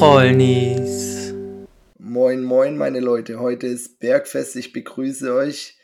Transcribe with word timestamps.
Trollnis. 0.00 1.34
Moin, 1.98 2.42
moin, 2.42 2.78
meine 2.78 3.00
Leute. 3.00 3.38
Heute 3.38 3.66
ist 3.66 3.98
Bergfest. 3.98 4.56
Ich 4.56 4.72
begrüße 4.72 5.34
euch. 5.34 5.76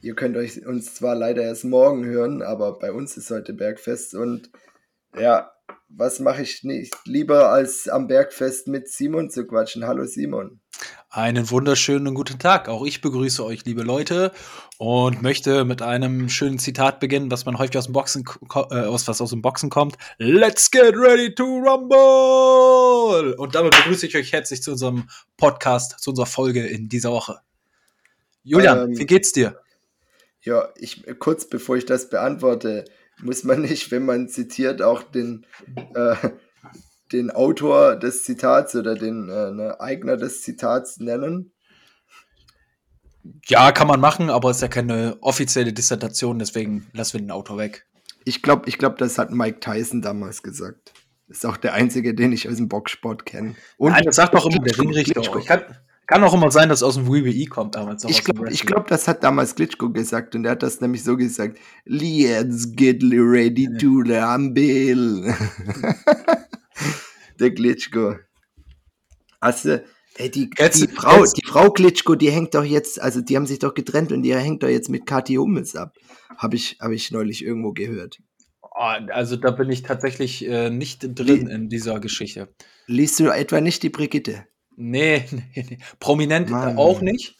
Ihr 0.00 0.16
könnt 0.16 0.36
euch 0.36 0.66
uns 0.66 0.96
zwar 0.96 1.14
leider 1.14 1.42
erst 1.42 1.64
morgen 1.64 2.04
hören, 2.04 2.42
aber 2.42 2.80
bei 2.80 2.90
uns 2.90 3.16
ist 3.16 3.30
heute 3.30 3.52
Bergfest. 3.52 4.16
Und 4.16 4.50
ja, 5.16 5.53
was 5.96 6.20
mache 6.20 6.42
ich 6.42 6.64
nicht 6.64 6.94
lieber 7.04 7.50
als 7.50 7.88
am 7.88 8.06
Bergfest 8.06 8.68
mit 8.68 8.88
Simon 8.88 9.30
zu 9.30 9.46
quatschen? 9.46 9.86
Hallo 9.86 10.04
Simon. 10.04 10.60
Einen 11.08 11.48
wunderschönen 11.50 12.14
guten 12.14 12.40
Tag. 12.40 12.68
Auch 12.68 12.84
ich 12.84 13.00
begrüße 13.00 13.44
euch, 13.44 13.64
liebe 13.64 13.82
Leute, 13.82 14.32
und 14.78 15.22
möchte 15.22 15.64
mit 15.64 15.82
einem 15.82 16.28
schönen 16.28 16.58
Zitat 16.58 16.98
beginnen, 16.98 17.30
was 17.30 17.44
man 17.44 17.58
häufig 17.58 17.78
aus 17.78 17.84
dem 17.84 17.92
Boxen, 17.92 18.24
äh, 18.54 18.80
aus 18.80 19.06
was 19.06 19.20
aus 19.20 19.30
dem 19.30 19.40
Boxen 19.40 19.70
kommt. 19.70 19.96
Let's 20.18 20.68
get 20.68 20.96
ready 20.96 21.32
to 21.32 21.44
rumble! 21.44 23.34
Und 23.34 23.54
damit 23.54 23.76
begrüße 23.76 24.06
ich 24.06 24.16
euch 24.16 24.32
herzlich 24.32 24.62
zu 24.62 24.72
unserem 24.72 25.08
Podcast, 25.36 26.00
zu 26.00 26.10
unserer 26.10 26.26
Folge 26.26 26.66
in 26.66 26.88
dieser 26.88 27.12
Woche. 27.12 27.38
Julian, 28.42 28.90
ähm, 28.90 28.98
wie 28.98 29.06
geht's 29.06 29.30
dir? 29.30 29.60
Ja, 30.42 30.68
ich 30.76 31.04
kurz 31.20 31.48
bevor 31.48 31.76
ich 31.76 31.86
das 31.86 32.10
beantworte, 32.10 32.84
muss 33.22 33.44
man 33.44 33.62
nicht, 33.62 33.90
wenn 33.90 34.04
man 34.04 34.28
zitiert, 34.28 34.82
auch 34.82 35.02
den 35.02 35.46
äh, 35.94 36.16
den 37.12 37.30
Autor 37.30 37.96
des 37.96 38.24
Zitats 38.24 38.74
oder 38.74 38.94
den 38.94 39.28
äh, 39.28 39.50
ne, 39.52 39.80
Eigner 39.80 40.16
des 40.16 40.42
Zitats 40.42 40.98
nennen? 40.98 41.52
Ja, 43.46 43.72
kann 43.72 43.88
man 43.88 44.00
machen, 44.00 44.28
aber 44.28 44.50
es 44.50 44.58
ist 44.58 44.62
ja 44.62 44.68
keine 44.68 45.16
offizielle 45.20 45.72
Dissertation, 45.72 46.38
deswegen 46.38 46.86
lassen 46.92 47.14
wir 47.14 47.20
den 47.20 47.30
Autor 47.30 47.56
weg. 47.56 47.86
Ich 48.24 48.42
glaube, 48.42 48.68
ich 48.68 48.78
glaub, 48.78 48.98
das 48.98 49.18
hat 49.18 49.30
Mike 49.30 49.60
Tyson 49.60 50.02
damals 50.02 50.42
gesagt. 50.42 50.92
Ist 51.28 51.46
auch 51.46 51.56
der 51.56 51.72
einzige, 51.72 52.14
den 52.14 52.32
ich 52.32 52.48
aus 52.48 52.56
dem 52.56 52.68
Boxsport 52.68 53.24
kenne. 53.24 53.54
Nein, 53.78 54.04
das 54.04 54.16
sagt 54.16 54.34
doch 54.34 54.44
immer 54.46 54.62
der 54.62 54.78
Ringrichter. 54.78 55.22
Kann, 55.22 55.62
kann 56.06 56.22
auch 56.24 56.34
immer 56.34 56.50
sein, 56.50 56.68
dass 56.68 56.82
aus 56.82 56.94
dem 56.94 57.06
WWE 57.06 57.46
kommt 57.46 57.74
damals. 57.74 58.04
Ich 58.04 58.24
glaube, 58.24 58.50
glaub, 58.50 58.86
das 58.88 59.08
hat 59.08 59.24
damals 59.24 59.54
Glitschko 59.54 59.90
gesagt 59.90 60.34
und 60.34 60.44
er 60.44 60.52
hat 60.52 60.62
das 60.62 60.80
nämlich 60.80 61.02
so 61.04 61.16
gesagt: 61.16 61.58
Let's 61.84 62.74
get 62.74 63.02
ready 63.02 63.68
to 63.78 64.00
rumble. 64.00 65.34
der 67.40 67.50
Glitschko. 67.50 68.16
Also, 69.40 69.78
ey, 70.16 70.30
die, 70.30 70.50
jetzt, 70.58 70.82
die, 70.82 70.88
Frau, 70.88 71.20
jetzt. 71.20 71.36
die 71.36 71.46
Frau 71.46 71.70
Glitschko, 71.70 72.14
die 72.14 72.30
hängt 72.30 72.54
doch 72.54 72.64
jetzt, 72.64 73.00
also 73.00 73.20
die 73.20 73.36
haben 73.36 73.46
sich 73.46 73.58
doch 73.58 73.74
getrennt 73.74 74.12
und 74.12 74.22
die 74.22 74.34
hängt 74.34 74.62
doch 74.62 74.68
jetzt 74.68 74.88
mit 74.88 75.06
Kathi 75.06 75.34
Hummels 75.34 75.76
ab. 75.76 75.94
Habe 76.36 76.56
ich, 76.56 76.78
hab 76.80 76.90
ich 76.92 77.10
neulich 77.10 77.44
irgendwo 77.44 77.72
gehört. 77.72 78.18
Oh, 78.62 78.92
also 79.12 79.36
da 79.36 79.50
bin 79.52 79.70
ich 79.70 79.82
tatsächlich 79.82 80.46
äh, 80.48 80.70
nicht 80.70 81.00
drin 81.02 81.46
in 81.46 81.68
dieser 81.68 82.00
Geschichte. 82.00 82.52
Liest 82.86 83.20
du 83.20 83.28
etwa 83.28 83.60
nicht 83.60 83.82
die 83.82 83.90
Brigitte? 83.90 84.46
Nee, 84.76 85.24
nee, 85.30 85.66
nee. 85.68 85.78
prominent 86.00 86.50
Mann. 86.50 86.76
auch 86.76 87.00
nicht. 87.00 87.36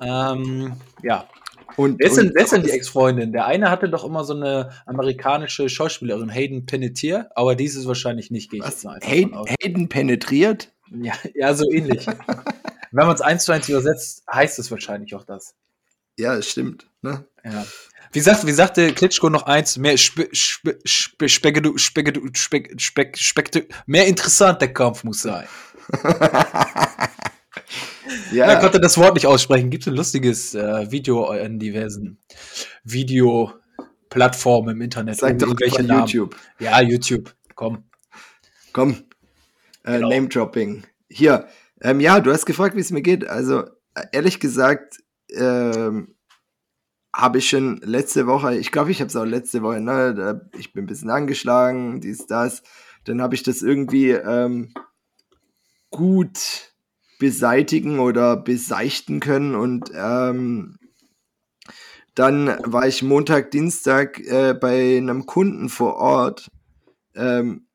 Ähm, 0.00 0.74
ja, 1.02 1.28
und, 1.76 1.98
wer, 2.00 2.10
sind, 2.10 2.34
wer 2.34 2.46
sind 2.46 2.66
die 2.66 2.70
Ex-Freundin? 2.70 3.32
Der 3.32 3.46
eine 3.46 3.70
hatte 3.70 3.88
doch 3.88 4.04
immer 4.04 4.24
so 4.24 4.34
eine 4.34 4.70
amerikanische 4.86 5.68
Schauspielerin, 5.68 6.28
Hayden 6.28 6.66
Penetier, 6.66 7.30
aber 7.34 7.54
dies 7.54 7.76
ist 7.76 7.86
wahrscheinlich 7.86 8.30
nicht, 8.30 8.50
gehe 8.50 8.60
mal 8.60 8.98
Hayden, 9.02 9.36
Hayden 9.60 9.88
penetriert? 9.88 10.72
Ja, 10.90 11.14
ja 11.34 11.54
so 11.54 11.70
ähnlich. 11.70 12.06
Wenn 12.94 13.06
man 13.06 13.14
es 13.14 13.22
eins 13.22 13.44
zu 13.44 13.52
eins 13.52 13.68
übersetzt, 13.68 14.24
heißt 14.30 14.58
es 14.58 14.70
wahrscheinlich 14.70 15.14
auch 15.14 15.24
das. 15.24 15.54
Ja, 16.18 16.34
es 16.36 16.50
stimmt. 16.50 16.86
Ne? 17.00 17.24
Ja. 17.44 17.66
Wie, 18.12 18.20
sagt, 18.20 18.46
wie 18.46 18.52
sagte 18.52 18.92
Klitschko 18.92 19.30
noch 19.30 19.44
eins? 19.44 19.76
Mehr, 19.78 19.96
spe, 19.96 20.28
spe, 20.32 20.78
spe, 20.84 21.28
spe, 21.28 21.52
spe, 21.84 22.64
spe, 22.76 23.12
spe, 23.16 23.68
mehr 23.86 24.06
interessant 24.06 24.60
der 24.60 24.72
Kampf 24.72 25.04
muss 25.04 25.22
sein. 25.22 25.46
Ja. 28.32 28.46
Er 28.46 28.60
konnte 28.60 28.80
das 28.80 28.96
Wort 28.98 29.14
nicht 29.14 29.26
aussprechen. 29.26 29.70
Gibt 29.70 29.84
es 29.84 29.88
ein 29.88 29.94
lustiges 29.94 30.54
äh, 30.54 30.90
Video 30.90 31.30
in 31.32 31.58
diversen 31.58 32.18
Videoplattformen 32.84 34.76
im 34.76 34.82
Internet? 34.82 35.16
Sag 35.16 35.38
doch 35.38 35.54
welche 35.58 35.82
YouTube. 35.82 36.36
Ja, 36.58 36.80
YouTube. 36.80 37.34
Komm. 37.54 37.84
Komm. 38.72 39.04
Äh, 39.84 39.96
genau. 39.96 40.08
Name-Dropping. 40.10 40.84
Hier. 41.08 41.48
Ähm, 41.80 42.00
ja, 42.00 42.20
du 42.20 42.32
hast 42.32 42.46
gefragt, 42.46 42.74
wie 42.76 42.80
es 42.80 42.90
mir 42.90 43.02
geht. 43.02 43.26
Also, 43.26 43.64
ehrlich 44.12 44.40
gesagt, 44.40 45.01
ähm, 45.34 46.14
habe 47.14 47.38
ich 47.38 47.48
schon 47.48 47.78
letzte 47.82 48.26
Woche, 48.26 48.56
ich 48.56 48.72
glaube, 48.72 48.90
ich 48.90 49.00
habe 49.00 49.08
es 49.08 49.16
auch 49.16 49.24
letzte 49.24 49.62
Woche, 49.62 49.80
ne, 49.80 50.48
ich 50.58 50.72
bin 50.72 50.84
ein 50.84 50.86
bisschen 50.86 51.10
angeschlagen, 51.10 52.00
dies, 52.00 52.26
das. 52.26 52.62
Dann 53.04 53.20
habe 53.20 53.34
ich 53.34 53.42
das 53.42 53.62
irgendwie 53.62 54.10
ähm, 54.10 54.72
gut 55.90 56.72
beseitigen 57.18 58.00
oder 58.00 58.36
beseichten 58.36 59.20
können. 59.20 59.54
Und 59.54 59.92
ähm, 59.94 60.78
dann 62.14 62.48
war 62.64 62.88
ich 62.88 63.02
Montag, 63.02 63.52
Dienstag 63.52 64.18
äh, 64.20 64.54
bei 64.54 64.96
einem 64.96 65.26
Kunden 65.26 65.68
vor 65.68 65.96
Ort 65.96 66.48
ähm, 67.14 67.66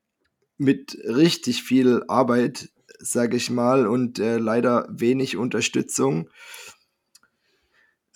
mit 0.58 0.98
richtig 1.06 1.64
viel 1.64 2.04
Arbeit, 2.08 2.70
sage 3.00 3.38
ich 3.38 3.50
mal, 3.50 3.88
und 3.88 4.20
äh, 4.20 4.38
leider 4.38 4.88
wenig 4.90 5.38
Unterstützung. 5.38 6.30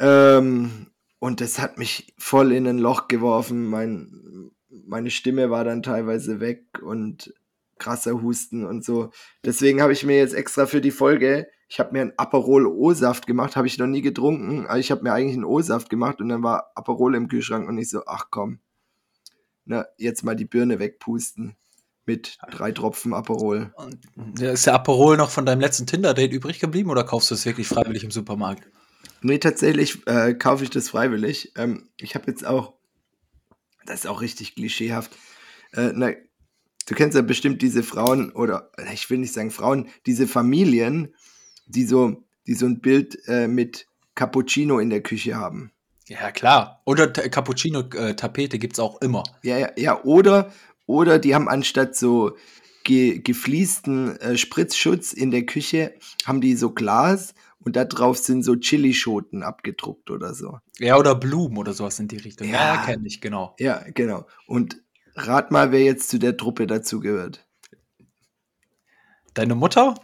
Ähm, 0.02 0.88
und 1.20 1.40
das 1.40 1.60
hat 1.60 1.78
mich 1.78 2.14
voll 2.18 2.52
in 2.52 2.68
ein 2.68 2.80
Loch 2.80 3.08
geworfen. 3.08 3.66
Mein, 3.68 4.52
meine 4.70 5.12
Stimme 5.12 5.52
war 5.52 5.64
dann 5.64 5.84
teilweise 5.84 6.40
weg 6.40 6.82
und 6.82 7.34
krasser 7.78 8.22
Husten 8.22 8.66
und 8.66 8.84
so. 8.84 9.12
Deswegen 9.46 9.82
habe 9.82 9.94
ich 9.94 10.04
mir 10.04 10.18
jetzt 10.18 10.34
extra 10.34 10.66
für 10.66 10.82
die 10.82 10.92
Folge, 10.92 11.48
ich 11.70 11.80
habe 11.80 11.94
mir 11.94 12.02
einen 12.02 12.14
Aperol 12.18 12.66
O-Saft 12.66 13.28
gemacht, 13.28 13.56
habe 13.56 13.68
ich 13.68 13.78
noch 13.78 13.88
nie 13.88 14.02
getrunken, 14.02 14.66
aber 14.66 14.80
ich 14.80 14.92
habe 14.92 15.04
mir 15.04 15.14
eigentlich 15.14 15.36
einen 15.36 15.46
O-Saft 15.46 15.90
gemacht 15.90 16.20
und 16.20 16.30
dann 16.30 16.44
war 16.44 16.72
Aperol 16.76 17.16
im 17.16 17.28
Kühlschrank 17.28 17.70
und 17.70 17.78
ich 17.78 17.90
so, 17.90 18.04
ach 18.08 18.28
komm, 18.30 18.60
na, 19.66 19.86
jetzt 19.98 20.24
mal 20.24 20.36
die 20.36 20.46
Birne 20.46 20.80
wegpusten 20.80 21.56
mit 22.06 22.40
drei 22.50 22.72
Tropfen 22.72 23.14
Aperol. 23.14 23.74
ist 24.54 24.66
der 24.66 24.74
Aperol 24.74 25.18
noch 25.18 25.30
von 25.30 25.46
deinem 25.46 25.62
letzten 25.62 25.88
Tinder-Date 25.88 26.34
übrig 26.34 26.60
geblieben 26.60 26.90
oder 26.90 27.04
kaufst 27.04 27.32
du 27.32 27.36
es 27.36 27.46
wirklich 27.46 27.68
freiwillig 27.68 28.04
im 28.04 28.12
Supermarkt? 28.12 28.68
Nee, 29.22 29.38
tatsächlich 29.38 30.06
äh, 30.08 30.34
kaufe 30.34 30.64
ich 30.64 30.70
das 30.70 30.90
freiwillig. 30.90 31.54
Ähm, 31.56 31.90
ich 31.98 32.16
habe 32.16 32.30
jetzt 32.30 32.46
auch, 32.46 32.74
das 33.86 34.02
ist 34.02 34.08
auch 34.08 34.22
richtig 34.22 34.56
klischeehaft, 34.56 35.12
äh, 35.74 35.90
eine 35.90 36.18
du 36.88 36.96
kennst 36.96 37.16
ja 37.16 37.22
bestimmt 37.22 37.62
diese 37.62 37.84
Frauen 37.84 38.32
oder 38.32 38.72
ich 38.94 39.09
will 39.09 39.20
nicht 39.20 39.34
sagen 39.34 39.52
Frauen, 39.52 39.90
diese 40.06 40.28
Familien, 40.28 41.14
die 41.66 41.86
so, 41.86 42.24
die 42.48 42.54
so 42.54 42.66
ein 42.66 42.82
Bild 42.82 43.18
äh, 43.28 43.48
mit 43.48 43.88
Cappuccino 44.16 44.80
in 44.80 44.90
der 44.90 45.02
Küche 45.02 45.36
haben. 45.36 45.72
Ja, 46.08 46.32
klar. 46.32 46.82
Oder 46.86 47.08
Cappuccino-Tapete 47.08 48.59
gibt 48.59 48.74
es 48.74 48.80
auch 48.80 49.02
immer. 49.02 49.24
Ja, 49.44 49.58
ja, 49.58 49.72
ja. 49.78 50.03
Oder, 50.03 50.52
oder 50.86 51.20
die 51.20 51.34
haben 51.34 51.48
anstatt 51.48 51.96
so 51.96 52.36
ge 52.84 53.20
gefliesten 53.20 54.18
äh, 54.18 54.38
Spritzschutz 54.38 55.14
in 55.14 55.32
der 55.32 55.46
Küche, 55.46 55.94
haben 56.26 56.42
die 56.42 56.56
so 56.56 56.72
Glas 56.72 57.34
und 57.64 57.76
da 57.76 57.86
drauf 57.86 58.18
sind 58.18 58.44
so 58.44 58.56
Chilischoten 58.56 59.44
abgedruckt 59.44 60.10
oder 60.10 60.34
so. 60.34 60.60
Ja, 60.80 60.98
oder 60.98 61.16
Blumen 61.16 61.58
oder 61.58 61.74
sowas 61.74 62.00
in 62.00 62.08
die 62.08 62.18
Richtung. 62.18 62.48
Ja, 62.48 62.76
ja 62.76 62.86
kenne 62.86 63.08
ich, 63.08 63.22
genau. 63.22 63.56
Ja, 63.60 63.84
genau. 63.94 64.28
Und 64.48 64.82
Rat 65.16 65.52
mal, 65.52 65.72
wer 65.72 65.84
jetzt 65.84 66.10
zu 66.10 66.20
der 66.20 66.38
Truppe 66.38 66.68
dazugehört. 66.68 67.46
Deine 69.34 69.56
Mutter? 69.56 69.96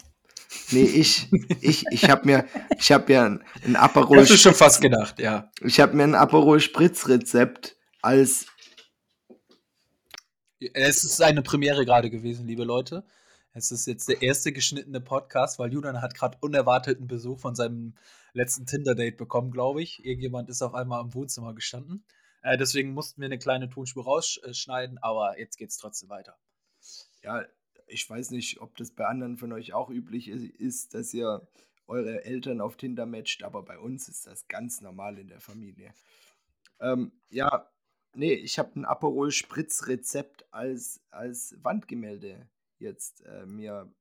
Nee, 0.71 0.83
ich. 0.83 1.29
Ich, 1.59 1.83
ich 1.91 2.09
habe 2.09 2.25
mir, 2.25 2.45
ich 2.77 2.91
habe 2.91 3.11
ja 3.11 3.25
ein, 3.25 3.43
ein 3.65 3.75
Aperol. 3.75 4.19
Hast 4.19 4.29
du 4.29 4.37
schon 4.37 4.53
fast 4.53 4.79
gedacht, 4.79 5.19
ja. 5.19 5.51
Ich 5.61 5.79
habe 5.79 5.95
mir 5.95 6.03
ein 6.03 6.15
Aperol 6.15 6.59
Spritzrezept 6.59 7.75
als. 8.01 8.45
Es 10.73 11.03
ist 11.03 11.21
eine 11.21 11.41
Premiere 11.41 11.83
gerade 11.83 12.09
gewesen, 12.09 12.47
liebe 12.47 12.63
Leute. 12.63 13.03
Es 13.57 13.71
ist 13.71 13.87
jetzt 13.87 14.07
der 14.07 14.21
erste 14.21 14.51
geschnittene 14.51 15.01
Podcast, 15.01 15.57
weil 15.57 15.73
Julian 15.73 15.99
hat 15.99 16.13
gerade 16.13 16.37
unerwarteten 16.41 17.07
Besuch 17.07 17.39
von 17.39 17.55
seinem 17.55 17.95
letzten 18.33 18.67
Tinder-Date 18.67 19.17
bekommen, 19.17 19.49
glaube 19.49 19.81
ich. 19.81 20.05
Irgendjemand 20.05 20.47
ist 20.49 20.61
auf 20.61 20.75
einmal 20.75 21.03
im 21.03 21.15
Wohnzimmer 21.15 21.55
gestanden. 21.55 22.05
Äh, 22.43 22.59
deswegen 22.59 22.93
mussten 22.93 23.19
wir 23.19 23.25
eine 23.25 23.39
kleine 23.39 23.67
Tonspur 23.67 24.03
rausschneiden, 24.03 24.99
aber 24.99 25.39
jetzt 25.39 25.57
geht 25.57 25.71
es 25.71 25.77
trotzdem 25.77 26.07
weiter. 26.09 26.37
Ja, 27.23 27.47
ich 27.87 28.07
weiß 28.07 28.29
nicht, 28.29 28.61
ob 28.61 28.77
das 28.77 28.91
bei 28.91 29.07
anderen 29.07 29.37
von 29.37 29.51
euch 29.51 29.73
auch 29.73 29.89
üblich 29.89 30.27
ist, 30.27 30.93
dass 30.93 31.11
ihr 31.15 31.47
eure 31.87 32.25
Eltern 32.25 32.61
auf 32.61 32.77
Tinder 32.77 33.07
matcht, 33.07 33.41
aber 33.41 33.63
bei 33.63 33.79
uns 33.79 34.07
ist 34.07 34.27
das 34.27 34.47
ganz 34.47 34.81
normal 34.81 35.17
in 35.17 35.29
der 35.29 35.39
Familie. 35.39 35.95
Ähm, 36.79 37.11
ja, 37.29 37.67
nee, 38.13 38.33
ich 38.33 38.59
habe 38.59 38.79
ein 38.79 38.85
Aperol 38.85 39.31
Spritz 39.31 39.87
Rezept 39.87 40.45
als, 40.53 41.01
als 41.09 41.55
Wandgemälde 41.63 42.47
jetzt 42.79 43.25
äh, 43.25 43.45
mir 43.45 43.91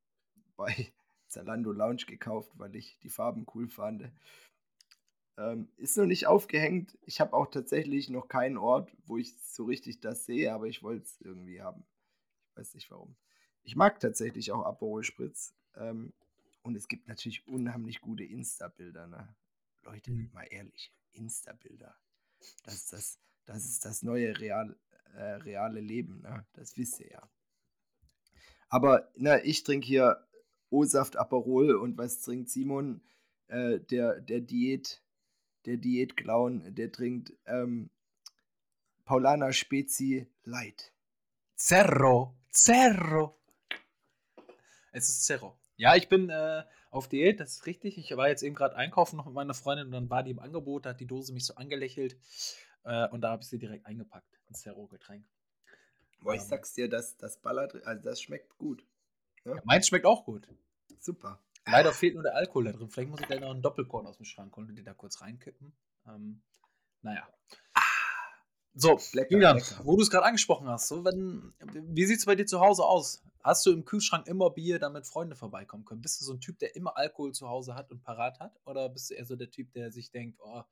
bei 0.57 0.93
Zalando 1.29 1.73
Lounge 1.73 2.05
gekauft, 2.07 2.51
weil 2.55 2.75
ich 2.77 2.99
die 3.01 3.11
Farben 3.11 3.47
cool 3.55 3.69
fand. 3.69 4.11
Ähm, 5.39 5.69
ist 5.77 5.97
noch 5.97 6.07
nicht 6.07 6.27
aufgehängt. 6.27 6.97
Ich 7.03 7.21
habe 7.21 7.35
auch 7.35 7.47
tatsächlich 7.47 8.09
noch 8.09 8.29
keinen 8.29 8.57
Ort, 8.57 8.91
wo 9.05 9.19
ich 9.19 9.37
so 9.39 9.65
richtig 9.65 10.01
das 10.01 10.25
sehe, 10.25 10.53
aber 10.53 10.67
ich 10.67 10.83
wollte 10.83 11.05
es 11.05 11.21
irgendwie 11.21 11.61
haben. 11.61 11.85
Ich 12.51 12.57
weiß 12.57 12.75
nicht 12.75 12.91
warum. 12.91 13.17
Ich 13.63 13.77
mag 13.77 14.01
tatsächlich 14.01 14.53
auch 14.53 14.65
Aperol 14.65 15.03
Spritz. 15.03 15.55
Ähm, 15.75 16.13
und 16.63 16.75
es 16.75 16.89
gibt 16.89 17.07
natürlich 17.07 17.47
unheimlich 17.47 18.01
gute 18.01 18.25
Insta-Bilder. 18.25 19.07
Ne? 19.09 19.37
Leute, 19.83 20.11
mhm. 20.11 20.31
mal 20.33 20.47
ehrlich, 20.51 20.93
Insta-Bilder. 21.13 21.97
Das 22.65 22.75
ist 22.75 22.93
das, 22.93 23.21
das 23.45 23.65
ist 23.65 23.85
das 23.85 24.03
neue 24.03 24.39
real, 24.39 24.77
äh, 25.15 25.23
reale 25.23 25.81
Leben, 25.81 26.21
ne? 26.23 26.47
Das 26.55 26.77
wisst 26.77 27.01
ihr 27.01 27.11
ja. 27.11 27.31
Aber 28.69 29.09
na, 29.17 29.43
ich 29.45 29.63
trinke 29.63 29.87
hier 29.87 30.27
O-Saft 30.71 31.17
Aperol 31.17 31.77
und 31.77 31.97
was 31.99 32.21
trinkt 32.23 32.51
Simon? 32.51 33.01
Äh, 33.49 33.79
der, 33.81 34.21
der 34.21 34.41
Diät, 34.41 35.03
der 35.67 35.77
Diätclown, 35.77 36.75
der 36.75 36.91
trinkt 36.91 37.33
ähm, 37.47 37.91
Paulana 39.05 39.53
Spezi 39.53 40.27
Light. 40.45 40.93
Zerro, 41.55 42.37
Zerro. 42.51 43.39
Es 44.93 45.09
ist 45.09 45.25
Zerro. 45.27 45.57
Ja, 45.77 45.95
ich 45.95 46.09
bin 46.09 46.29
äh, 46.31 46.65
auf 46.91 47.09
Diät, 47.09 47.39
das 47.39 47.53
ist 47.53 47.67
richtig. 47.67 47.99
Ich 47.99 48.17
war 48.17 48.29
jetzt 48.29 48.43
eben 48.43 48.55
gerade 48.55 48.77
einkaufen 48.77 49.17
noch 49.17 49.27
mit 49.27 49.35
meiner 49.35 49.55
Freundin 49.55 49.87
und 49.87 49.93
dann 49.93 50.11
war 50.11 50.23
die 50.23 50.31
im 50.33 50.39
Angebot, 50.39 50.87
da 50.87 50.91
hat 50.91 51.01
die 51.01 51.07
Dose 51.07 51.33
mich 51.33 51.45
so 51.45 51.55
angelächelt 51.55 52.17
äh, 52.85 53.09
und 53.09 53.21
da 53.21 53.31
habe 53.31 53.43
ich 53.43 53.49
sie 53.49 53.59
direkt 53.59 53.87
eingepackt. 53.87 54.41
Ein 54.49 54.55
Zero-Getränk. 54.55 55.25
Boah, 56.21 56.35
ich 56.35 56.43
sag's 56.43 56.73
dir, 56.73 56.89
das, 56.89 57.17
das 57.17 57.41
ballert, 57.41 57.75
also 57.87 58.03
das 58.03 58.21
schmeckt 58.21 58.57
gut. 58.59 58.85
Ja? 59.45 59.55
Ja, 59.55 59.63
meins 59.65 59.87
schmeckt 59.87 60.07
auch 60.07 60.25
gut. 60.25 60.49
Super. 60.99 61.41
Leider 61.67 61.93
fehlt 61.93 62.15
nur 62.15 62.23
der 62.23 62.35
Alkohol 62.35 62.65
da 62.65 62.73
drin. 62.73 62.91
Vielleicht 62.91 63.11
muss 63.11 63.21
ich 63.21 63.27
da 63.27 63.39
noch 63.39 63.51
einen 63.51 63.63
Doppelkorn 63.63 64.07
aus 64.07 64.17
dem 64.17 64.25
Schrank 64.25 64.57
holen 64.57 64.69
und 64.69 64.77
den 64.77 64.85
da 64.85 64.95
kurz 64.95 65.21
reinkippen. 65.21 65.73
Ähm, 66.07 66.43
naja. 67.03 67.29
So, 68.79 69.01
lecker, 69.13 69.33
Julian, 69.33 69.57
lecker. 69.57 69.81
wo 69.85 69.97
du 69.97 70.03
es 70.03 70.11
gerade 70.11 70.27
angesprochen 70.27 70.69
hast, 70.69 70.89
so, 70.89 71.03
wenn, 71.05 71.55
wie 71.63 72.05
sieht 72.05 72.19
es 72.19 72.27
bei 72.27 72.35
dir 72.35 72.45
zu 72.45 72.61
Hause 72.61 72.85
aus? 72.85 73.23
Hast 73.43 73.65
du 73.65 73.73
im 73.73 73.85
Kühlschrank 73.85 74.27
immer 74.27 74.51
Bier, 74.51 74.79
damit 74.79 75.07
Freunde 75.07 75.35
vorbeikommen 75.35 75.85
können? 75.85 76.03
Bist 76.03 76.21
du 76.21 76.25
so 76.25 76.35
ein 76.35 76.41
Typ, 76.41 76.59
der 76.59 76.77
immer 76.77 76.97
Alkohol 76.97 77.33
zu 77.33 77.49
Hause 77.49 77.75
hat 77.75 77.91
und 77.91 78.03
parat 78.03 78.39
hat? 78.39 78.61
Oder 78.67 78.89
bist 78.89 79.11
du 79.11 79.15
eher 79.15 79.25
so 79.25 79.35
der 79.35 79.51
Typ, 79.51 79.73
der 79.73 79.91
sich 79.93 80.11
denkt, 80.11 80.39
oh, 80.43 80.63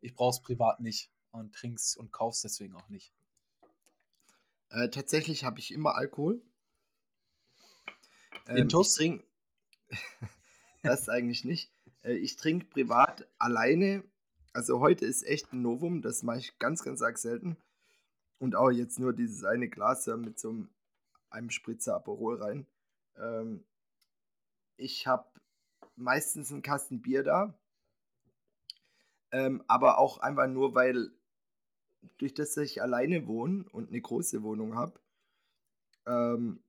ich 0.00 0.14
brauch's 0.14 0.42
privat 0.42 0.80
nicht 0.80 1.10
und 1.30 1.54
trinkst 1.54 1.96
und 1.96 2.12
kaufst 2.12 2.44
deswegen 2.44 2.74
auch 2.74 2.88
nicht? 2.88 3.14
Äh, 4.74 4.90
tatsächlich 4.90 5.44
habe 5.44 5.58
ich 5.58 5.72
immer 5.72 5.94
Alkohol. 5.94 6.42
Ähm, 8.46 8.68
ich 8.68 8.94
trinke 8.94 9.24
das 10.82 11.08
eigentlich 11.08 11.44
nicht. 11.44 11.72
Äh, 12.02 12.14
ich 12.14 12.36
trinke 12.36 12.66
privat 12.66 13.26
alleine 13.38 14.04
also 14.54 14.78
heute 14.78 15.04
ist 15.04 15.24
echt 15.24 15.52
ein 15.52 15.62
Novum, 15.62 16.00
das 16.00 16.22
mache 16.22 16.38
ich 16.38 16.58
ganz, 16.60 16.84
ganz 16.84 17.02
arg 17.02 17.18
selten. 17.18 17.56
Und 18.38 18.54
auch 18.54 18.70
jetzt 18.70 19.00
nur 19.00 19.12
dieses 19.12 19.42
eine 19.44 19.68
Glas 19.68 20.06
mit 20.06 20.38
so 20.38 20.50
einem, 20.50 20.68
einem 21.28 21.50
Spritzer 21.50 21.96
Aperol 21.96 22.40
rein. 22.40 22.66
Ähm, 23.16 23.64
ich 24.76 25.08
habe 25.08 25.28
meistens 25.96 26.52
einen 26.52 26.62
Kasten 26.62 27.02
Bier 27.02 27.24
da. 27.24 27.58
Ähm, 29.32 29.64
aber 29.66 29.98
auch 29.98 30.18
einfach 30.18 30.46
nur, 30.46 30.74
weil 30.76 31.10
durch 32.18 32.34
das, 32.34 32.56
ich 32.56 32.82
alleine 32.82 33.26
wohne 33.26 33.64
und 33.72 33.88
eine 33.88 34.00
große 34.00 34.42
Wohnung 34.42 34.74
habe, 34.74 35.00
ähm, 36.06 36.62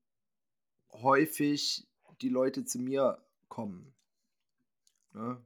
häufig 0.91 1.87
die 2.21 2.29
Leute 2.29 2.65
zu 2.65 2.79
mir 2.79 3.21
kommen. 3.47 3.93
Ne? 5.13 5.41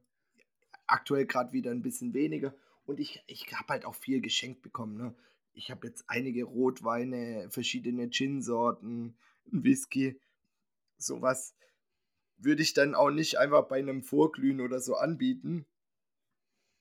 aktuell 0.90 1.26
gerade 1.26 1.54
wieder 1.54 1.72
ein 1.72 1.82
bisschen 1.82 2.14
weniger. 2.14 2.54
Und 2.86 3.00
ich, 3.00 3.24
ich 3.28 3.52
habe 3.54 3.74
halt 3.74 3.86
auch 3.86 3.96
viel 3.96 4.22
geschenkt 4.22 4.62
bekommen. 4.62 4.98
Ne? 4.98 5.16
Ich 5.54 5.72
habe 5.72 5.88
jetzt 5.88 6.04
einige 6.08 6.44
Rotweine, 6.44 7.48
verschiedene 7.50 8.10
Gin-Sorten, 8.10 9.18
Whisky. 9.46 10.20
Sowas 10.98 11.56
würde 12.38 12.62
ich 12.62 12.74
dann 12.74 12.96
auch 12.96 13.12
nicht 13.12 13.38
einfach 13.38 13.68
bei 13.68 13.80
einem 13.80 14.02
Vorglühen 14.02 14.62
oder 14.62 14.80
so 14.80 14.96
anbieten. 14.96 15.66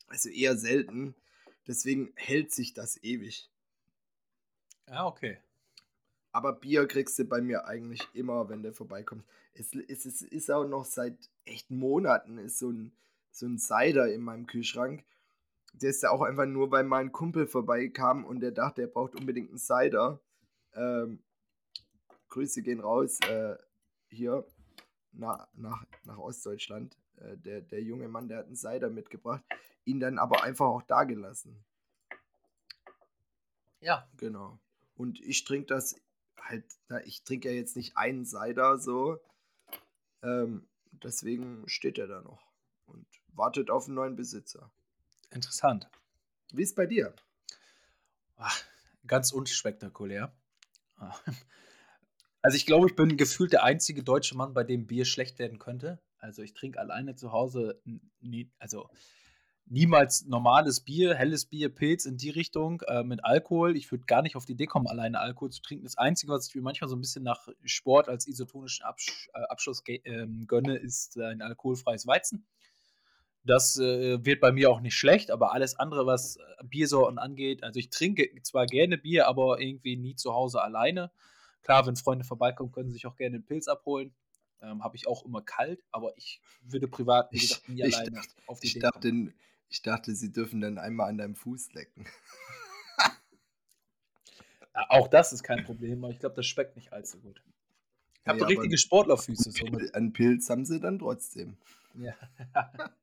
Also 0.06 0.30
eher 0.30 0.56
selten. 0.56 1.14
Deswegen 1.68 2.12
hält 2.16 2.50
sich 2.50 2.72
das 2.72 3.02
ewig. 3.04 3.50
Ah, 4.86 5.06
okay. 5.06 5.38
Aber 6.32 6.54
Bier 6.54 6.86
kriegst 6.88 7.18
du 7.18 7.24
bei 7.24 7.42
mir 7.42 7.66
eigentlich 7.66 8.08
immer, 8.14 8.48
wenn 8.48 8.62
du 8.62 8.72
vorbeikommst. 8.72 9.26
Es, 9.52 9.74
es, 9.74 10.06
es 10.06 10.22
ist 10.22 10.50
auch 10.50 10.66
noch 10.66 10.86
seit 10.86 11.16
echt 11.44 11.70
Monaten 11.70 12.38
ist 12.38 12.58
so 12.58 12.70
ein, 12.70 12.92
so 13.30 13.46
ein 13.46 13.58
Cider 13.58 14.12
in 14.12 14.22
meinem 14.22 14.46
Kühlschrank. 14.46 15.04
Der 15.74 15.90
ist 15.90 16.02
ja 16.02 16.10
auch 16.10 16.22
einfach 16.22 16.46
nur, 16.46 16.70
weil 16.70 16.84
mein 16.84 17.12
Kumpel 17.12 17.46
vorbeikam 17.46 18.24
und 18.24 18.40
der 18.40 18.52
dachte, 18.52 18.82
er 18.82 18.88
braucht 18.88 19.14
unbedingt 19.14 19.50
einen 19.50 19.58
Cider. 19.58 20.20
Ähm, 20.74 21.22
Grüße 22.30 22.62
gehen 22.62 22.80
raus 22.80 23.20
äh, 23.28 23.56
hier 24.08 24.46
nach, 25.12 25.48
nach, 25.54 25.84
nach 26.04 26.18
Ostdeutschland. 26.18 26.96
Äh, 27.20 27.36
der, 27.38 27.60
der 27.60 27.82
junge 27.82 28.08
Mann, 28.08 28.28
der 28.28 28.38
hat 28.38 28.46
einen 28.46 28.56
Cider 28.56 28.90
mitgebracht, 28.90 29.42
ihn 29.84 30.00
dann 30.00 30.18
aber 30.18 30.42
einfach 30.42 30.66
auch 30.66 30.82
da 30.82 31.04
gelassen. 31.04 31.64
Ja. 33.80 34.08
Genau. 34.16 34.58
Und 34.96 35.20
ich 35.20 35.44
trinke 35.44 35.66
das 35.66 35.94
halt, 36.40 36.64
ich 37.04 37.22
trinke 37.22 37.48
ja 37.48 37.54
jetzt 37.54 37.76
nicht 37.76 37.96
einen 37.96 38.24
Cider 38.24 38.78
so. 38.78 39.18
Ähm, 40.22 40.66
deswegen 40.90 41.68
steht 41.68 41.98
er 41.98 42.08
da 42.08 42.20
noch 42.20 42.42
und 42.86 43.06
wartet 43.28 43.70
auf 43.70 43.86
einen 43.86 43.94
neuen 43.94 44.16
Besitzer. 44.16 44.70
Interessant. 45.30 45.88
Wie 46.52 46.62
ist 46.62 46.74
bei 46.74 46.86
dir? 46.86 47.14
Ach, 48.36 48.64
ganz 49.06 49.32
unspektakulär. 49.32 50.32
Also 52.40 52.56
ich 52.56 52.66
glaube, 52.66 52.88
ich 52.88 52.94
bin 52.94 53.16
gefühlt 53.16 53.52
der 53.52 53.64
einzige 53.64 54.04
deutsche 54.04 54.36
Mann, 54.36 54.54
bei 54.54 54.62
dem 54.62 54.86
Bier 54.86 55.04
schlecht 55.04 55.40
werden 55.40 55.58
könnte. 55.58 55.98
Also 56.18 56.42
ich 56.42 56.54
trinke 56.54 56.78
alleine 56.78 57.14
zu 57.14 57.32
Hause 57.32 57.80
nie, 58.20 58.50
also 58.58 58.88
niemals 59.70 60.26
normales 60.26 60.80
Bier, 60.80 61.14
helles 61.14 61.46
Bier, 61.46 61.68
Pilz 61.74 62.06
in 62.06 62.16
die 62.16 62.30
Richtung 62.30 62.82
äh, 62.82 63.02
mit 63.02 63.24
Alkohol. 63.24 63.76
Ich 63.76 63.90
würde 63.90 64.04
gar 64.04 64.22
nicht 64.22 64.36
auf 64.36 64.44
die 64.44 64.52
Idee 64.52 64.66
kommen, 64.66 64.86
alleine 64.86 65.20
Alkohol 65.20 65.50
zu 65.50 65.62
trinken. 65.62 65.84
Das 65.84 65.98
Einzige, 65.98 66.32
was 66.32 66.48
ich 66.48 66.54
mir 66.54 66.62
manchmal 66.62 66.88
so 66.88 66.96
ein 66.96 67.00
bisschen 67.00 67.22
nach 67.22 67.48
Sport 67.64 68.08
als 68.08 68.26
isotonischen 68.26 68.84
Absch 68.84 69.28
äh, 69.34 69.40
Abschluss 69.42 69.82
äh, 69.86 70.26
gönne, 70.46 70.76
ist 70.76 71.18
ein 71.18 71.42
alkoholfreies 71.42 72.06
Weizen. 72.06 72.46
Das 73.44 73.78
äh, 73.78 74.24
wird 74.24 74.40
bei 74.40 74.52
mir 74.52 74.70
auch 74.70 74.80
nicht 74.80 74.96
schlecht, 74.96 75.30
aber 75.30 75.52
alles 75.52 75.78
andere, 75.78 76.06
was 76.06 76.36
äh, 76.36 76.64
Biersorten 76.64 77.18
angeht, 77.18 77.62
also 77.62 77.78
ich 77.78 77.90
trinke 77.90 78.28
zwar 78.42 78.66
gerne 78.66 78.98
Bier, 78.98 79.26
aber 79.26 79.60
irgendwie 79.60 79.96
nie 79.96 80.16
zu 80.16 80.34
Hause 80.34 80.62
alleine. 80.62 81.10
Klar, 81.62 81.86
wenn 81.86 81.96
Freunde 81.96 82.24
vorbeikommen, 82.24 82.72
können 82.72 82.88
sie 82.88 82.94
sich 82.94 83.06
auch 83.06 83.16
gerne 83.16 83.36
einen 83.36 83.46
Pilz 83.46 83.68
abholen. 83.68 84.14
Ähm, 84.60 84.82
Habe 84.82 84.96
ich 84.96 85.06
auch 85.06 85.24
immer 85.24 85.42
kalt, 85.42 85.84
aber 85.90 86.16
ich 86.16 86.40
würde 86.62 86.88
privat, 86.88 87.32
wie 87.32 87.38
gesagt, 87.38 87.68
nie 87.68 87.82
ich, 87.82 87.94
alleine 87.96 88.16
dachte, 88.16 88.34
auf 88.46 88.60
die 88.60 88.66
ich 88.66 88.76
Idee 88.76 88.82
dachte, 88.82 89.08
kommen. 89.08 89.34
Ich 89.70 89.82
dachte, 89.82 90.14
sie 90.14 90.32
dürfen 90.32 90.60
dann 90.60 90.78
einmal 90.78 91.08
an 91.08 91.18
deinem 91.18 91.34
Fuß 91.36 91.74
lecken. 91.74 92.06
ja, 94.74 94.86
auch 94.88 95.08
das 95.08 95.32
ist 95.32 95.42
kein 95.42 95.64
Problem, 95.64 96.02
aber 96.04 96.12
ich 96.12 96.18
glaube, 96.18 96.36
das 96.36 96.46
schmeckt 96.46 96.76
nicht 96.76 96.92
allzu 96.92 97.20
gut. 97.20 97.42
Ich 98.22 98.28
habe 98.28 98.40
ja, 98.40 98.46
richtige 98.46 98.78
Sportlerfüße. 98.78 99.50
So 99.50 99.66
einen 99.92 100.12
Pilz 100.12 100.50
haben 100.50 100.64
sie 100.64 100.80
dann 100.80 100.98
trotzdem. 100.98 101.56
Ja. 101.94 102.14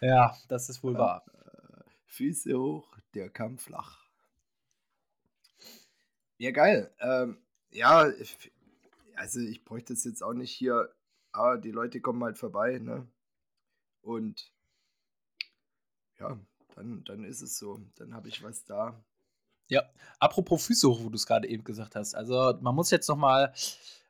Ja, 0.00 0.34
das 0.48 0.68
ist 0.70 0.82
wohl 0.82 0.96
wahr. 0.96 1.24
Äh, 1.28 1.82
Füße 2.06 2.58
hoch, 2.58 2.96
der 3.14 3.28
Kampf 3.28 3.64
flach. 3.64 4.06
Ja, 6.38 6.52
geil. 6.52 6.90
Ähm, 7.00 7.36
ja, 7.70 8.10
also 9.20 9.38
ich 9.40 9.64
bräuchte 9.64 9.92
es 9.92 10.04
jetzt 10.04 10.22
auch 10.22 10.32
nicht 10.32 10.50
hier, 10.50 10.94
aber 11.32 11.58
die 11.58 11.72
Leute 11.72 12.00
kommen 12.00 12.24
halt 12.24 12.38
vorbei, 12.38 12.78
ne? 12.78 13.06
Und 14.00 14.50
ja, 16.18 16.40
dann, 16.74 17.04
dann 17.04 17.24
ist 17.24 17.42
es 17.42 17.58
so. 17.58 17.82
Dann 17.96 18.14
habe 18.14 18.28
ich 18.28 18.42
was 18.42 18.64
da. 18.64 19.04
Ja, 19.68 19.82
apropos 20.18 20.64
Füße 20.64 20.88
hoch, 20.88 21.04
wo 21.04 21.10
du 21.10 21.16
es 21.16 21.26
gerade 21.26 21.46
eben 21.48 21.64
gesagt 21.64 21.96
hast. 21.96 22.14
Also 22.14 22.58
man 22.62 22.74
muss 22.74 22.90
jetzt 22.90 23.08
noch 23.08 23.16
mal 23.16 23.52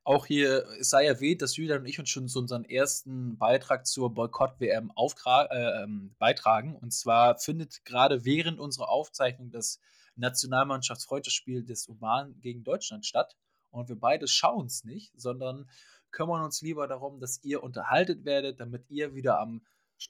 auch 0.05 0.27
hier, 0.27 0.65
es 0.79 0.91
sei 0.91 1.07
erwähnt, 1.07 1.43
dass 1.43 1.57
Julian 1.57 1.81
und 1.81 1.87
ich 1.87 1.99
uns 1.99 2.09
schon 2.09 2.29
zu 2.29 2.39
unseren 2.39 2.65
ersten 2.65 3.37
Beitrag 3.37 3.89
zur 3.89 4.15
Boykott-WM 4.15 4.93
äh, 4.95 5.83
ähm, 5.83 6.15
beitragen. 6.21 6.77
Und 6.77 6.93
zwar 6.93 7.37
findet 7.37 7.85
gerade 7.85 8.25
während 8.25 8.61
unserer 8.61 8.91
Aufzeichnung 8.91 9.51
das 9.51 9.81
Nationalmannschaftsfreundschaftsspiel 10.15 11.65
des 11.65 11.89
Oman 11.89 12.41
gegen 12.41 12.63
Deutschland 12.63 13.05
statt. 13.05 13.37
Und 13.71 13.89
wir 13.89 13.99
beide 13.99 14.27
schauen 14.27 14.67
es 14.67 14.85
nicht, 14.85 15.13
sondern 15.19 15.71
kümmern 16.11 16.43
uns 16.43 16.61
lieber 16.61 16.87
darum, 16.87 17.21
dass 17.21 17.43
ihr 17.43 17.63
unterhaltet 17.63 18.25
werdet, 18.25 18.61
damit 18.61 18.89
ihr 18.91 19.15
wieder 19.15 19.39
am 19.39 19.65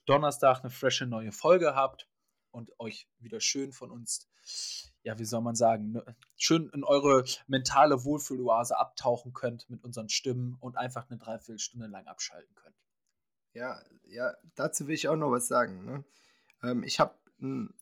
Donnerstag 0.05 0.61
eine 0.61 0.69
frische 0.69 1.05
neue 1.05 1.31
Folge 1.31 1.75
habt 1.75 2.07
und 2.51 2.77
euch 2.79 3.07
wieder 3.19 3.39
schön 3.39 3.71
von 3.71 3.91
uns, 3.91 4.27
ja, 5.03 5.17
wie 5.19 5.25
soll 5.25 5.41
man 5.41 5.55
sagen, 5.55 5.91
ne, 5.91 6.15
schön 6.37 6.69
in 6.73 6.83
eure 6.83 7.23
mentale 7.47 8.03
Wohlfühloase 8.03 8.77
abtauchen 8.77 9.33
könnt 9.33 9.69
mit 9.69 9.83
unseren 9.83 10.09
Stimmen 10.09 10.55
und 10.59 10.77
einfach 10.77 11.09
eine 11.09 11.19
Dreiviertelstunde 11.19 11.87
lang 11.87 12.07
abschalten 12.07 12.53
könnt. 12.55 12.75
Ja, 13.53 13.81
ja, 14.05 14.33
dazu 14.55 14.87
will 14.87 14.95
ich 14.95 15.07
auch 15.07 15.15
noch 15.15 15.31
was 15.31 15.47
sagen. 15.47 15.85
Ne? 15.85 16.03
Ähm, 16.63 16.83
ich 16.83 16.99
habe 16.99 17.15
ein 17.41 17.73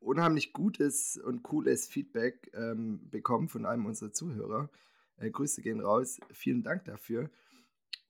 unheimlich 0.00 0.52
gutes 0.52 1.16
und 1.16 1.42
cooles 1.42 1.86
Feedback 1.86 2.50
ähm, 2.54 3.10
bekommen 3.10 3.48
von 3.48 3.66
einem 3.66 3.86
unserer 3.86 4.12
Zuhörer. 4.12 4.70
Äh, 5.16 5.30
Grüße 5.30 5.62
gehen 5.62 5.80
raus. 5.80 6.18
Vielen 6.32 6.62
Dank 6.62 6.84
dafür. 6.84 7.30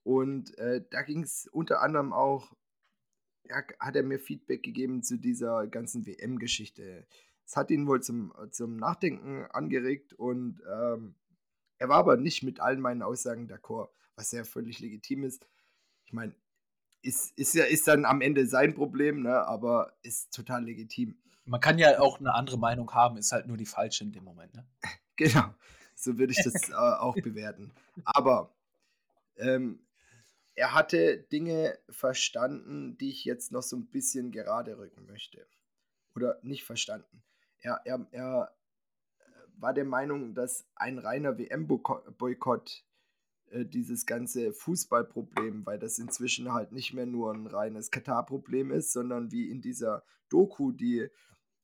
Und 0.03 0.57
äh, 0.57 0.83
da 0.91 1.01
ging 1.01 1.23
es 1.23 1.47
unter 1.47 1.81
anderem 1.81 2.13
auch, 2.13 2.55
ja, 3.43 3.63
hat 3.79 3.95
er 3.95 4.03
mir 4.03 4.19
Feedback 4.19 4.63
gegeben 4.63 5.03
zu 5.03 5.17
dieser 5.17 5.67
ganzen 5.67 6.05
WM-Geschichte. 6.05 7.07
Es 7.45 7.55
hat 7.55 7.71
ihn 7.71 7.87
wohl 7.87 8.01
zum, 8.01 8.33
zum 8.51 8.77
Nachdenken 8.77 9.45
angeregt 9.51 10.13
und 10.13 10.61
ähm, 10.71 11.15
er 11.77 11.89
war 11.89 11.97
aber 11.97 12.17
nicht 12.17 12.43
mit 12.43 12.59
allen 12.59 12.79
meinen 12.79 13.01
Aussagen 13.01 13.47
d'accord, 13.47 13.89
was 14.15 14.31
ja 14.31 14.43
völlig 14.43 14.79
legitim 14.79 15.23
ist. 15.23 15.47
Ich 16.05 16.13
meine, 16.13 16.35
ist, 17.01 17.37
ist 17.37 17.53
ja 17.53 17.65
ist 17.65 17.87
dann 17.87 18.05
am 18.05 18.21
Ende 18.21 18.47
sein 18.47 18.73
Problem, 18.73 19.21
ne? 19.21 19.45
aber 19.47 19.93
ist 20.01 20.33
total 20.33 20.63
legitim. 20.63 21.17
Man 21.45 21.61
kann 21.61 21.77
ja 21.77 21.99
auch 21.99 22.19
eine 22.19 22.33
andere 22.33 22.57
Meinung 22.57 22.91
haben, 22.93 23.17
ist 23.17 23.31
halt 23.31 23.47
nur 23.47 23.57
die 23.57 23.67
falsche 23.67 24.03
in 24.03 24.11
dem 24.11 24.23
Moment. 24.23 24.53
Ne? 24.55 24.65
genau, 25.15 25.53
so 26.05 26.17
würde 26.17 26.33
ich 26.33 26.43
das 26.43 26.69
äh, 26.69 26.73
auch 26.73 27.15
bewerten. 27.15 27.71
Aber 28.03 28.53
ähm, 29.37 29.79
er 30.55 30.73
hatte 30.73 31.17
Dinge 31.17 31.77
verstanden, 31.89 32.97
die 32.97 33.09
ich 33.09 33.25
jetzt 33.25 33.51
noch 33.51 33.63
so 33.63 33.75
ein 33.75 33.87
bisschen 33.87 34.31
gerade 34.31 34.77
rücken 34.77 35.05
möchte. 35.05 35.45
Oder 36.15 36.39
nicht 36.43 36.63
verstanden. 36.63 37.23
Er, 37.59 37.81
er, 37.83 38.07
er 38.11 38.55
war 39.57 39.73
der 39.73 39.85
Meinung, 39.85 40.33
dass 40.33 40.65
ein 40.75 40.97
reiner 40.97 41.37
WM-Boykott 41.37 42.85
äh, 43.51 43.65
dieses 43.65 44.05
ganze 44.05 44.53
Fußballproblem, 44.53 45.65
weil 45.65 45.79
das 45.79 45.99
inzwischen 45.99 46.53
halt 46.53 46.71
nicht 46.71 46.93
mehr 46.93 47.05
nur 47.05 47.33
ein 47.33 47.47
reines 47.47 47.91
Katar-Problem 47.91 48.71
ist, 48.71 48.93
sondern 48.93 49.31
wie 49.31 49.49
in 49.49 49.61
dieser 49.61 50.03
Doku, 50.29 50.71
die, 50.71 51.07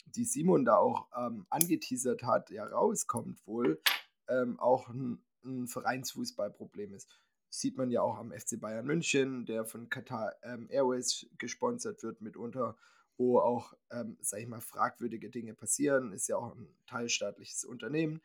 die 0.05 0.25
Simon 0.25 0.65
da 0.65 0.77
auch 0.77 1.07
ähm, 1.17 1.45
angeteasert 1.49 2.23
hat, 2.23 2.51
ja 2.51 2.65
rauskommt 2.65 3.45
wohl, 3.47 3.81
ähm, 4.27 4.59
auch 4.59 4.89
ein, 4.89 5.23
ein 5.43 5.67
Vereinsfußballproblem 5.67 6.93
ist. 6.93 7.09
sieht 7.49 7.77
man 7.77 7.91
ja 7.91 8.01
auch 8.01 8.17
am 8.17 8.31
FC 8.31 8.59
Bayern 8.59 8.85
München, 8.85 9.45
der 9.45 9.65
von 9.65 9.89
Qatar 9.89 10.33
ähm, 10.43 10.67
Airways 10.69 11.27
gesponsert 11.37 12.03
wird 12.03 12.21
mitunter 12.21 12.77
wo 13.21 13.39
auch, 13.39 13.73
ähm, 13.91 14.17
sag 14.19 14.39
ich 14.39 14.47
mal, 14.47 14.61
fragwürdige 14.61 15.29
Dinge 15.29 15.53
passieren. 15.53 16.11
Ist 16.11 16.27
ja 16.27 16.37
auch 16.37 16.55
ein 16.55 16.67
teilstaatliches 16.87 17.63
Unternehmen. 17.65 18.21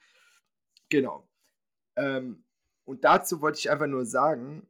Genau. 0.89 1.29
Ähm, 1.97 2.43
und 2.85 3.05
dazu 3.05 3.41
wollte 3.43 3.59
ich 3.59 3.71
einfach 3.71 3.87
nur 3.87 4.07
sagen, 4.07 4.67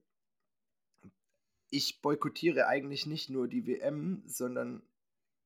ich 1.70 2.00
boykottiere 2.02 2.66
eigentlich 2.66 3.06
nicht 3.06 3.30
nur 3.30 3.48
die 3.48 3.66
WM, 3.66 4.22
sondern 4.26 4.82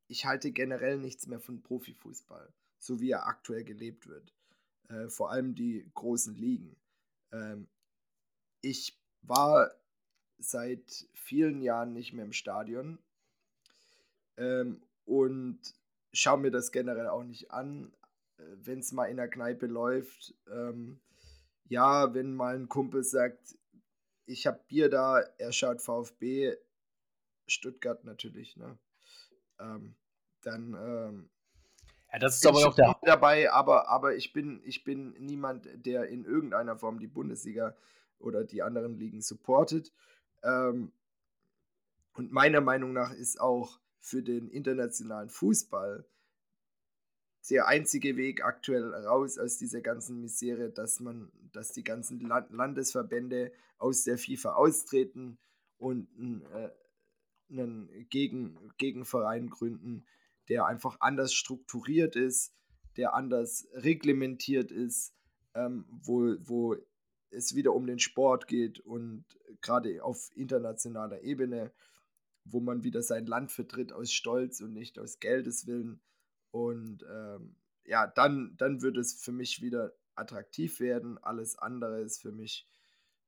ich 0.08 0.25
halte 0.25 0.50
generell 0.50 0.99
nichts 0.99 1.26
mehr 1.26 1.40
von 1.40 1.62
Profifußball, 1.62 2.52
so 2.78 3.00
wie 3.00 3.10
er 3.10 3.26
aktuell 3.26 3.64
gelebt 3.64 4.06
wird. 4.06 4.32
Äh, 4.90 5.09
vor 5.09 5.30
allem 5.30 5.54
die 5.54 5.90
großen 5.94 6.35
Ligen. 6.35 6.76
Ähm, 7.32 7.68
ich 8.61 9.00
war 9.23 9.70
seit 10.38 11.06
vielen 11.14 11.62
Jahren 11.62 11.92
nicht 11.92 12.12
mehr 12.12 12.25
im 12.25 12.32
Stadion, 12.32 12.99
ähm, 14.40 14.82
und 15.04 15.61
schaue 16.12 16.38
mir 16.38 16.50
das 16.50 16.73
generell 16.73 17.09
auch 17.09 17.25
nicht 17.25 17.50
an, 17.50 17.92
äh, 18.38 18.42
wenn 18.56 18.80
es 18.80 18.92
mal 18.92 19.06
in 19.06 19.18
der 19.18 19.28
Kneipe 19.28 19.66
läuft. 19.66 20.35
Ähm, 20.50 21.00
ja, 21.68 22.14
wenn 22.14 22.35
mal 22.35 22.56
ein 22.56 22.68
Kumpel 22.68 23.04
sagt, 23.04 23.59
ich 24.26 24.47
habe 24.47 24.64
Bier 24.66 24.88
da, 24.88 25.20
er 25.38 25.52
schaut 25.52 25.82
VfB, 25.82 26.56
Stuttgart 27.47 28.04
natürlich, 28.04 28.56
ne? 28.56 28.78
Ähm, 29.59 29.94
dann 30.42 30.75
ähm, 30.75 31.30
ja, 32.12 32.18
das 32.18 32.36
ist 32.36 32.46
aber 32.46 32.66
auch 32.66 32.74
der 32.74 32.96
dabei, 33.02 33.50
aber, 33.52 33.88
aber 33.88 34.16
ich 34.16 34.32
bin, 34.32 34.60
ich 34.64 34.84
bin 34.84 35.14
niemand, 35.18 35.68
der 35.74 36.08
in 36.08 36.24
irgendeiner 36.24 36.76
Form 36.76 36.98
die 36.98 37.06
Bundesliga 37.06 37.76
oder 38.18 38.44
die 38.44 38.62
anderen 38.62 38.98
Ligen 38.98 39.22
supportet. 39.22 39.92
Ähm, 40.42 40.92
und 42.14 42.32
meiner 42.32 42.60
Meinung 42.60 42.92
nach 42.92 43.12
ist 43.12 43.40
auch 43.40 43.78
für 43.98 44.22
den 44.22 44.48
internationalen 44.48 45.28
Fußball 45.28 46.04
der 47.48 47.66
einzige 47.66 48.16
Weg 48.16 48.44
aktuell 48.44 48.94
raus 48.94 49.38
aus 49.38 49.56
dieser 49.56 49.80
ganzen 49.80 50.20
Misere, 50.20 50.70
dass 50.70 51.00
man, 51.00 51.32
dass 51.52 51.72
die 51.72 51.82
ganzen 51.82 52.20
Landesverbände 52.20 53.52
aus 53.78 54.04
der 54.04 54.18
FIFA 54.18 54.54
austreten 54.54 55.38
und 55.78 56.08
äh, 56.52 56.70
einen 57.50 57.88
Gegen 58.08 58.58
Gegenverein 58.76 59.48
gründen, 59.48 60.04
der 60.50 60.66
einfach 60.66 60.99
anders 61.00 61.33
strukturiert 61.33 62.16
ist, 62.16 62.52
der 62.99 63.14
anders 63.14 63.66
reglementiert 63.73 64.71
ist, 64.71 65.14
ähm, 65.54 65.87
wo, 65.88 66.35
wo 66.40 66.76
es 67.30 67.54
wieder 67.54 67.73
um 67.73 67.87
den 67.87 67.99
Sport 67.99 68.47
geht 68.49 68.80
und 68.80 69.25
gerade 69.62 70.04
auf 70.04 70.30
internationaler 70.35 71.23
Ebene 71.23 71.73
wo 72.45 72.61
man 72.61 72.85
wieder 72.85 73.02
sein 73.02 73.26
Land 73.26 73.52
vertritt 73.52 73.92
aus 73.92 74.12
Stolz 74.12 74.61
und 74.61 74.73
nicht 74.73 74.99
aus 74.99 75.21
Geldes 75.21 75.66
willen. 75.66 76.00
Und 76.50 77.04
ähm, 77.11 77.57
ja, 77.85 78.07
dann, 78.07 78.54
dann 78.57 78.83
wird 78.83 78.97
es 78.97 79.14
für 79.14 79.33
mich 79.33 79.62
wieder 79.62 79.92
attraktiv 80.14 80.80
werden. 80.80 81.19
Alles 81.19 81.59
andere 81.59 82.00
ist 82.00 82.21
für 82.21 82.33
mich 82.33 82.66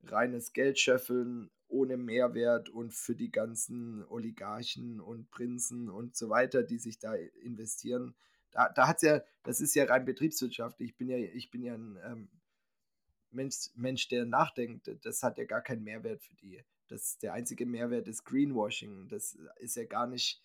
reines 0.04 0.52
Geldschöffeln 0.52 1.50
ohne 1.72 1.96
Mehrwert 1.96 2.68
und 2.68 2.94
für 2.94 3.16
die 3.16 3.30
ganzen 3.30 4.04
Oligarchen 4.08 5.00
und 5.00 5.30
Prinzen 5.30 5.88
und 5.88 6.14
so 6.16 6.28
weiter, 6.28 6.62
die 6.62 6.78
sich 6.78 6.98
da 6.98 7.14
investieren. 7.14 8.14
Da, 8.50 8.68
da 8.68 8.86
hat 8.86 9.02
ja, 9.02 9.22
das 9.42 9.60
ist 9.60 9.74
ja 9.74 9.84
rein 9.84 10.04
betriebswirtschaftlich. 10.04 10.90
Ich 10.90 10.96
bin 10.96 11.08
ja, 11.08 11.16
ich 11.16 11.50
bin 11.50 11.62
ja 11.62 11.74
ein 11.74 11.98
ähm, 12.04 12.28
Mensch, 13.30 13.70
Mensch, 13.74 14.08
der 14.08 14.26
nachdenkt. 14.26 14.90
Das 15.02 15.22
hat 15.22 15.38
ja 15.38 15.44
gar 15.44 15.62
keinen 15.62 15.82
Mehrwert 15.82 16.22
für 16.22 16.34
die. 16.34 16.62
Das, 16.88 17.18
der 17.18 17.32
einzige 17.32 17.64
Mehrwert 17.64 18.06
ist 18.06 18.24
Greenwashing. 18.24 19.08
Das 19.08 19.38
ist 19.56 19.76
ja 19.76 19.84
gar 19.84 20.06
nicht 20.06 20.42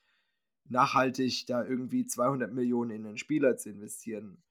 nachhaltig, 0.69 1.45
da 1.47 1.65
irgendwie 1.65 2.05
200 2.05 2.53
Millionen 2.53 2.91
in 2.91 3.05
einen 3.05 3.17
Spieler 3.17 3.57
zu 3.57 3.69
investieren. 3.69 4.41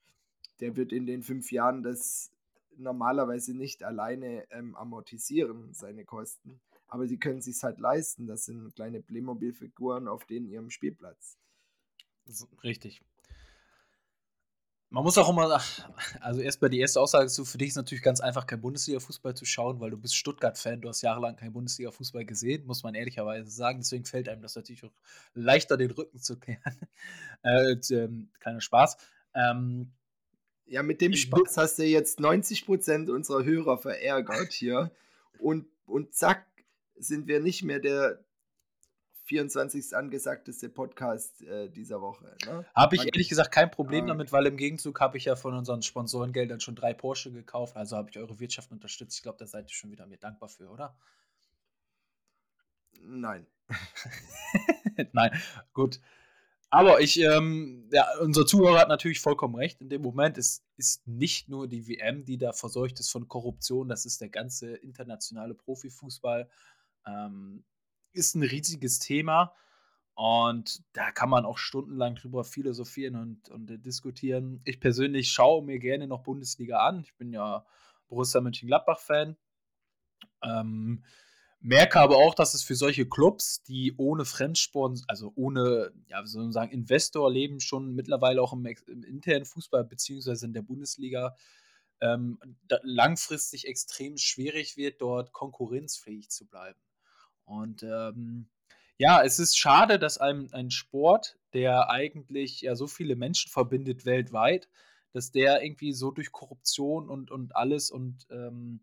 Der 0.60 0.76
wird 0.76 0.92
in 0.92 1.06
den 1.06 1.22
fünf 1.22 1.50
Jahren 1.52 1.82
das 1.82 2.32
normalerweise 2.76 3.56
nicht 3.56 3.82
alleine 3.82 4.46
ähm, 4.50 4.76
amortisieren, 4.76 5.72
seine 5.72 6.04
Kosten. 6.04 6.60
Aber 6.88 7.06
sie 7.06 7.18
können 7.18 7.40
sich 7.40 7.62
halt 7.62 7.78
leisten. 7.78 8.26
Das 8.26 8.44
sind 8.46 8.74
kleine 8.74 9.00
Playmobil-Figuren 9.00 10.08
auf 10.08 10.24
denen 10.26 10.48
ihrem 10.48 10.70
Spielplatz. 10.70 11.38
Richtig 12.62 13.02
man 14.90 15.02
muss 15.02 15.18
auch 15.18 15.28
immer, 15.28 15.60
also 16.20 16.40
erstmal 16.40 16.70
die 16.70 16.78
erste 16.78 17.00
Aussage 17.00 17.26
zu, 17.26 17.44
für 17.44 17.58
dich 17.58 17.68
ist 17.68 17.76
natürlich 17.76 18.04
ganz 18.04 18.20
einfach, 18.20 18.46
kein 18.46 18.60
Bundesliga-Fußball 18.60 19.34
zu 19.34 19.44
schauen, 19.44 19.80
weil 19.80 19.90
du 19.90 19.96
bist 19.96 20.16
Stuttgart-Fan, 20.16 20.80
du 20.80 20.88
hast 20.88 21.02
jahrelang 21.02 21.36
kein 21.36 21.52
Bundesliga-Fußball 21.52 22.24
gesehen, 22.24 22.66
muss 22.66 22.82
man 22.84 22.94
ehrlicherweise 22.94 23.50
sagen. 23.50 23.80
Deswegen 23.80 24.04
fällt 24.04 24.28
einem 24.28 24.42
das 24.42 24.54
natürlich 24.54 24.84
auch 24.84 24.92
leichter, 25.34 25.76
den 25.76 25.90
Rücken 25.90 26.20
zu 26.20 26.38
kehren. 26.38 26.60
äh, 27.42 27.76
ähm, 27.90 28.30
kleiner 28.38 28.60
Spaß. 28.60 28.96
Ähm, 29.34 29.90
ja, 30.66 30.82
mit 30.82 31.00
dem 31.00 31.14
Spaß 31.14 31.56
hast 31.56 31.78
du 31.78 31.84
jetzt 31.84 32.20
90% 32.20 33.10
unserer 33.10 33.44
Hörer 33.44 33.78
verärgert 33.78 34.52
hier. 34.52 34.92
Und, 35.38 35.66
und 35.86 36.14
zack, 36.14 36.46
sind 36.98 37.26
wir 37.26 37.40
nicht 37.40 37.62
mehr 37.62 37.80
der, 37.80 38.24
24. 39.26 39.96
angesagteste 39.96 40.68
Podcast 40.68 41.42
äh, 41.42 41.68
dieser 41.68 42.00
Woche. 42.00 42.36
Ne? 42.46 42.64
Habe 42.74 42.96
ich 42.96 43.04
ehrlich 43.04 43.28
gesagt 43.28 43.50
kein 43.50 43.70
Problem 43.70 44.04
ah. 44.04 44.08
damit, 44.08 44.32
weil 44.32 44.46
im 44.46 44.56
Gegenzug 44.56 45.00
habe 45.00 45.18
ich 45.18 45.24
ja 45.24 45.34
von 45.34 45.54
unseren 45.54 45.82
Sponsorengeldern 45.82 46.60
schon 46.60 46.76
drei 46.76 46.94
Porsche 46.94 47.32
gekauft. 47.32 47.76
Also 47.76 47.96
habe 47.96 48.08
ich 48.10 48.18
eure 48.18 48.38
Wirtschaft 48.38 48.70
unterstützt. 48.70 49.16
Ich 49.16 49.22
glaube, 49.22 49.38
da 49.38 49.46
seid 49.46 49.68
ihr 49.68 49.74
schon 49.74 49.90
wieder 49.90 50.06
mir 50.06 50.18
dankbar 50.18 50.48
für, 50.48 50.70
oder? 50.70 50.96
Nein. 53.02 53.46
Nein, 55.12 55.30
gut. 55.72 56.00
Aber 56.70 57.00
ich, 57.00 57.20
ähm, 57.20 57.88
ja, 57.92 58.06
unser 58.20 58.46
Zuhörer 58.46 58.80
hat 58.80 58.88
natürlich 58.88 59.20
vollkommen 59.20 59.56
recht. 59.56 59.80
In 59.80 59.88
dem 59.88 60.02
Moment 60.02 60.38
ist, 60.38 60.64
ist 60.76 61.06
nicht 61.06 61.48
nur 61.48 61.68
die 61.68 61.88
WM, 61.88 62.24
die 62.24 62.38
da 62.38 62.52
verseucht 62.52 63.00
ist 63.00 63.10
von 63.10 63.28
Korruption, 63.28 63.88
das 63.88 64.04
ist 64.04 64.20
der 64.20 64.28
ganze 64.28 64.74
internationale 64.76 65.54
Profifußball. 65.54 66.48
Ähm, 67.06 67.64
ist 68.12 68.34
ein 68.34 68.42
riesiges 68.42 68.98
Thema 68.98 69.54
und 70.14 70.82
da 70.94 71.12
kann 71.12 71.28
man 71.28 71.44
auch 71.44 71.58
stundenlang 71.58 72.14
drüber 72.14 72.42
philosophieren 72.42 73.16
und, 73.16 73.50
und 73.50 73.84
diskutieren. 73.84 74.62
Ich 74.64 74.80
persönlich 74.80 75.30
schaue 75.30 75.62
mir 75.62 75.78
gerne 75.78 76.06
noch 76.06 76.22
Bundesliga 76.22 76.78
an. 76.78 77.00
Ich 77.00 77.14
bin 77.16 77.32
ja 77.32 77.66
Borussia 78.08 78.40
Mönchengladbach-Fan. 78.40 79.36
Ähm, 80.42 81.04
merke 81.60 82.00
aber 82.00 82.16
auch, 82.16 82.34
dass 82.34 82.54
es 82.54 82.62
für 82.62 82.76
solche 82.76 83.06
Clubs, 83.06 83.62
die 83.62 83.94
ohne 83.98 84.24
Fremdsport, 84.24 85.02
also 85.06 85.32
ohne, 85.34 85.92
ja, 86.08 86.24
wie 86.24 86.72
Investor 86.72 87.30
leben, 87.30 87.60
schon 87.60 87.94
mittlerweile 87.94 88.40
auch 88.40 88.54
im, 88.54 88.64
im 88.64 89.02
internen 89.02 89.44
Fußball 89.44 89.84
beziehungsweise 89.84 90.46
in 90.46 90.54
der 90.54 90.62
Bundesliga 90.62 91.36
ähm, 92.00 92.38
langfristig 92.82 93.66
extrem 93.66 94.16
schwierig 94.16 94.78
wird, 94.78 95.02
dort 95.02 95.32
konkurrenzfähig 95.32 96.30
zu 96.30 96.46
bleiben. 96.46 96.80
Und 97.46 97.82
ähm, 97.82 98.48
ja, 98.98 99.22
es 99.22 99.38
ist 99.38 99.58
schade, 99.58 99.98
dass 99.98 100.18
einem 100.18 100.48
ein 100.52 100.70
Sport, 100.70 101.38
der 101.52 101.90
eigentlich 101.90 102.60
ja 102.60 102.74
so 102.74 102.86
viele 102.86 103.16
Menschen 103.16 103.50
verbindet 103.50 104.04
weltweit, 104.04 104.68
dass 105.12 105.30
der 105.30 105.62
irgendwie 105.62 105.92
so 105.92 106.10
durch 106.10 106.32
Korruption 106.32 107.08
und, 107.08 107.30
und 107.30 107.56
alles 107.56 107.90
und 107.90 108.26
ähm, 108.30 108.80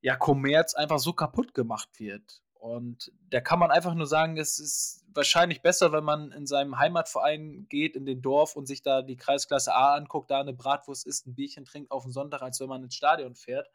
ja, 0.00 0.16
Kommerz 0.16 0.74
einfach 0.74 0.98
so 0.98 1.12
kaputt 1.12 1.52
gemacht 1.54 1.98
wird. 1.98 2.42
Und 2.54 3.12
da 3.30 3.40
kann 3.40 3.58
man 3.58 3.70
einfach 3.70 3.94
nur 3.94 4.06
sagen, 4.06 4.38
es 4.38 4.58
ist 4.58 5.04
wahrscheinlich 5.12 5.62
besser, 5.62 5.92
wenn 5.92 6.04
man 6.04 6.32
in 6.32 6.46
seinem 6.46 6.78
Heimatverein 6.78 7.66
geht, 7.68 7.96
in 7.96 8.06
den 8.06 8.22
Dorf 8.22 8.56
und 8.56 8.66
sich 8.66 8.82
da 8.82 9.02
die 9.02 9.16
Kreisklasse 9.16 9.74
A 9.74 9.94
anguckt, 9.94 10.30
da 10.30 10.40
eine 10.40 10.52
Bratwurst 10.52 11.06
isst, 11.06 11.26
ein 11.26 11.34
Bierchen 11.34 11.64
trinkt 11.64 11.90
auf 11.90 12.04
den 12.04 12.12
Sonntag, 12.12 12.42
als 12.42 12.60
wenn 12.60 12.68
man 12.68 12.82
ins 12.82 12.94
Stadion 12.94 13.34
fährt. 13.34 13.68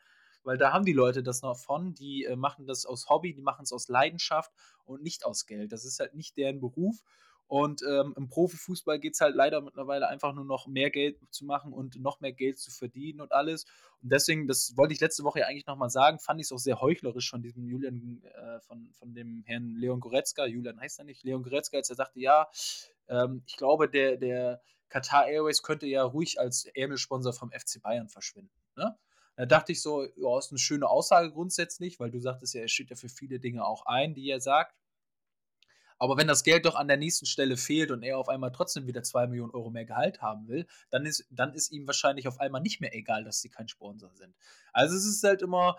Weil 0.44 0.58
da 0.58 0.74
haben 0.74 0.86
die 0.86 0.94
Leute 0.94 1.24
das 1.24 1.42
noch 1.42 1.58
von, 1.58 1.94
die 1.94 2.26
äh, 2.26 2.36
machen 2.36 2.66
das 2.66 2.86
aus 2.86 3.10
Hobby, 3.10 3.34
die 3.34 3.42
machen 3.42 3.64
es 3.64 3.72
aus 3.72 3.88
Leidenschaft 3.88 4.52
und 4.86 5.02
nicht 5.04 5.26
aus 5.26 5.46
Geld. 5.46 5.72
Das 5.72 5.86
ist 5.86 6.00
halt 6.00 6.16
nicht 6.16 6.38
deren 6.38 6.60
Beruf. 6.60 7.04
Und 7.52 7.82
ähm, 7.84 8.14
im 8.16 8.30
Profifußball 8.30 8.98
geht 8.98 9.16
es 9.16 9.20
halt 9.20 9.36
leider 9.36 9.60
mittlerweile 9.60 10.08
einfach 10.08 10.34
nur 10.34 10.46
noch 10.46 10.68
mehr 10.68 10.90
Geld 10.90 11.20
zu 11.32 11.44
machen 11.44 11.74
und 11.74 12.00
noch 12.00 12.22
mehr 12.22 12.32
Geld 12.32 12.58
zu 12.60 12.72
verdienen 12.72 13.20
und 13.20 13.34
alles. 13.34 13.66
Und 14.02 14.14
deswegen, 14.14 14.48
das 14.48 14.78
wollte 14.78 14.94
ich 14.94 15.02
letzte 15.02 15.26
Woche 15.26 15.40
ja 15.40 15.48
eigentlich 15.48 15.66
nochmal 15.66 15.90
sagen, 15.90 16.18
fand 16.18 16.40
ich 16.40 16.46
es 16.46 16.54
auch 16.54 16.60
sehr 16.60 16.80
heuchlerisch 16.80 17.30
von 17.30 17.42
diesem 17.42 17.68
Julian, 17.68 18.24
äh, 18.24 18.62
von, 18.62 18.94
von 18.94 19.14
dem 19.14 19.44
Herrn 19.46 19.76
Leon 19.76 20.00
Goretzka. 20.00 20.46
Julian 20.46 20.80
heißt 20.80 21.00
er 21.00 21.04
nicht, 21.04 21.26
Leon 21.26 21.44
Goretzka, 21.44 21.76
als 21.76 21.90
er 21.90 21.98
sagte, 21.98 22.22
ja, 22.22 22.48
ähm, 23.10 23.44
ich 23.46 23.58
glaube, 23.58 23.90
der, 23.90 24.16
der 24.16 24.62
Qatar 24.88 25.28
Airways 25.28 25.62
könnte 25.62 25.88
ja 25.88 26.04
ruhig 26.04 26.40
als 26.40 26.64
Ärmelsponsor 26.74 27.34
vom 27.34 27.52
FC 27.52 27.82
Bayern 27.82 28.08
verschwinden. 28.08 28.56
Ne? 28.78 28.98
Da 29.42 29.48
dachte 29.48 29.72
ich 29.72 29.82
so, 29.82 30.04
ja, 30.04 30.38
ist 30.38 30.52
eine 30.52 30.60
schöne 30.60 30.88
Aussage 30.88 31.32
grundsätzlich, 31.32 32.00
weil 32.00 32.12
du 32.12 32.20
sagtest 32.20 32.54
ja, 32.54 32.62
er 32.62 32.68
steht 32.68 32.92
ja 32.92 32.96
für 32.96 33.10
viele 33.10 33.40
Dinge 33.40 33.66
auch 33.66 33.88
ein, 33.88 34.14
die 34.14 34.30
er 34.30 34.40
sagt. 34.40 34.76
Aber 36.02 36.18
wenn 36.18 36.26
das 36.26 36.44
Geld 36.44 36.66
doch 36.66 36.74
an 36.74 36.88
der 36.88 36.98
nächsten 36.98 37.28
Stelle 37.28 37.58
fehlt 37.58 37.92
und 37.92 38.02
er 38.02 38.18
auf 38.18 38.28
einmal 38.28 38.52
trotzdem 38.52 38.88
wieder 38.88 39.04
zwei 39.04 39.28
Millionen 39.28 39.52
Euro 39.52 39.70
mehr 39.70 39.86
Gehalt 39.86 40.20
haben 40.20 40.48
will, 40.48 40.66
dann 40.90 41.06
ist, 41.06 41.28
dann 41.30 41.54
ist 41.54 41.72
ihm 41.72 41.86
wahrscheinlich 41.86 42.28
auf 42.28 42.40
einmal 42.40 42.60
nicht 42.60 42.82
mehr 42.82 42.96
egal, 42.96 43.24
dass 43.24 43.40
sie 43.40 43.50
kein 43.50 43.68
Sponsor 43.68 44.10
sind. 44.16 44.34
Also 44.74 44.96
es 44.96 45.06
ist 45.06 45.24
halt 45.24 45.44
immer, 45.44 45.78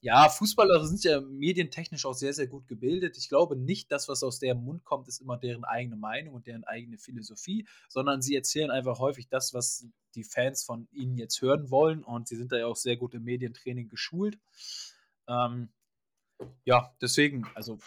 ja, 0.00 0.30
Fußballer 0.30 0.86
sind 0.86 1.04
ja 1.04 1.20
medientechnisch 1.20 2.06
auch 2.06 2.14
sehr, 2.14 2.32
sehr 2.32 2.46
gut 2.46 2.66
gebildet. 2.66 3.18
Ich 3.18 3.28
glaube 3.28 3.56
nicht, 3.56 3.92
dass 3.92 4.08
was 4.08 4.22
aus 4.22 4.38
deren 4.38 4.64
Mund 4.64 4.86
kommt, 4.86 5.06
ist 5.06 5.20
immer 5.20 5.36
deren 5.36 5.64
eigene 5.64 5.96
Meinung 5.96 6.36
und 6.36 6.46
deren 6.46 6.64
eigene 6.64 6.96
Philosophie, 6.96 7.68
sondern 7.90 8.22
sie 8.22 8.34
erzählen 8.34 8.70
einfach 8.70 9.00
häufig 9.00 9.28
das, 9.28 9.52
was 9.52 9.86
die 10.14 10.24
Fans 10.24 10.64
von 10.64 10.88
ihnen 10.92 11.18
jetzt 11.18 11.42
hören 11.42 11.70
wollen 11.70 12.02
und 12.02 12.26
sie 12.26 12.36
sind 12.36 12.52
da 12.52 12.56
ja 12.56 12.64
auch 12.64 12.76
sehr 12.76 12.96
gut 12.96 13.12
im 13.12 13.24
Medientraining 13.24 13.90
geschult. 13.90 14.38
Ähm, 15.28 15.68
ja, 16.64 16.94
deswegen, 17.02 17.46
also 17.54 17.78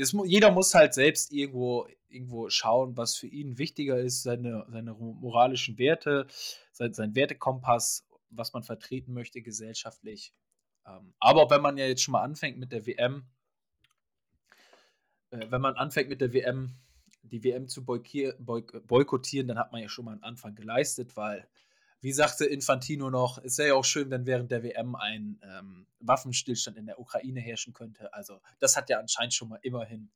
es, 0.00 0.16
jeder 0.24 0.50
muss 0.50 0.74
halt 0.74 0.94
selbst 0.94 1.32
irgendwo, 1.32 1.86
irgendwo 2.08 2.48
schauen, 2.48 2.96
was 2.96 3.16
für 3.16 3.26
ihn 3.26 3.58
wichtiger 3.58 3.98
ist, 3.98 4.22
seine, 4.22 4.66
seine 4.68 4.94
moralischen 4.94 5.78
Werte, 5.78 6.26
sein, 6.72 6.94
sein 6.94 7.14
Wertekompass, 7.14 8.06
was 8.30 8.52
man 8.52 8.62
vertreten 8.62 9.12
möchte 9.12 9.42
gesellschaftlich. 9.42 10.32
Ähm, 10.86 11.14
aber 11.18 11.50
wenn 11.50 11.62
man 11.62 11.76
ja 11.76 11.86
jetzt 11.86 12.02
schon 12.02 12.12
mal 12.12 12.22
anfängt 12.22 12.58
mit 12.58 12.72
der 12.72 12.86
WM, 12.86 13.24
äh, 15.30 15.46
wenn 15.50 15.60
man 15.60 15.74
anfängt 15.74 16.08
mit 16.08 16.20
der 16.20 16.32
WM, 16.32 16.76
die 17.22 17.44
WM 17.44 17.68
zu 17.68 17.84
boykottieren, 17.84 19.48
dann 19.48 19.58
hat 19.58 19.72
man 19.72 19.82
ja 19.82 19.88
schon 19.88 20.06
mal 20.06 20.12
einen 20.12 20.22
Anfang 20.22 20.54
geleistet, 20.54 21.16
weil 21.16 21.46
wie 22.00 22.12
sagte 22.12 22.44
Infantino 22.46 23.10
noch, 23.10 23.38
es 23.38 23.58
wäre 23.58 23.68
ja 23.68 23.74
auch 23.74 23.84
schön, 23.84 24.10
wenn 24.10 24.26
während 24.26 24.50
der 24.50 24.62
WM 24.62 24.94
ein 24.94 25.40
ähm, 25.42 25.86
Waffenstillstand 26.00 26.76
in 26.76 26.86
der 26.86 26.98
Ukraine 26.98 27.40
herrschen 27.40 27.74
könnte. 27.74 28.12
Also 28.14 28.40
das 28.58 28.76
hat 28.76 28.88
ja 28.88 28.98
anscheinend 28.98 29.34
schon 29.34 29.50
mal 29.50 29.60
immerhin 29.62 30.10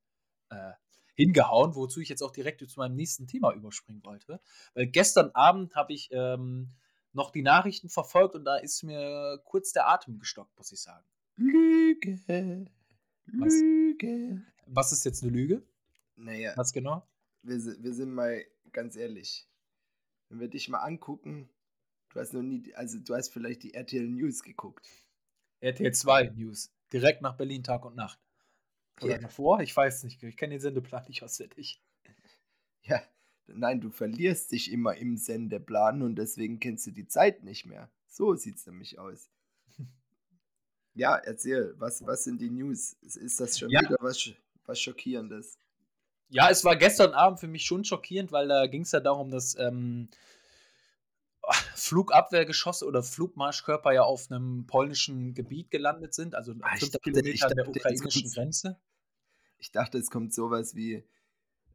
äh, 0.51 0.73
hingehauen, 1.15 1.75
wozu 1.75 2.01
ich 2.01 2.09
jetzt 2.09 2.23
auch 2.23 2.33
direkt 2.33 2.69
zu 2.69 2.81
meinem 2.81 2.97
nächsten 2.97 3.27
Thema 3.27 3.53
überspringen 3.53 4.05
wollte. 4.05 4.41
Weil 4.75 4.87
gestern 4.87 5.31
Abend 5.33 5.75
habe 5.77 5.93
ich 5.93 6.09
ähm, 6.13 6.71
noch 7.13 7.31
die 7.31 7.43
Nachrichten 7.43 7.89
verfolgt 7.89 8.35
und 8.35 8.45
da 8.45 8.57
ist 8.57 8.83
mir 8.83 9.41
kurz 9.45 9.73
der 9.73 9.89
Atem 9.89 10.19
gestockt, 10.19 10.57
muss 10.57 10.73
ich 10.73 10.81
sagen. 10.81 11.05
Lüge. 11.37 12.19
Lüge. 13.27 14.43
Was, 14.67 14.87
was 14.91 14.93
ist 14.93 15.05
jetzt 15.05 15.23
eine 15.23 15.33
Lüge? 15.33 15.63
Naja. 16.17 16.53
Was 16.57 16.73
genau? 16.73 17.07
Wir, 17.43 17.59
wir 17.59 17.95
sind 17.95 18.13
mal 18.13 18.45
ganz 18.73 18.97
ehrlich. 18.97 19.49
Wenn 20.29 20.41
wir 20.41 20.49
dich 20.49 20.69
mal 20.69 20.79
angucken, 20.79 21.49
Du 22.15 22.21
hast 22.21 22.33
noch 22.33 22.43
nie, 22.43 22.73
also 22.75 22.99
du 23.01 23.15
hast 23.15 23.33
vielleicht 23.33 23.65
die 23.65 23.75
RTL 23.75 24.09
News 24.09 24.45
geguckt. 24.45 24.89
RTL 25.61 25.93
2 25.93 26.31
News. 26.37 26.73
Direkt 26.93 27.23
nach 27.23 27.37
Berlin 27.37 27.65
Tag 27.65 27.85
und 27.85 27.97
Nacht. 27.97 28.21
Oder 29.03 29.15
ja. 29.15 29.19
davor? 29.19 29.61
Ich 29.61 29.77
weiß 29.77 30.05
nicht. 30.05 30.23
Ich 30.23 30.37
kenne 30.37 30.55
den 30.55 30.61
Sendeplan 30.61 31.05
nicht 31.09 31.23
auswendig. 31.23 31.83
Ja, 32.87 33.03
nein, 33.47 33.81
du 33.81 33.89
verlierst 33.89 34.53
dich 34.53 34.71
immer 34.71 34.95
im 34.95 35.17
Sendeplan 35.17 36.03
und 36.03 36.17
deswegen 36.17 36.61
kennst 36.61 36.87
du 36.87 36.91
die 36.91 37.07
Zeit 37.07 37.43
nicht 37.43 37.65
mehr. 37.65 37.91
So 38.09 38.35
sieht 38.35 38.57
es 38.57 38.67
nämlich 38.67 38.99
aus. 38.99 39.31
ja, 40.95 41.17
erzähl, 41.17 41.73
was, 41.79 42.07
was 42.07 42.25
sind 42.25 42.43
die 42.43 42.51
News? 42.51 42.93
Ist 43.01 43.41
das 43.41 43.59
schon 43.59 43.71
ja. 43.71 43.81
wieder 43.81 43.97
was, 44.01 44.31
was 44.67 44.79
Schockierendes? 44.79 45.57
Ja, 46.29 46.51
es 46.51 46.63
war 46.63 46.77
gestern 46.77 47.13
Abend 47.13 47.41
für 47.41 47.49
mich 47.49 47.65
schon 47.65 47.87
schockierend, 47.87 48.33
weil 48.33 48.49
da 48.49 48.67
ging 48.67 48.83
es 48.83 48.93
ja 48.93 49.01
darum, 49.01 49.31
dass 49.31 49.59
ähm, 49.59 50.11
Flugabwehrgeschosse 51.75 52.87
oder 52.87 53.03
Flugmarschkörper 53.03 53.93
ja 53.93 54.03
auf 54.03 54.31
einem 54.31 54.67
polnischen 54.67 55.35
Gebiet 55.35 55.71
gelandet 55.71 56.15
sind, 56.15 56.35
also 56.35 56.55
ah, 56.63 56.77
fünf 56.77 56.93
Kilometer 57.03 57.49
an 57.49 57.57
der 57.57 57.69
ukrainischen 57.69 58.31
Grenze. 58.31 58.81
Ich 59.59 59.71
dachte, 59.73 59.99
es 59.99 60.11
kommt 60.11 60.35
sowas 60.35 60.75
wie, 60.75 61.05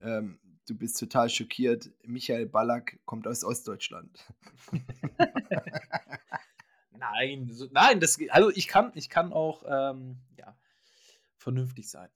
ähm, 0.02 0.40
du 0.68 0.76
bist 0.76 1.00
total 1.00 1.30
schockiert, 1.30 1.92
Michael 2.04 2.46
Ballack 2.46 3.00
kommt 3.06 3.28
aus 3.28 3.44
Ostdeutschland. 3.44 4.26
nein, 6.92 7.50
so, 7.52 7.68
nein, 7.72 8.00
das, 8.00 8.18
also 8.30 8.50
ich 8.52 8.68
kann, 8.68 8.92
ich 8.96 9.10
kann 9.10 9.34
auch 9.34 9.64
ähm, 9.68 10.18
ja, 10.38 10.58
vernünftig 11.38 11.90
sein 11.90 12.10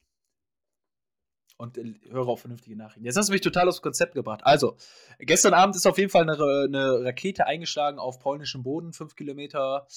und 1.57 1.77
äh, 1.77 1.93
höre 2.09 2.27
auch 2.27 2.39
vernünftige 2.39 2.75
Nachrichten. 2.75 3.05
Jetzt 3.05 3.17
hast 3.17 3.29
du 3.29 3.33
mich 3.33 3.41
total 3.41 3.67
aufs 3.67 3.81
Konzept 3.81 4.13
gebracht. 4.13 4.41
Also, 4.43 4.75
gestern 5.19 5.53
Abend 5.53 5.75
ist 5.75 5.85
auf 5.85 5.97
jeden 5.97 6.09
Fall 6.09 6.23
eine, 6.23 6.33
eine 6.33 7.03
Rakete 7.03 7.45
eingeschlagen 7.45 7.99
auf 7.99 8.19
polnischem 8.19 8.63
Boden, 8.63 8.93
fünf 8.93 9.15
Kilometer 9.15 9.87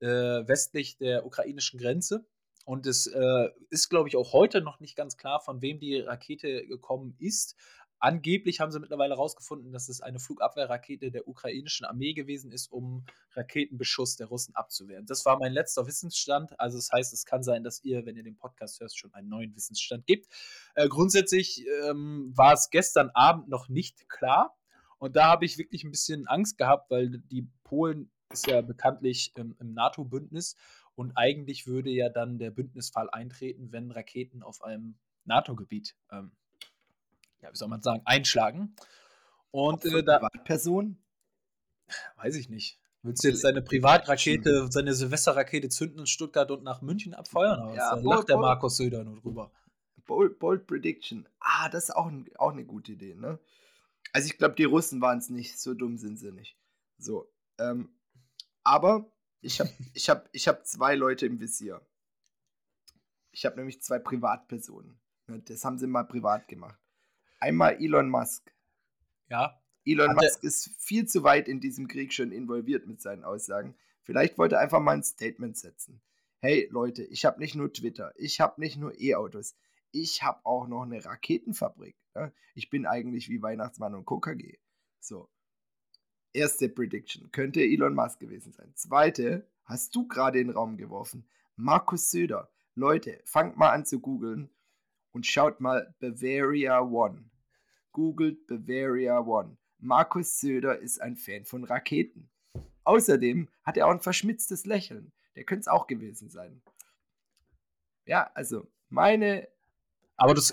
äh, 0.00 0.06
westlich 0.06 0.96
der 0.98 1.24
ukrainischen 1.24 1.78
Grenze. 1.78 2.26
Und 2.64 2.86
es 2.86 3.06
äh, 3.06 3.48
ist, 3.70 3.88
glaube 3.88 4.08
ich, 4.08 4.16
auch 4.16 4.32
heute 4.32 4.60
noch 4.60 4.78
nicht 4.78 4.94
ganz 4.94 5.16
klar, 5.16 5.40
von 5.40 5.62
wem 5.62 5.80
die 5.80 5.98
Rakete 5.98 6.66
gekommen 6.66 7.16
ist. 7.18 7.56
Angeblich 8.04 8.58
haben 8.58 8.72
sie 8.72 8.80
mittlerweile 8.80 9.14
herausgefunden, 9.14 9.70
dass 9.70 9.88
es 9.88 10.00
eine 10.00 10.18
Flugabwehrrakete 10.18 11.12
der 11.12 11.28
ukrainischen 11.28 11.86
Armee 11.86 12.14
gewesen 12.14 12.50
ist, 12.50 12.66
um 12.66 13.04
Raketenbeschuss 13.34 14.16
der 14.16 14.26
Russen 14.26 14.56
abzuwehren. 14.56 15.06
Das 15.06 15.24
war 15.24 15.38
mein 15.38 15.52
letzter 15.52 15.86
Wissensstand. 15.86 16.58
Also 16.58 16.78
das 16.78 16.90
heißt, 16.90 17.12
es 17.12 17.24
kann 17.24 17.44
sein, 17.44 17.62
dass 17.62 17.84
ihr, 17.84 18.04
wenn 18.04 18.16
ihr 18.16 18.24
den 18.24 18.36
Podcast 18.36 18.80
hört, 18.80 18.92
schon 18.92 19.14
einen 19.14 19.28
neuen 19.28 19.54
Wissensstand 19.54 20.04
gibt. 20.04 20.26
Äh, 20.74 20.88
grundsätzlich 20.88 21.64
ähm, 21.84 22.32
war 22.34 22.54
es 22.54 22.70
gestern 22.70 23.10
Abend 23.10 23.48
noch 23.48 23.68
nicht 23.68 24.08
klar. 24.08 24.58
Und 24.98 25.14
da 25.14 25.26
habe 25.26 25.44
ich 25.44 25.56
wirklich 25.56 25.84
ein 25.84 25.92
bisschen 25.92 26.26
Angst 26.26 26.58
gehabt, 26.58 26.90
weil 26.90 27.22
die 27.30 27.48
Polen 27.62 28.10
ist 28.32 28.48
ja 28.48 28.62
bekanntlich 28.62 29.30
im, 29.36 29.54
im 29.60 29.74
NATO-Bündnis 29.74 30.56
und 30.96 31.12
eigentlich 31.14 31.68
würde 31.68 31.90
ja 31.90 32.08
dann 32.08 32.38
der 32.38 32.50
Bündnisfall 32.50 33.08
eintreten, 33.10 33.70
wenn 33.70 33.92
Raketen 33.92 34.42
auf 34.42 34.60
einem 34.62 34.98
NATO-Gebiet 35.24 35.94
ähm, 36.10 36.32
ja, 37.42 37.52
wie 37.52 37.56
soll 37.56 37.68
man 37.68 37.82
sagen, 37.82 38.02
einschlagen. 38.04 38.74
Und 39.50 39.84
äh, 39.84 40.02
da. 40.02 40.18
Privatperson? 40.18 40.96
Weiß 42.16 42.36
ich 42.36 42.48
nicht. 42.48 42.78
Willst 43.02 43.24
du 43.24 43.28
jetzt 43.28 43.40
seine 43.40 43.62
Privatrakete, 43.62 44.68
seine 44.70 44.94
Silvesterrakete 44.94 45.68
zünden 45.68 46.00
in 46.00 46.06
Stuttgart 46.06 46.50
und 46.52 46.62
nach 46.62 46.82
München 46.82 47.14
abfeuern? 47.14 47.74
Ja, 47.74 47.96
da 47.96 48.00
lacht 48.00 48.28
der 48.28 48.38
Markus 48.38 48.76
Söder 48.76 49.02
nur 49.02 49.20
drüber. 49.20 49.50
Bold, 50.06 50.38
bold 50.38 50.66
Prediction. 50.66 51.28
Ah, 51.40 51.68
das 51.68 51.84
ist 51.84 51.96
auch, 51.96 52.10
auch 52.38 52.52
eine 52.52 52.64
gute 52.64 52.92
Idee, 52.92 53.14
ne? 53.14 53.40
Also 54.12 54.26
ich 54.26 54.38
glaube, 54.38 54.54
die 54.54 54.64
Russen 54.64 55.00
waren 55.00 55.18
es 55.18 55.30
nicht. 55.30 55.58
So 55.58 55.74
dumm 55.74 55.96
sind 55.96 56.18
sie 56.18 56.32
nicht. 56.32 56.56
So. 56.98 57.28
Ähm, 57.58 57.92
aber 58.62 59.10
ich 59.40 59.58
habe 59.60 59.70
ich 59.94 60.08
hab, 60.08 60.28
ich 60.32 60.46
hab 60.46 60.64
zwei 60.64 60.94
Leute 60.94 61.26
im 61.26 61.40
Visier. 61.40 61.84
Ich 63.32 63.44
habe 63.46 63.56
nämlich 63.56 63.82
zwei 63.82 63.98
Privatpersonen. 63.98 65.00
Das 65.26 65.64
haben 65.64 65.78
sie 65.78 65.86
mal 65.86 66.04
privat 66.04 66.46
gemacht. 66.46 66.78
Einmal 67.42 67.82
Elon 67.82 68.08
Musk. 68.08 68.54
Ja. 69.28 69.60
Elon 69.84 70.14
Musk 70.14 70.44
ist 70.44 70.70
viel 70.78 71.08
zu 71.08 71.24
weit 71.24 71.48
in 71.48 71.58
diesem 71.58 71.88
Krieg 71.88 72.12
schon 72.12 72.30
involviert 72.30 72.86
mit 72.86 73.00
seinen 73.00 73.24
Aussagen. 73.24 73.74
Vielleicht 74.02 74.38
wollte 74.38 74.54
er 74.54 74.60
einfach 74.60 74.78
mal 74.78 74.92
ein 74.92 75.02
Statement 75.02 75.56
setzen. 75.56 76.00
Hey 76.38 76.68
Leute, 76.70 77.02
ich 77.02 77.24
habe 77.24 77.40
nicht 77.40 77.56
nur 77.56 77.72
Twitter, 77.72 78.12
ich 78.14 78.40
habe 78.40 78.60
nicht 78.60 78.76
nur 78.76 78.96
E-Autos, 78.96 79.56
ich 79.90 80.22
habe 80.22 80.38
auch 80.44 80.68
noch 80.68 80.82
eine 80.82 81.04
Raketenfabrik. 81.04 81.96
Ne? 82.14 82.32
Ich 82.54 82.70
bin 82.70 82.86
eigentlich 82.86 83.28
wie 83.28 83.42
Weihnachtsmann 83.42 83.96
und 83.96 84.06
KKG. 84.06 84.58
So. 85.00 85.28
Erste 86.32 86.68
Prediction 86.68 87.32
könnte 87.32 87.60
Elon 87.60 87.96
Musk 87.96 88.20
gewesen 88.20 88.52
sein. 88.52 88.70
Zweite, 88.76 89.48
hast 89.64 89.96
du 89.96 90.06
gerade 90.06 90.38
in 90.38 90.46
den 90.46 90.56
Raum 90.56 90.76
geworfen. 90.76 91.26
Markus 91.56 92.08
Söder. 92.12 92.52
Leute, 92.76 93.20
fangt 93.24 93.56
mal 93.56 93.70
an 93.70 93.84
zu 93.84 93.98
googeln 93.98 94.48
und 95.10 95.26
schaut 95.26 95.60
mal 95.60 95.92
Bavaria 95.98 96.80
One 96.80 97.31
googelt 97.92 98.46
Bavaria 98.46 99.20
One. 99.20 99.56
Markus 99.78 100.40
Söder 100.40 100.78
ist 100.78 101.00
ein 101.00 101.16
Fan 101.16 101.44
von 101.44 101.64
Raketen. 101.64 102.30
Außerdem 102.84 103.48
hat 103.62 103.76
er 103.76 103.86
auch 103.86 103.90
ein 103.90 104.00
verschmitztes 104.00 104.64
Lächeln. 104.64 105.12
Der 105.36 105.44
könnte 105.44 105.60
es 105.60 105.68
auch 105.68 105.86
gewesen 105.86 106.30
sein. 106.30 106.62
Ja, 108.06 108.30
also 108.34 108.66
meine. 108.88 109.48
Aber 110.16 110.34
das. 110.34 110.52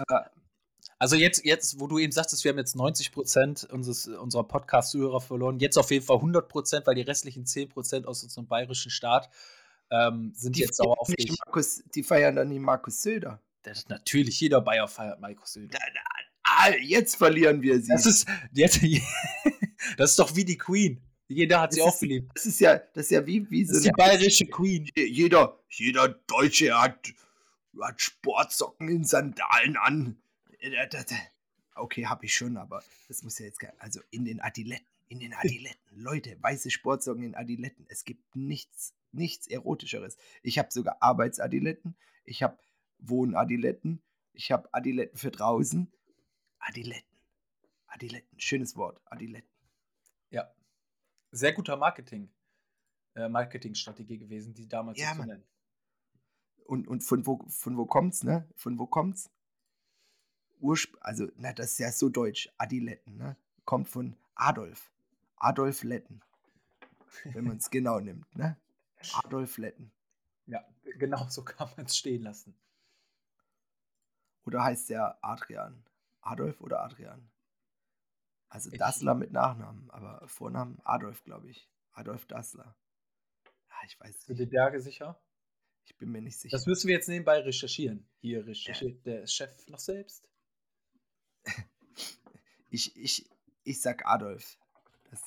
Also 0.97 1.15
jetzt, 1.15 1.45
jetzt, 1.45 1.79
wo 1.79 1.87
du 1.87 1.97
eben 1.97 2.11
sagtest, 2.11 2.43
wir 2.43 2.51
haben 2.51 2.57
jetzt 2.57 2.75
90 2.75 3.11
Prozent 3.11 3.63
unserer 3.65 4.43
Podcast-Zuhörer 4.43 5.21
verloren, 5.21 5.59
jetzt 5.59 5.77
auf 5.77 5.91
jeden 5.91 6.05
Fall 6.05 6.17
100 6.17 6.49
Prozent, 6.49 6.87
weil 6.87 6.95
die 6.95 7.01
restlichen 7.01 7.45
10 7.45 7.69
Prozent 7.69 8.07
aus 8.07 8.23
unserem 8.23 8.47
bayerischen 8.47 8.91
Staat 8.91 9.29
ähm, 9.91 10.33
sind 10.35 10.55
die 10.55 10.61
jetzt 10.61 10.77
sauer 10.77 10.99
auf 10.99 11.07
dich. 11.07 11.37
Markus, 11.45 11.83
die 11.95 12.03
feiern 12.03 12.35
dann 12.35 12.49
nicht 12.49 12.59
Markus 12.59 13.01
Söder. 13.01 13.41
Das 13.63 13.79
ist 13.79 13.89
natürlich, 13.89 14.39
jeder 14.39 14.61
Bayer 14.61 14.87
feiert 14.87 15.19
Markus 15.19 15.53
Söder. 15.53 15.77
Ah, 16.57 16.71
jetzt 16.81 17.15
verlieren 17.15 17.61
wir 17.61 17.81
sie. 17.81 17.91
Das 17.91 18.05
ist, 18.05 18.27
jetzt, 18.53 18.81
das 19.97 20.11
ist 20.11 20.19
doch 20.19 20.35
wie 20.35 20.45
die 20.45 20.57
Queen. 20.57 21.01
Jeder 21.27 21.61
hat 21.61 21.73
sie 21.73 21.81
auch 21.81 21.97
geliebt. 21.99 22.31
Das 22.33 22.47
ist 22.47 22.59
ja, 22.59 22.77
das 22.77 23.05
ist 23.05 23.11
ja 23.11 23.25
wie, 23.25 23.49
wie 23.51 23.63
so. 23.63 23.73
Das 23.73 23.81
ist 23.81 23.85
die 23.85 23.91
bayerische 23.91 24.45
Queen. 24.47 24.89
Jeder, 24.95 25.59
jeder 25.69 26.09
Deutsche 26.09 26.73
hat, 26.73 27.13
hat 27.79 28.01
Sportsocken 28.01 28.89
in 28.89 29.03
Sandalen 29.05 29.77
an. 29.77 30.17
Okay, 31.75 32.07
habe 32.07 32.25
ich 32.25 32.35
schon, 32.35 32.57
aber 32.57 32.83
das 33.07 33.21
muss 33.23 33.37
ja 33.37 33.45
jetzt 33.45 33.59
also 33.77 34.01
in 34.09 34.25
den 34.25 34.41
Adiletten, 34.41 34.87
in 35.07 35.19
den 35.19 35.33
Adiletten, 35.33 35.79
Leute, 35.95 36.35
weiße 36.41 36.71
Sportsocken 36.71 37.23
in 37.23 37.35
Adiletten. 37.35 37.85
Es 37.89 38.05
gibt 38.05 38.35
nichts, 38.35 38.95
nichts 39.11 39.47
erotischeres. 39.47 40.17
Ich 40.41 40.57
habe 40.57 40.71
sogar 40.71 40.97
Arbeitsadiletten, 40.99 41.95
ich 42.25 42.41
habe 42.41 42.57
Wohnadiletten, 42.97 44.01
ich 44.33 44.51
habe 44.51 44.67
Adiletten 44.73 45.17
für 45.17 45.31
draußen. 45.31 45.91
Adiletten, 46.59 47.17
Adiletten, 47.87 48.39
schönes 48.39 48.75
Wort, 48.75 49.01
Adiletten. 49.05 49.49
Ja, 50.29 50.51
sehr 51.31 51.53
guter 51.53 51.77
Marketing, 51.77 52.29
äh, 53.15 53.29
Marketingstrategie 53.29 54.17
gewesen, 54.17 54.53
die 54.53 54.67
damals 54.67 54.99
ja, 54.99 55.13
zu 55.13 55.25
nennen. 55.25 55.43
Und, 56.65 56.87
und 56.87 57.01
von 57.01 57.25
wo, 57.25 57.43
von 57.47 57.77
wo 57.77 57.85
kommt's, 57.85 58.23
ne? 58.23 58.47
Von 58.55 58.77
wo 58.77 58.85
kommt's? 58.85 59.31
Ursp 60.59 60.95
also, 60.99 61.27
na, 61.37 61.53
das 61.53 61.71
ist 61.71 61.79
ja 61.79 61.91
so 61.91 62.09
deutsch. 62.09 62.49
Adiletten, 62.57 63.17
ne? 63.17 63.35
Kommt 63.65 63.89
von 63.89 64.15
Adolf. 64.35 64.91
Adolf 65.37 65.83
Letten. 65.83 66.21
Wenn 67.23 67.45
man 67.45 67.57
es 67.57 67.69
genau 67.71 67.99
nimmt, 67.99 68.35
ne? 68.35 68.57
Adolf 69.13 69.57
Letten. 69.57 69.91
Ja, 70.45 70.63
genau 70.97 71.27
so 71.29 71.43
kann 71.43 71.69
man 71.75 71.85
es 71.85 71.97
stehen 71.97 72.23
lassen. 72.23 72.53
Oder 74.45 74.63
heißt 74.63 74.89
der 74.89 75.17
Adrian? 75.21 75.83
Adolf 76.29 76.61
oder 76.61 76.83
Adrian? 76.83 77.31
Also 78.49 78.69
Dassler 78.71 79.15
mit 79.15 79.31
Nachnamen, 79.31 79.89
aber 79.91 80.27
Vornamen 80.27 80.79
Adolf, 80.83 81.23
glaube 81.23 81.49
ich. 81.49 81.69
Adolf 81.91 82.25
Dassler. 82.25 82.75
Ja, 83.69 83.75
ich 83.85 83.99
weiß 83.99 84.07
nicht. 84.07 84.25
Sind 84.25 84.39
die 84.39 84.45
Berge 84.45 84.79
sicher? 84.79 85.21
Ich 85.85 85.97
bin 85.97 86.11
mir 86.11 86.21
nicht 86.21 86.37
sicher. 86.37 86.55
Das 86.55 86.65
müssen 86.65 86.87
wir 86.87 86.95
jetzt 86.95 87.09
nebenbei 87.09 87.39
recherchieren. 87.39 88.07
Hier 88.21 88.45
recherchiert 88.45 89.05
ja. 89.05 89.13
der 89.13 89.27
Chef 89.27 89.67
noch 89.67 89.79
selbst. 89.79 90.27
ich, 92.69 92.95
ich, 92.95 93.29
ich 93.63 93.81
sag 93.81 94.05
Adolf. 94.05 94.57
Das 95.09 95.21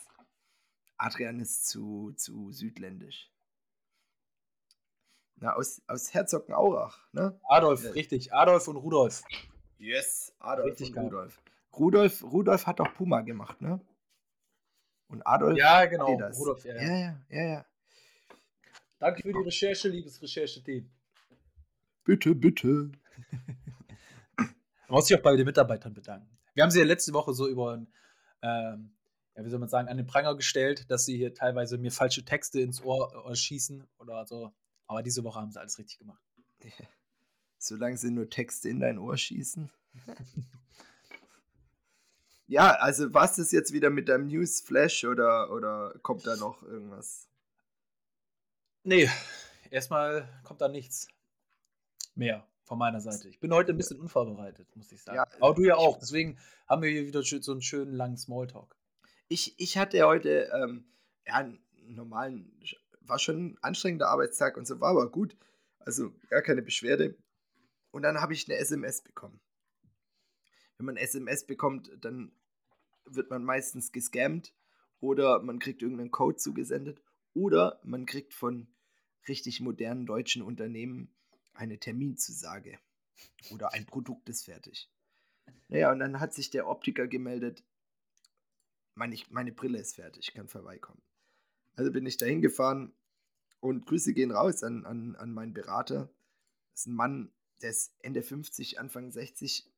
Adrian 0.97 1.41
ist 1.41 1.67
zu, 1.67 2.12
zu 2.17 2.53
südländisch. 2.53 3.31
Na, 5.37 5.55
aus, 5.55 5.83
aus 5.88 6.15
Herzogenaurach, 6.15 7.12
ne? 7.12 7.41
Adolf, 7.43 7.83
ja. 7.83 7.91
richtig. 7.91 8.33
Adolf 8.33 8.69
und 8.69 8.77
Rudolf. 8.77 9.23
Yes, 9.83 10.33
Adolf 10.38 10.66
richtig 10.68 10.90
und 10.90 10.95
geil. 10.95 11.05
Rudolf. 11.07 11.42
Rudolf, 11.77 12.23
Rudolf 12.23 12.66
hat 12.66 12.79
doch 12.79 12.95
Puma 12.95 13.23
gemacht, 13.23 13.61
ne? 13.61 13.81
Und 15.09 15.27
Adolf. 15.27 15.59
Ja, 15.59 15.87
genau. 15.87 16.07
Rudolf, 16.07 16.64
ja, 16.64 16.77
ja, 16.77 16.83
ja, 16.83 17.21
ja, 17.31 17.42
ja. 17.42 17.66
Danke 19.01 19.23
für 19.23 19.33
die 19.33 19.40
Recherche, 19.40 19.88
liebes 19.88 20.23
Rechercheteam. 20.23 20.88
Bitte, 22.05 22.33
bitte. 22.37 22.92
Man 24.37 24.51
muss 24.88 25.09
sich 25.09 25.18
auch 25.18 25.23
bei 25.23 25.35
den 25.35 25.47
Mitarbeitern 25.47 25.95
bedanken. 25.95 26.38
Wir 26.55 26.62
haben 26.62 26.71
sie 26.71 26.79
ja 26.79 26.85
letzte 26.85 27.12
Woche 27.12 27.35
so 27.35 27.49
über, 27.49 27.85
ähm, 28.42 28.95
ja, 29.35 29.45
wie 29.45 29.49
soll 29.49 29.59
man 29.59 29.68
sagen, 29.68 29.88
an 29.88 29.97
den 29.97 30.07
Pranger 30.07 30.37
gestellt, 30.37 30.88
dass 30.92 31.07
sie 31.07 31.16
hier 31.16 31.35
teilweise 31.35 31.77
mir 31.77 31.90
falsche 31.90 32.25
Texte 32.25 32.61
ins 32.61 32.85
Ohr, 32.85 33.25
Ohr 33.25 33.35
schießen 33.35 33.85
oder 33.99 34.27
so. 34.27 34.53
Aber 34.87 35.03
diese 35.03 35.25
Woche 35.25 35.40
haben 35.40 35.51
sie 35.51 35.59
alles 35.59 35.77
richtig 35.77 35.99
gemacht. 35.99 36.23
Solange 37.64 37.96
sie 37.96 38.11
nur 38.11 38.29
Texte 38.29 38.68
in 38.68 38.81
dein 38.81 38.98
Ohr 38.98 39.16
schießen. 39.16 39.70
Ja, 42.48 42.72
also 42.72 43.14
was 43.14 43.38
ist 43.38 43.51
jetzt 43.53 43.72
wieder 43.72 43.88
mit 43.88 44.11
deinem 44.11 44.27
Newsflash 44.27 45.07
oder, 45.07 45.51
oder 45.53 45.94
kommt 46.03 46.27
da 46.27 46.37
noch 46.37 46.62
irgendwas? 46.62 47.27
Nee, 48.83 49.09
erstmal 49.70 50.29
kommt 50.44 50.61
da 50.61 50.68
nichts 50.68 51.09
mehr 52.14 52.46
von 52.64 52.77
meiner 52.79 53.01
Seite. 53.01 53.31
Ich 53.31 53.40
bin 53.40 53.55
heute 53.55 53.72
ein 53.72 53.79
bisschen 53.79 54.01
unvorbereitet, 54.01 54.68
muss 54.77 54.92
ich 54.92 55.03
sagen. 55.03 55.16
Ja, 55.16 55.27
Aber 55.40 55.55
du 55.55 55.64
ja 55.64 55.77
auch. 55.77 55.98
Deswegen 55.98 56.37
haben 56.68 56.83
wir 56.83 56.90
hier 56.90 57.07
wieder 57.07 57.22
so 57.22 57.53
einen 57.53 57.62
schönen 57.62 57.94
langen 57.94 58.18
Smalltalk. 58.18 58.77
Ich, 59.29 59.59
ich 59.59 59.79
hatte 59.79 60.03
heute 60.03 60.51
ähm, 60.53 60.85
ja, 61.27 61.37
einen 61.37 61.59
normalen, 61.87 62.53
war 63.01 63.18
schon 63.18 63.53
ein 63.53 63.59
anstrengender 63.62 64.09
Arbeitstag 64.09 64.59
und 64.59 64.66
so 64.66 64.79
war 64.79 64.90
aber 64.90 65.11
gut. 65.11 65.38
Also 65.79 66.12
gar 66.29 66.42
keine 66.42 66.61
Beschwerde. 66.61 67.16
Und 67.92 68.02
dann 68.02 68.20
habe 68.20 68.35
ich 68.35 68.48
eine 68.48 68.59
SMS 68.59 69.02
bekommen 69.02 69.40
wenn 70.83 70.87
man 70.87 70.96
SMS 70.96 71.46
bekommt, 71.46 71.92
dann 72.00 72.33
wird 73.05 73.31
man 73.31 73.44
meistens 73.44 73.92
gescammt 73.92 74.52
oder 74.98 75.40
man 75.40 75.61
kriegt 75.61 75.81
irgendeinen 75.81 76.11
Code 76.11 76.37
zugesendet 76.37 77.00
oder 77.35 77.81
man 77.85 78.05
kriegt 78.05 78.35
von 78.35 78.66
richtig 79.28 79.61
modernen 79.61 80.07
deutschen 80.07 80.42
Unternehmen 80.42 81.14
eine 81.55 81.78
Terminzusage 81.78 82.81
oder 83.52 83.72
ein 83.72 83.87
Produkt 83.87 84.28
ist 84.28 84.46
fertig. 84.46 84.90
Naja, 85.68 85.92
und 85.92 86.00
dann 86.00 86.18
hat 86.18 86.35
sich 86.35 86.50
der 86.50 86.66
Optiker 86.66 87.07
gemeldet, 87.07 87.62
meine, 88.96 89.16
meine 89.31 89.52
Brille 89.52 89.78
ist 89.78 89.94
fertig, 89.94 90.35
kann 90.35 90.48
vorbeikommen. 90.48 91.00
Also 91.76 91.92
bin 91.92 92.07
ich 92.07 92.16
da 92.16 92.26
hingefahren 92.26 92.92
und 93.61 93.87
Grüße 93.87 94.14
gehen 94.14 94.33
raus 94.33 94.64
an, 94.64 94.85
an, 94.85 95.14
an 95.14 95.33
meinen 95.33 95.55
Berater. 95.55 96.11
Das 96.72 96.81
ist 96.81 96.87
ein 96.88 96.94
Mann, 96.94 97.33
der 97.62 97.70
ist 97.70 97.94
Ende 98.01 98.22
50, 98.22 98.79
Anfang 98.79 99.11
60, 99.11 99.70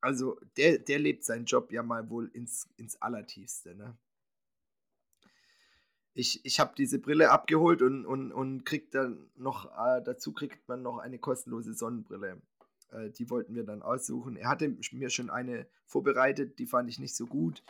also 0.00 0.38
der, 0.56 0.78
der 0.78 0.98
lebt 0.98 1.24
seinen 1.24 1.44
Job 1.44 1.72
ja 1.72 1.82
mal 1.82 2.08
wohl 2.08 2.28
ins, 2.28 2.68
ins 2.76 3.00
Allertiefste, 3.00 3.74
ne? 3.74 3.96
Ich, 6.12 6.44
ich 6.44 6.58
habe 6.58 6.74
diese 6.76 6.98
Brille 6.98 7.30
abgeholt 7.30 7.82
und, 7.82 8.04
und, 8.04 8.32
und 8.32 8.64
krieg 8.64 8.90
dann 8.90 9.30
noch, 9.36 9.66
äh, 9.66 10.02
dazu 10.02 10.32
kriegt 10.32 10.68
man 10.68 10.82
noch 10.82 10.98
eine 10.98 11.20
kostenlose 11.20 11.72
Sonnenbrille. 11.72 12.42
Äh, 12.90 13.10
die 13.10 13.30
wollten 13.30 13.54
wir 13.54 13.64
dann 13.64 13.80
aussuchen. 13.80 14.36
Er 14.36 14.48
hatte 14.48 14.76
mir 14.90 15.08
schon 15.08 15.30
eine 15.30 15.68
vorbereitet, 15.86 16.58
die 16.58 16.66
fand 16.66 16.88
ich 16.90 16.98
nicht 16.98 17.14
so 17.14 17.26
gut. 17.26 17.62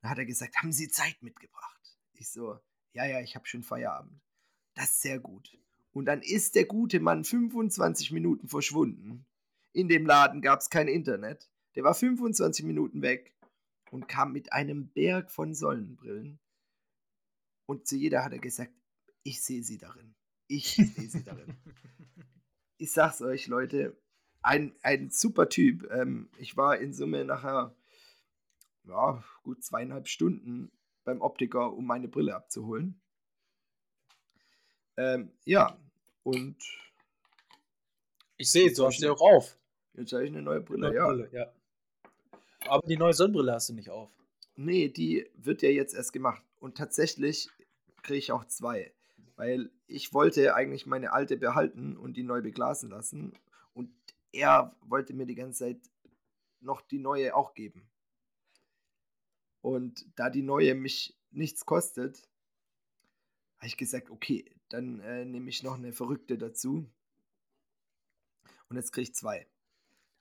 Dann 0.00 0.10
hat 0.10 0.18
er 0.18 0.26
gesagt, 0.26 0.56
haben 0.56 0.72
Sie 0.72 0.88
Zeit 0.88 1.22
mitgebracht? 1.22 1.96
Ich 2.14 2.28
so, 2.28 2.58
ja, 2.92 3.06
ja, 3.06 3.20
ich 3.20 3.36
habe 3.36 3.46
schon 3.46 3.62
Feierabend. 3.62 4.20
Das 4.74 4.90
ist 4.90 5.02
sehr 5.02 5.20
gut. 5.20 5.56
Und 5.96 6.04
dann 6.04 6.20
ist 6.20 6.56
der 6.56 6.66
gute 6.66 7.00
Mann 7.00 7.24
25 7.24 8.12
Minuten 8.12 8.48
verschwunden. 8.48 9.24
In 9.72 9.88
dem 9.88 10.04
Laden 10.04 10.42
gab 10.42 10.60
es 10.60 10.68
kein 10.68 10.88
Internet. 10.88 11.50
Der 11.74 11.84
war 11.84 11.94
25 11.94 12.66
Minuten 12.66 13.00
weg 13.00 13.34
und 13.90 14.06
kam 14.06 14.34
mit 14.34 14.52
einem 14.52 14.90
Berg 14.92 15.30
von 15.30 15.54
Sonnenbrillen. 15.54 16.38
Und 17.64 17.86
zu 17.86 17.96
jeder 17.96 18.22
hat 18.22 18.32
er 18.32 18.40
gesagt, 18.40 18.74
ich 19.22 19.42
sehe 19.42 19.62
sie 19.62 19.78
darin. 19.78 20.14
Ich 20.48 20.74
sehe 20.74 21.08
sie 21.08 21.24
darin. 21.24 21.56
ich 22.76 22.92
sag's 22.92 23.22
euch, 23.22 23.46
Leute, 23.46 23.98
ein, 24.42 24.76
ein 24.82 25.08
super 25.10 25.48
Typ. 25.48 25.90
Ähm, 25.90 26.28
ich 26.36 26.58
war 26.58 26.76
in 26.76 26.92
Summe 26.92 27.24
nachher, 27.24 27.74
ja, 28.84 29.24
gut 29.42 29.64
zweieinhalb 29.64 30.08
Stunden 30.08 30.70
beim 31.04 31.22
Optiker, 31.22 31.72
um 31.72 31.86
meine 31.86 32.08
Brille 32.08 32.36
abzuholen. 32.36 33.00
Ähm, 34.98 35.32
ja, 35.46 35.78
und. 36.26 36.56
Ich 38.36 38.50
sehe, 38.50 38.72
du 38.72 38.84
hast 38.84 38.98
sie 38.98 39.08
auch 39.08 39.20
auf. 39.20 39.56
Jetzt 39.94 40.12
habe 40.12 40.24
ich 40.24 40.30
eine 40.30 40.42
neue 40.42 40.60
Brille, 40.60 40.88
neue 40.88 40.96
ja. 40.96 41.06
Brille, 41.06 41.28
ja. 41.32 41.52
Aber 42.68 42.86
die 42.86 42.96
neue 42.96 43.14
Sonnenbrille 43.14 43.52
hast 43.52 43.68
du 43.68 43.74
nicht 43.74 43.90
auf. 43.90 44.10
Nee, 44.56 44.88
die 44.88 45.30
wird 45.36 45.62
ja 45.62 45.70
jetzt 45.70 45.94
erst 45.94 46.12
gemacht. 46.12 46.42
Und 46.58 46.76
tatsächlich 46.76 47.48
kriege 48.02 48.18
ich 48.18 48.32
auch 48.32 48.44
zwei. 48.44 48.92
Weil 49.36 49.70
ich 49.86 50.12
wollte 50.12 50.54
eigentlich 50.54 50.84
meine 50.84 51.12
alte 51.12 51.36
behalten 51.36 51.96
und 51.96 52.16
die 52.16 52.24
neu 52.24 52.42
beglasen 52.42 52.90
lassen. 52.90 53.32
Und 53.72 53.90
er 54.32 54.74
wollte 54.80 55.14
mir 55.14 55.26
die 55.26 55.34
ganze 55.34 55.60
Zeit 55.60 55.80
noch 56.60 56.82
die 56.82 56.98
neue 56.98 57.34
auch 57.36 57.54
geben. 57.54 57.88
Und 59.62 60.04
da 60.16 60.28
die 60.28 60.42
neue 60.42 60.74
mich 60.74 61.16
nichts 61.30 61.64
kostet, 61.64 62.28
habe 63.58 63.68
ich 63.68 63.76
gesagt, 63.76 64.10
okay, 64.10 64.55
dann 64.68 65.00
äh, 65.00 65.24
nehme 65.24 65.48
ich 65.48 65.62
noch 65.62 65.74
eine 65.74 65.92
verrückte 65.92 66.38
dazu. 66.38 66.90
Und 68.68 68.76
jetzt 68.76 68.92
kriege 68.92 69.04
ich 69.04 69.14
zwei. 69.14 69.46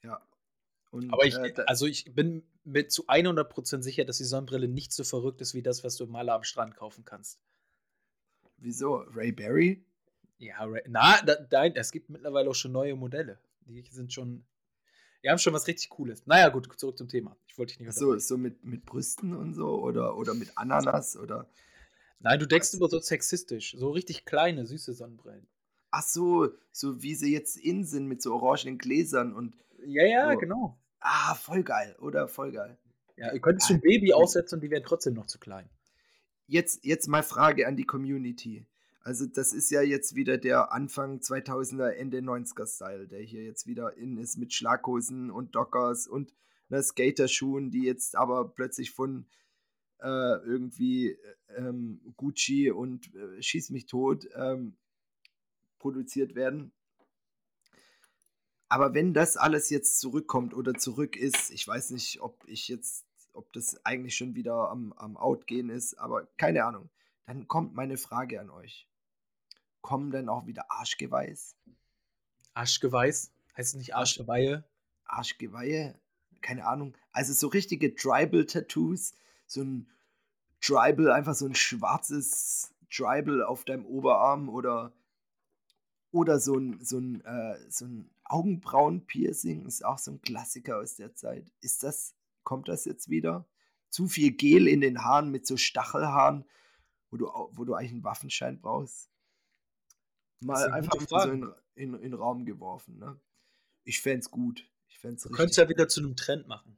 Ja, 0.04 0.22
und, 0.96 1.12
Aber 1.12 1.26
ich, 1.26 1.36
äh, 1.36 1.54
also 1.68 1.88
ich 1.88 2.16
bin 2.16 2.42
mir 2.64 2.88
zu 2.88 3.08
100% 3.08 3.82
sicher, 3.82 4.06
dass 4.06 4.18
die 4.18 4.24
Sonnenbrille 4.24 4.70
nicht 4.70 4.94
so 4.94 5.04
verrückt 5.04 5.42
ist 5.42 5.54
wie 5.54 5.62
das, 5.62 5.84
was 5.84 5.98
du 5.98 6.06
im 6.06 6.12
Maler 6.12 6.36
am 6.36 6.44
Strand 6.44 6.78
kaufen 6.78 7.04
kannst. 7.04 7.38
Wieso? 8.56 9.04
Ray 9.14 9.34
Berry? 9.34 9.84
Ja, 10.38 10.64
Ray, 10.64 10.84
na, 10.88 11.22
da, 11.22 11.36
da, 11.36 11.66
es 11.66 11.92
gibt 11.92 12.10
mittlerweile 12.10 12.50
auch 12.50 12.56
schon 12.56 12.72
neue 12.72 12.96
Modelle. 12.96 13.40
Die 13.66 13.84
sind 13.92 14.14
schon, 14.14 14.46
die 15.22 15.30
haben 15.30 15.38
schon 15.38 15.54
was 15.54 15.68
richtig 15.68 15.90
Cooles. 15.90 16.26
Naja, 16.28 16.48
gut, 16.48 16.72
zurück 16.80 16.98
zum 16.98 17.10
Thema. 17.10 17.36
Ich 17.48 17.58
wollte 17.58 17.74
dich 17.74 17.86
nicht 17.86 17.94
So, 17.94 18.18
so 18.18 18.38
mit, 18.38 18.64
mit 18.64 18.86
Brüsten 18.86 19.36
und 19.36 19.54
so 19.54 19.82
oder, 19.82 20.16
oder 20.16 20.34
mit 20.34 20.58
Ananas 20.58 21.18
oder. 21.18 21.50
Nein, 22.20 22.40
du 22.40 22.48
denkst 22.48 22.74
immer 22.74 22.90
so 22.90 23.00
sexistisch. 23.00 23.76
So 23.78 23.92
richtig 23.92 24.26
kleine, 24.26 24.66
süße 24.66 24.94
Sonnenbrillen. 24.94 25.48
Ach 25.92 26.04
so, 26.04 26.50
so 26.72 27.02
wie 27.02 27.16
sie 27.16 27.32
jetzt 27.32 27.58
in 27.58 27.86
sind 27.86 28.08
mit 28.08 28.22
so 28.22 28.34
orangenen 28.34 28.78
Gläsern 28.78 29.34
und. 29.34 29.56
Ja, 29.86 30.06
ja, 30.06 30.32
so. 30.32 30.40
genau. 30.40 30.78
Ah, 31.00 31.36
voll 31.36 31.64
geil, 31.64 31.96
oder? 32.00 32.28
Voll 32.28 32.52
geil. 32.52 32.78
Ja, 33.18 33.32
ihr 33.32 33.40
könntest 33.40 33.70
ein 33.72 33.80
Baby 33.80 34.14
aussetzen 34.14 34.56
und 34.56 34.62
die 34.62 34.72
wären 34.72 34.84
trotzdem 34.84 35.14
noch 35.14 35.28
zu 35.28 35.40
klein. 35.40 35.70
Jetzt, 36.48 36.84
jetzt 36.84 37.08
mal 37.08 37.24
Frage 37.24 37.68
an 37.68 37.78
die 37.78 37.86
Community. 37.86 38.66
Also, 39.02 39.26
das 39.28 39.54
ist 39.54 39.70
ja 39.70 39.82
jetzt 39.82 40.16
wieder 40.16 40.38
der 40.38 40.74
Anfang 40.74 41.20
2000er, 41.20 41.90
Ende 41.90 42.20
90er 42.20 42.66
Style, 42.66 43.08
der 43.08 43.22
hier 43.22 43.44
jetzt 43.44 43.68
wieder 43.68 43.96
in 43.96 44.18
ist 44.18 44.38
mit 44.38 44.54
Schlaghosen 44.54 45.30
und 45.30 45.56
Dockers 45.56 46.08
und 46.08 46.34
ne, 46.70 46.82
Skaterschuhen, 46.82 47.70
die 47.70 47.84
jetzt 47.84 48.16
aber 48.16 48.50
plötzlich 48.50 48.92
von 48.92 49.28
äh, 50.06 50.38
irgendwie 50.46 51.18
ähm, 51.58 52.00
Gucci 52.16 52.70
und 52.70 53.14
äh, 53.16 53.42
Schieß 53.42 53.72
mich 53.72 53.88
tot 53.88 54.28
ähm, 54.36 54.78
produziert 55.80 56.36
werden. 56.36 56.72
Aber 58.70 58.94
wenn 58.94 59.14
das 59.14 59.36
alles 59.36 59.70
jetzt 59.70 60.00
zurückkommt 60.00 60.54
oder 60.54 60.76
zurück 60.76 61.16
ist, 61.16 61.50
ich 61.52 61.68
weiß 61.68 61.92
nicht, 61.92 62.22
ob 62.22 62.44
ich 62.48 62.68
jetzt, 62.68 63.06
ob 63.34 63.52
das 63.54 63.84
eigentlich 63.84 64.16
schon 64.16 64.36
wieder 64.36 64.70
am, 64.70 64.94
am 64.94 65.18
Outgehen 65.18 65.70
ist, 65.70 65.96
aber 65.96 66.28
keine 66.38 66.66
Ahnung. 66.66 66.90
Dann 67.26 67.48
kommt 67.48 67.74
meine 67.74 67.98
Frage 67.98 68.40
an 68.40 68.52
euch. 68.52 68.88
Kommen 69.82 70.12
dann 70.12 70.30
auch 70.30 70.46
wieder 70.46 70.70
Arschgeweiß? 70.70 71.56
Arschgeweiß? 72.54 73.32
Heißt 73.58 73.70
es 73.70 73.76
nicht 73.76 73.96
Arschgeweihe? 73.96 74.64
Arschgeweihe? 75.06 76.00
Keine 76.42 76.68
Ahnung. 76.68 76.96
Also 77.12 77.34
so 77.34 77.48
richtige 77.48 77.96
Tribal-Tattoos, 77.96 79.14
so 79.48 79.62
ein 79.62 79.90
Tribal, 80.62 81.12
einfach 81.12 81.36
so 81.36 81.46
ein 81.46 81.56
schwarzes 81.56 82.74
Tribal 82.90 83.44
auf 83.44 83.66
deinem 83.66 83.86
Oberarm 83.86 84.50
oder 84.50 84.94
oder 86.16 86.40
so 86.40 86.58
ein, 86.58 86.80
so 86.82 86.98
ein, 86.98 87.22
äh, 87.26 87.58
so 87.70 87.86
ein 87.86 88.10
Augenbrauen-Piercing 88.24 89.66
ist 89.66 89.84
auch 89.84 89.98
so 89.98 90.12
ein 90.12 90.22
Klassiker 90.22 90.78
aus 90.78 90.96
der 90.96 91.14
Zeit. 91.14 91.52
Ist 91.60 91.84
das, 91.84 92.16
kommt 92.44 92.70
das 92.70 92.86
jetzt 92.86 93.10
wieder? 93.10 93.46
Zu 93.90 94.08
viel 94.08 94.32
Gel 94.32 94.68
in 94.70 94.80
den 94.80 95.04
Haaren 95.04 95.30
mit 95.30 95.46
so 95.46 95.58
Stachelhaaren, 95.58 96.46
wo 97.12 97.18
du, 97.18 97.28
wo 97.52 97.66
du 97.66 97.74
eigentlich 97.74 97.92
einen 97.92 98.06
Waffenschein 98.06 98.62
brauchst? 98.62 99.10
Mal 100.40 100.72
einfach 100.72 101.00
so 101.06 101.20
in, 101.30 101.52
in, 101.76 101.94
in 101.96 102.12
den 102.12 102.14
Raum 102.14 102.46
geworfen. 102.46 102.98
Ne? 102.98 103.20
Ich 103.84 104.00
fände 104.00 104.20
es 104.20 104.32
gut. 104.32 104.66
Ich 104.88 105.00
fänd's 105.00 105.24
du 105.24 105.30
könntest 105.32 105.58
ja 105.58 105.68
wieder 105.68 105.90
zu 105.90 106.00
einem 106.00 106.16
Trend 106.16 106.48
machen. 106.48 106.78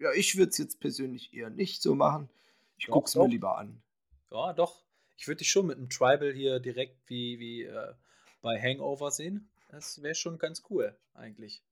Ja, 0.00 0.12
ich 0.14 0.36
würde 0.36 0.50
es 0.50 0.58
jetzt 0.58 0.80
persönlich 0.80 1.34
eher 1.34 1.50
nicht 1.50 1.82
so 1.82 1.94
machen. 1.94 2.30
Ich 2.78 2.86
gucke 2.86 3.06
es 3.06 3.14
mir 3.14 3.28
lieber 3.28 3.58
an. 3.58 3.82
Ja, 4.30 4.54
doch. 4.54 4.82
Ich 5.18 5.28
würde 5.28 5.38
dich 5.40 5.50
schon 5.50 5.66
mit 5.66 5.76
einem 5.76 5.90
Tribal 5.90 6.32
hier 6.32 6.58
direkt 6.58 6.96
wie, 7.10 7.38
wie 7.38 7.64
äh, 7.64 7.92
bei 8.40 8.58
Hangover 8.58 9.10
sehen. 9.10 9.50
Das 9.68 10.02
wäre 10.02 10.14
schon 10.14 10.38
ganz 10.38 10.62
cool, 10.70 10.96
eigentlich. 11.12 11.62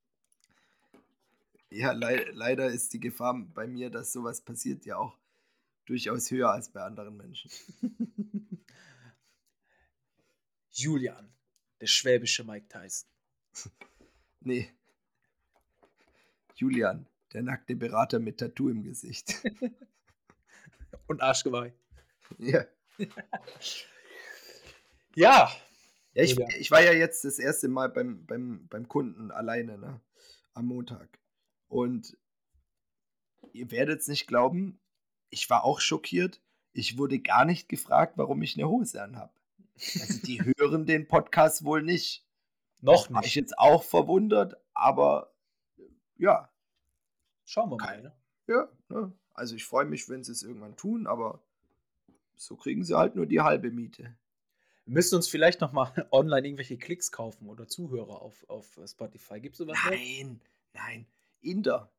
Ja, 1.71 1.93
le 1.93 2.31
leider 2.33 2.67
ist 2.69 2.93
die 2.93 3.01
Gefahr 3.01 3.35
bei 3.55 3.67
mir, 3.67 3.89
dass 3.89 4.13
sowas 4.13 4.43
passiert, 4.43 4.85
ja 4.85 4.99
auch 4.99 5.17
durchaus 5.87 6.31
höher 6.31 6.51
als 6.51 6.69
bei 6.71 6.83
anderen 6.83 7.17
Menschen. 7.17 7.51
Julian, 10.71 11.33
der 11.81 11.87
schwäbische 11.87 12.45
Mike 12.45 12.69
Tyson. 12.69 13.09
nee. 14.41 14.71
Julian, 16.55 17.07
der 17.33 17.43
nackte 17.43 17.77
Berater 17.77 18.19
mit 18.19 18.39
Tattoo 18.39 18.69
im 18.69 18.83
Gesicht. 18.83 19.35
Und 21.07 21.23
Arschgeweih. 21.23 21.73
Ja. 22.39 22.65
ja. 25.15 25.51
Ja, 26.15 26.23
ich, 26.25 26.39
ich 26.59 26.71
war 26.71 26.83
ja 26.83 26.93
jetzt 26.93 27.25
das 27.25 27.39
erste 27.39 27.69
Mal 27.69 27.89
beim, 27.89 28.27
beim, 28.27 28.67
beim 28.69 28.89
Kunden 28.89 29.31
alleine, 29.31 29.79
ne? 29.79 30.01
Am 30.55 30.67
Montag. 30.67 31.19
Und 31.69 32.17
ihr 33.53 33.71
werdet 33.71 34.01
es 34.01 34.09
nicht 34.09 34.27
glauben, 34.27 34.81
ich 35.31 35.49
war 35.51 35.65
auch 35.65 35.81
schockiert. 35.81 36.41
Ich 36.73 36.99
wurde 36.99 37.19
gar 37.19 37.45
nicht 37.45 37.69
gefragt, 37.69 38.15
warum 38.17 38.43
ich 38.43 38.57
eine 38.57 38.69
Hose 38.69 39.03
anhab. 39.03 39.35
Also 39.77 40.21
die 40.27 40.43
hören 40.59 40.87
den 40.87 41.07
Podcast 41.07 41.65
wohl 41.65 41.83
nicht. 41.83 42.25
Noch 42.81 43.09
nicht. 43.09 43.15
War 43.15 43.25
ich 43.25 43.35
jetzt 43.35 43.59
auch 43.59 43.83
verwundert, 43.83 44.57
aber 44.75 45.35
ja. 46.17 46.51
Schauen 47.49 47.71
wir 47.71 47.79
mal. 47.79 48.03
Ne? 48.03 48.13
Ja, 48.47 48.69
ne? 48.91 49.11
also 49.33 49.55
ich 49.55 49.65
freue 49.65 49.87
mich, 49.87 50.07
wenn 50.11 50.23
sie 50.23 50.33
es 50.33 50.43
irgendwann 50.43 50.77
tun, 50.77 51.07
aber 51.07 51.43
so 52.37 52.57
kriegen 52.57 52.85
sie 52.85 52.95
halt 52.95 53.17
nur 53.17 53.25
die 53.25 53.41
halbe 53.41 53.71
Miete. 53.71 54.15
Wir 54.85 54.93
müssen 54.93 55.15
uns 55.15 55.29
vielleicht 55.29 55.63
noch 55.63 55.73
mal 55.73 55.91
online 56.11 56.47
irgendwelche 56.47 56.77
Klicks 56.77 57.11
kaufen 57.11 57.49
oder 57.49 57.67
Zuhörer 57.67 58.21
auf, 58.21 58.45
auf 58.51 58.79
Spotify. 58.87 59.41
Gibt 59.41 59.55
es 59.55 59.59
sowas? 59.61 59.79
Nein, 59.87 60.41
noch? 60.75 60.83
nein. 60.83 61.07
Inder. 61.41 61.91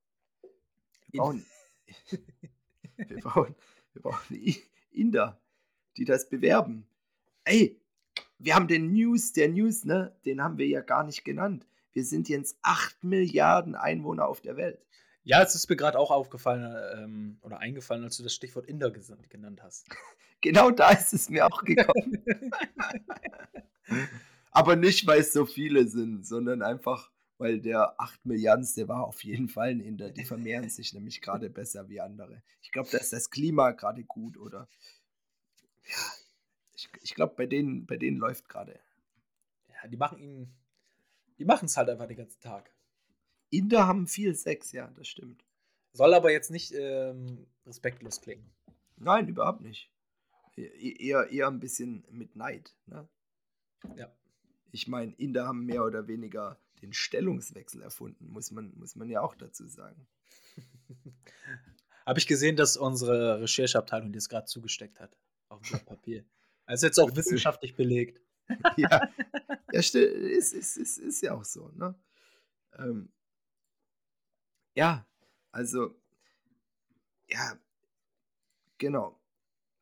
Wir 1.11 1.21
brauchen, 1.21 1.45
wir 2.97 3.21
brauchen, 3.21 3.55
wir 3.93 4.01
brauchen 4.01 4.55
Inder, 4.91 5.41
die 5.97 6.05
das 6.05 6.29
bewerben. 6.29 6.85
Ey, 7.45 7.79
wir 8.37 8.53
haben 8.53 8.67
den 8.67 8.91
News, 8.91 9.31
der 9.31 9.47
News, 9.49 9.85
ne? 9.85 10.13
Den 10.25 10.43
haben 10.43 10.57
wir 10.57 10.67
ja 10.67 10.81
gar 10.81 11.05
nicht 11.05 11.23
genannt. 11.23 11.65
Wir 11.93 12.03
sind 12.03 12.27
jetzt 12.29 12.59
8 12.61 13.03
Milliarden 13.05 13.75
Einwohner 13.75 14.27
auf 14.27 14.41
der 14.41 14.57
Welt. 14.57 14.85
Ja, 15.29 15.43
es 15.43 15.53
ist 15.53 15.69
mir 15.69 15.75
gerade 15.75 15.99
auch 15.99 16.09
aufgefallen 16.09 16.75
ähm, 16.97 17.37
oder 17.43 17.59
eingefallen, 17.59 18.03
als 18.03 18.17
du 18.17 18.23
das 18.23 18.33
Stichwort 18.33 18.65
Inder 18.65 18.89
genannt 18.89 19.61
hast. 19.61 19.87
Genau 20.41 20.71
da 20.71 20.91
ist 20.91 21.13
es 21.13 21.29
mir 21.29 21.45
auch 21.45 21.65
gekommen. 21.65 22.23
Aber 24.51 24.77
nicht, 24.77 25.05
weil 25.05 25.19
es 25.19 25.33
so 25.33 25.45
viele 25.45 25.85
sind, 25.89 26.25
sondern 26.25 26.61
einfach, 26.61 27.11
weil 27.37 27.59
der 27.59 27.99
8 27.99 28.25
Milliarden, 28.25 28.65
der 28.77 28.87
war 28.87 29.03
auf 29.05 29.21
jeden 29.25 29.49
Fall 29.49 29.71
ein 29.71 29.81
Inder. 29.81 30.11
Die 30.11 30.23
vermehren 30.23 30.69
sich 30.69 30.93
nämlich 30.93 31.19
gerade 31.19 31.49
besser 31.49 31.89
wie 31.89 31.99
andere. 31.99 32.41
Ich 32.61 32.71
glaube, 32.71 32.87
da 32.89 32.99
ist 32.99 33.11
das 33.11 33.29
Klima 33.29 33.71
gerade 33.71 34.05
gut, 34.05 34.37
oder? 34.37 34.69
Ja, 35.83 36.13
ich, 36.73 36.89
ich 37.01 37.15
glaube, 37.15 37.33
bei 37.35 37.45
denen, 37.45 37.85
bei 37.85 37.97
denen 37.97 38.17
läuft 38.17 38.47
gerade. 38.47 38.79
Ja, 39.67 39.89
die 39.89 39.97
machen 39.97 40.19
ihn, 40.19 40.53
die 41.37 41.43
machen 41.43 41.65
es 41.65 41.75
halt 41.75 41.89
einfach 41.89 42.07
den 42.07 42.17
ganzen 42.17 42.39
Tag. 42.39 42.71
Inder 43.49 43.87
haben 43.87 44.07
viel 44.07 44.35
Sex, 44.35 44.71
ja, 44.71 44.87
das 44.95 45.07
stimmt. 45.07 45.43
Soll 45.93 46.13
aber 46.13 46.31
jetzt 46.31 46.51
nicht 46.51 46.71
ähm, 46.73 47.47
respektlos 47.65 48.21
klingen. 48.21 48.49
Nein, 48.97 49.27
überhaupt 49.27 49.61
nicht. 49.61 49.91
E 50.55 51.07
eher, 51.07 51.29
eher 51.31 51.47
ein 51.47 51.59
bisschen 51.59 52.05
mit 52.11 52.35
Neid. 52.35 52.75
Ne? 52.85 53.07
Ja. 53.95 54.13
Ich 54.71 54.87
meine, 54.87 55.13
Inder 55.13 55.47
haben 55.47 55.65
mehr 55.65 55.83
oder 55.83 56.07
weniger 56.07 56.59
den 56.81 56.93
Stellungswechsel 56.93 57.81
erfunden, 57.81 58.27
muss 58.27 58.51
man, 58.51 58.73
muss 58.77 58.95
man 58.95 59.09
ja 59.09 59.21
auch 59.21 59.35
dazu 59.35 59.67
sagen. 59.67 60.07
Habe 62.05 62.19
ich 62.19 62.27
gesehen, 62.27 62.55
dass 62.55 62.77
unsere 62.77 63.41
Rechercheabteilung 63.41 64.11
das 64.11 64.29
gerade 64.29 64.45
zugesteckt 64.45 64.99
hat. 64.99 65.17
Auf 65.49 65.61
dem 65.67 65.79
Papier. 65.79 66.25
Also 66.65 66.85
jetzt 66.85 66.99
auch 66.99 67.15
wissenschaftlich 67.15 67.75
belegt. 67.75 68.21
ja, 68.77 69.09
ja 69.71 69.79
ist, 69.79 69.95
ist, 69.95 70.53
ist, 70.53 70.97
ist 70.97 71.21
ja 71.21 71.33
auch 71.33 71.45
so. 71.45 71.69
Ne? 71.69 71.95
Ähm, 72.77 73.11
ja, 74.75 75.05
also, 75.51 75.95
ja, 77.27 77.57
genau. 78.77 79.19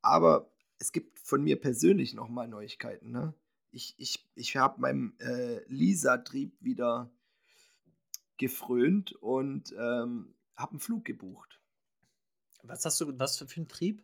Aber 0.01 0.51
es 0.79 0.91
gibt 0.91 1.19
von 1.19 1.43
mir 1.43 1.59
persönlich 1.59 2.13
nochmal 2.13 2.47
Neuigkeiten. 2.47 3.11
Ne? 3.11 3.33
Ich, 3.71 3.95
ich, 3.97 4.27
ich 4.35 4.55
habe 4.55 4.81
meinem 4.81 5.15
äh, 5.19 5.59
Lisa-Trieb 5.67 6.55
wieder 6.61 7.11
gefrönt 8.37 9.13
und 9.13 9.73
ähm, 9.77 10.33
habe 10.55 10.71
einen 10.71 10.79
Flug 10.79 11.05
gebucht. 11.05 11.59
Was 12.63 12.85
hast 12.85 12.99
du, 13.01 13.17
was 13.19 13.37
für 13.37 13.47
einen 13.55 13.67
Trieb? 13.67 14.03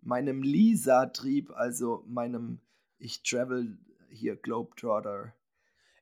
Meinem 0.00 0.42
Lisa-Trieb, 0.42 1.50
also 1.50 2.04
meinem, 2.06 2.60
ich 2.98 3.22
travel 3.22 3.78
hier 4.08 4.36
Globetrotter 4.36 5.34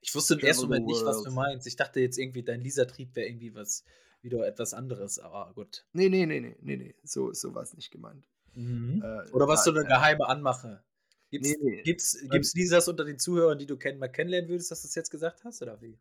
ich 0.04 0.14
wusste 0.14 0.34
im 0.34 0.40
ersten 0.40 0.64
Moment 0.64 0.86
nicht, 0.86 1.02
was 1.02 1.22
du 1.22 1.30
meinst. 1.30 1.66
Ich 1.66 1.76
dachte 1.76 1.98
jetzt 1.98 2.18
irgendwie, 2.18 2.42
dein 2.42 2.60
Lisa-Trieb 2.60 3.16
wäre 3.16 3.26
irgendwie 3.26 3.54
was, 3.54 3.84
wieder 4.20 4.46
etwas 4.46 4.74
anderes, 4.74 5.18
aber 5.18 5.50
gut. 5.54 5.86
Nee, 5.94 6.10
nee, 6.10 6.26
nee, 6.26 6.40
nee, 6.40 6.56
nee, 6.60 6.76
nee. 6.76 6.94
So, 7.04 7.32
so 7.32 7.54
war 7.54 7.62
es 7.62 7.74
nicht 7.74 7.90
gemeint. 7.90 8.28
Mhm. 8.54 9.02
Äh, 9.02 9.30
Oder 9.30 9.48
was 9.48 9.64
so 9.64 9.70
eine 9.70 9.84
geheime 9.84 10.28
Anmache. 10.28 10.84
Gibt's, 11.30 11.48
nee, 11.48 11.56
nee. 11.62 11.82
gibt's, 11.82 12.18
gibt's 12.30 12.54
Lisas 12.54 12.86
unter 12.86 13.06
den 13.06 13.18
Zuhörern, 13.18 13.58
die 13.58 13.64
du 13.64 13.78
kennen, 13.78 13.98
mal 13.98 14.08
kennenlernen 14.08 14.50
würdest, 14.50 14.70
dass 14.70 14.82
du 14.82 14.88
es 14.88 14.94
jetzt 14.94 15.10
gesagt 15.10 15.42
hast, 15.44 15.62
oder 15.62 15.80
wie? 15.80 15.98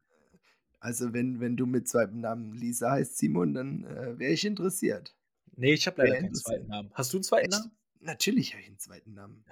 Also, 0.80 1.14
wenn, 1.14 1.40
wenn 1.40 1.56
du 1.56 1.66
mit 1.66 1.88
zweitem 1.88 2.20
Namen 2.20 2.52
Lisa 2.52 2.92
heißt, 2.92 3.18
Simon, 3.18 3.54
dann 3.54 3.86
äh, 3.86 4.20
wäre 4.20 4.34
ich 4.34 4.44
interessiert. 4.44 5.16
Nee, 5.56 5.74
ich 5.74 5.88
habe 5.88 6.02
leider 6.04 6.20
keinen 6.20 6.36
zweiten 6.36 6.68
Namen. 6.68 6.92
Hast 6.94 7.14
du 7.14 7.18
einen 7.18 7.24
zweiten 7.24 7.52
Namen? 7.52 7.72
Natürlich 8.02 8.52
habe 8.52 8.62
ich 8.64 8.68
einen 8.68 8.80
zweiten 8.80 9.14
Namen. 9.14 9.46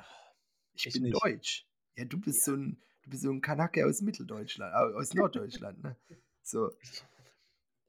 Ich, 0.74 0.88
ich 0.88 0.94
bin 0.94 1.04
nicht. 1.04 1.24
deutsch. 1.24 1.66
Ja, 1.96 2.04
du 2.04 2.20
bist 2.20 2.40
ja. 2.40 2.54
so 2.54 2.58
ein, 2.58 2.82
du 3.04 3.10
bist 3.10 3.24
so 3.24 3.32
ein 3.32 3.42
Kanake 3.42 3.86
aus 3.86 4.02
Mitteldeutschland, 4.02 4.74
aus 4.74 5.14
Norddeutschland, 5.14 5.84
ne? 5.84 5.96
So. 6.44 6.72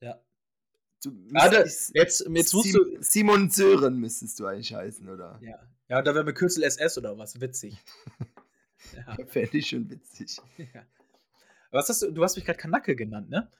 Ja. 0.00 0.20
Du 1.02 1.10
das, 1.32 1.90
jetzt, 1.94 2.26
jetzt 2.28 2.54
musst 2.54 2.74
du. 2.74 2.96
Simon 3.00 3.50
Sören 3.50 3.98
müsstest 3.98 4.38
du 4.38 4.46
eigentlich 4.46 4.74
heißen, 4.74 5.08
oder? 5.08 5.38
Ja. 5.42 5.58
Ja, 5.88 6.00
da 6.00 6.14
wäre 6.14 6.24
mir 6.24 6.32
Kürzel 6.32 6.62
SS 6.62 6.96
oder 6.96 7.18
was. 7.18 7.40
Witzig. 7.40 7.76
ja. 8.96 9.26
Fände 9.26 9.58
ich 9.58 9.68
schon 9.68 9.90
witzig. 9.90 10.40
Ja. 10.58 10.86
Was 11.70 11.88
hast 11.88 12.02
du, 12.02 12.10
du 12.10 12.22
hast 12.22 12.36
mich 12.36 12.44
gerade 12.44 12.58
Kanacke 12.58 12.94
genannt, 12.94 13.30
ne? 13.30 13.50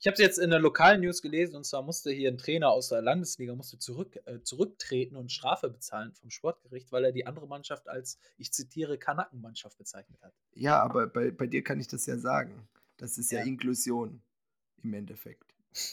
Ich 0.00 0.06
habe 0.06 0.14
es 0.14 0.20
jetzt 0.20 0.38
in 0.38 0.48
der 0.48 0.60
lokalen 0.60 1.02
News 1.02 1.20
gelesen 1.20 1.56
und 1.56 1.64
zwar 1.64 1.82
musste 1.82 2.10
hier 2.10 2.30
ein 2.30 2.38
Trainer 2.38 2.70
aus 2.70 2.88
der 2.88 3.02
Landesliga 3.02 3.54
musste 3.54 3.78
zurück, 3.78 4.18
äh, 4.24 4.40
zurücktreten 4.40 5.14
und 5.14 5.30
Strafe 5.30 5.68
bezahlen 5.68 6.14
vom 6.14 6.30
Sportgericht, 6.30 6.90
weil 6.90 7.04
er 7.04 7.12
die 7.12 7.26
andere 7.26 7.46
Mannschaft 7.46 7.86
als, 7.86 8.18
ich 8.38 8.50
zitiere, 8.50 8.96
Kanackenmannschaft 8.96 9.76
bezeichnet 9.76 10.22
hat. 10.22 10.32
Ja, 10.54 10.80
aber 10.82 11.06
bei, 11.06 11.30
bei 11.30 11.46
dir 11.46 11.62
kann 11.62 11.78
ich 11.80 11.86
das 11.86 12.06
ja 12.06 12.16
sagen. 12.16 12.66
Das 12.96 13.18
ist 13.18 13.30
ja, 13.30 13.40
ja 13.40 13.44
Inklusion 13.44 14.22
im 14.82 14.94
Endeffekt. 14.94 15.54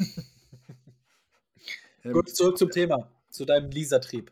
ähm, 2.06 2.14
Gut, 2.14 2.34
zurück 2.34 2.58
zum 2.58 2.72
Thema, 2.72 3.12
zu 3.30 3.44
deinem 3.44 3.72
Lisa-Trieb. 3.72 4.32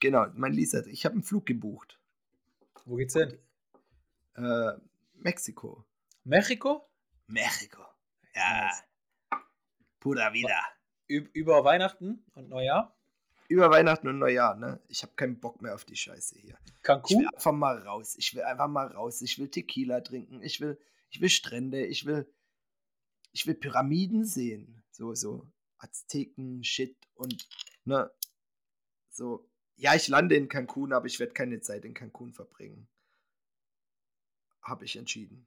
Genau, 0.00 0.26
mein 0.34 0.54
Lisa, 0.54 0.86
ich 0.86 1.04
habe 1.04 1.12
einen 1.12 1.22
Flug 1.22 1.44
gebucht. 1.44 1.98
Wo 2.86 2.96
geht's 2.96 3.12
hin? 3.12 3.36
Äh, 4.36 4.72
Mexiko. 5.16 5.84
Mexiko? 6.24 6.88
Mexiko. 7.26 7.85
Ja. 8.36 8.70
Pura 9.98 10.32
vida. 10.32 10.62
Über 11.08 11.64
Weihnachten 11.64 12.24
und 12.34 12.48
Neujahr? 12.48 12.94
Über 13.48 13.70
Weihnachten 13.70 14.08
und 14.08 14.18
Neujahr, 14.18 14.56
ne? 14.56 14.80
Ich 14.88 15.02
habe 15.02 15.14
keinen 15.14 15.40
Bock 15.40 15.62
mehr 15.62 15.74
auf 15.74 15.84
die 15.84 15.96
Scheiße 15.96 16.38
hier. 16.38 16.58
Cancun? 16.82 17.10
Ich 17.10 17.18
will 17.18 17.34
einfach 17.34 17.52
mal 17.52 17.78
raus. 17.78 18.16
Ich 18.18 18.34
will 18.34 18.42
einfach 18.42 18.68
mal 18.68 18.88
raus. 18.88 19.22
Ich 19.22 19.38
will 19.38 19.48
Tequila 19.48 20.00
trinken. 20.00 20.42
Ich 20.42 20.60
will, 20.60 20.78
ich 21.10 21.20
will 21.20 21.30
Strände. 21.30 21.86
Ich 21.86 22.04
will, 22.04 22.30
ich 23.32 23.46
will 23.46 23.54
Pyramiden 23.54 24.24
sehen. 24.24 24.82
So, 24.90 25.14
so 25.14 25.50
Azteken, 25.78 26.62
Shit 26.62 26.96
und, 27.14 27.48
ne? 27.84 28.10
So. 29.10 29.48
Ja, 29.76 29.94
ich 29.94 30.08
lande 30.08 30.36
in 30.36 30.48
Cancun, 30.48 30.92
aber 30.92 31.06
ich 31.06 31.20
werde 31.20 31.34
keine 31.34 31.60
Zeit 31.60 31.84
in 31.84 31.94
Cancun 31.94 32.32
verbringen. 32.32 32.88
Habe 34.62 34.84
ich 34.84 34.96
entschieden. 34.96 35.46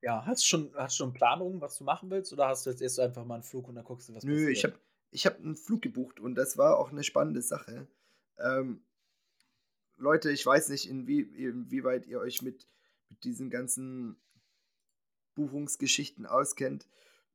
Ja, 0.00 0.24
hast 0.26 0.42
du 0.44 0.46
schon, 0.46 0.74
hast 0.74 0.96
schon 0.96 1.12
Planungen, 1.12 1.60
was 1.60 1.78
du 1.78 1.84
machen 1.84 2.10
willst, 2.10 2.32
oder 2.32 2.48
hast 2.48 2.66
du 2.66 2.70
jetzt 2.70 2.82
erst 2.82 3.00
einfach 3.00 3.24
mal 3.24 3.34
einen 3.34 3.42
Flug 3.42 3.68
und 3.68 3.74
dann 3.74 3.84
guckst 3.84 4.08
du, 4.08 4.14
was 4.14 4.24
Nö, 4.24 4.34
passiert? 4.34 4.56
ich 4.56 4.64
habe 4.64 4.78
ich 5.10 5.26
hab 5.26 5.38
einen 5.38 5.56
Flug 5.56 5.82
gebucht 5.82 6.20
und 6.20 6.34
das 6.34 6.58
war 6.58 6.78
auch 6.78 6.90
eine 6.90 7.02
spannende 7.02 7.42
Sache. 7.42 7.88
Ähm, 8.38 8.82
Leute, 9.96 10.30
ich 10.30 10.44
weiß 10.44 10.68
nicht, 10.68 10.88
inwie, 10.88 11.22
inwieweit 11.22 12.06
ihr 12.06 12.20
euch 12.20 12.42
mit, 12.42 12.68
mit 13.08 13.24
diesen 13.24 13.50
ganzen 13.50 14.16
Buchungsgeschichten 15.34 16.26
auskennt. 16.26 16.86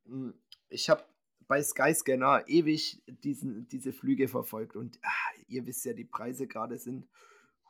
Hm, 0.06 0.34
ich 0.68 0.88
habe 0.88 1.04
bei 1.46 1.62
Skyscanner 1.62 2.44
ewig 2.48 3.02
diesen, 3.06 3.68
diese 3.68 3.92
Flüge 3.92 4.28
verfolgt 4.28 4.76
und 4.76 4.98
ah, 5.02 5.40
ihr 5.48 5.66
wisst 5.66 5.84
ja, 5.84 5.92
die 5.92 6.04
Preise 6.04 6.46
gerade 6.46 6.78
sind 6.78 7.06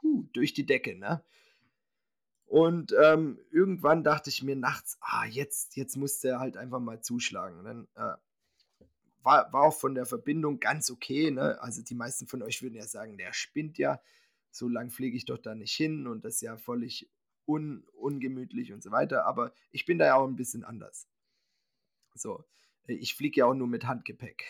huh, 0.03 0.25
durch 0.33 0.53
die 0.55 0.67
Decke, 0.67 0.97
ne? 0.97 1.25
Und 2.47 2.95
ähm, 3.03 3.41
irgendwann 3.51 4.05
dachte 4.05 4.31
ich 4.31 4.43
mir 4.43 4.57
nachts, 4.57 4.99
ah, 5.01 5.25
jetzt, 5.25 5.77
jetzt 5.77 5.97
muss 5.97 6.21
der 6.21 6.39
halt 6.39 6.57
einfach 6.57 6.81
mal 6.81 7.01
zuschlagen. 7.01 7.59
Und 7.59 7.65
dann 7.65 7.89
äh, 7.97 8.17
war, 9.23 9.53
war 9.53 9.63
auch 9.63 9.75
von 9.75 9.95
der 9.95 10.07
Verbindung 10.07 10.61
ganz 10.61 10.91
okay. 10.91 11.31
Ne? 11.31 11.61
Also 11.61 11.83
die 11.83 11.95
meisten 11.95 12.27
von 12.27 12.43
euch 12.43 12.63
würden 12.63 12.75
ja 12.75 12.87
sagen, 12.87 13.17
der 13.17 13.33
spinnt 13.33 13.79
ja. 13.79 14.01
So 14.51 14.69
lang 14.69 14.91
fliege 14.91 15.17
ich 15.17 15.25
doch 15.25 15.39
da 15.39 15.55
nicht 15.55 15.75
hin 15.75 16.07
und 16.07 16.25
das 16.25 16.35
ist 16.35 16.43
ja 16.43 16.57
völlig 16.57 17.11
un, 17.47 17.85
ungemütlich 17.95 18.73
und 18.73 18.83
so 18.83 18.93
weiter. 18.93 19.25
Aber 19.25 19.53
ich 19.73 19.85
bin 19.85 19.99
da 19.99 20.07
ja 20.07 20.15
auch 20.15 20.29
ein 20.29 20.37
bisschen 20.37 20.65
anders. 20.65 21.09
So, 22.15 22.45
ich 22.87 23.17
fliege 23.17 23.41
ja 23.41 23.47
auch 23.47 23.55
nur 23.55 23.67
mit 23.67 23.87
Handgepäck. 23.87 24.45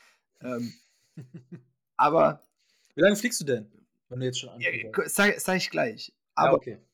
ähm, 0.40 0.72
aber. 1.96 2.42
Wie 2.94 3.02
lange 3.02 3.16
fliegst 3.16 3.40
du 3.42 3.44
denn, 3.44 3.70
wenn 4.08 4.20
du 4.20 4.26
jetzt 4.26 4.40
schon 4.40 4.58
ja, 4.60 4.70
sag, 5.06 5.38
sag 5.38 5.56
ich 5.56 5.68
gleich. 5.68 6.14
Aber 6.34 6.52
ja, 6.52 6.54
okay 6.54 6.89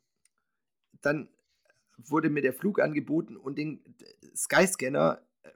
dann 1.02 1.28
wurde 1.96 2.30
mir 2.30 2.42
der 2.42 2.52
Flug 2.52 2.80
angeboten 2.80 3.36
und 3.36 3.56
den 3.56 3.82
Skyscanner 4.34 5.22
äh, 5.42 5.50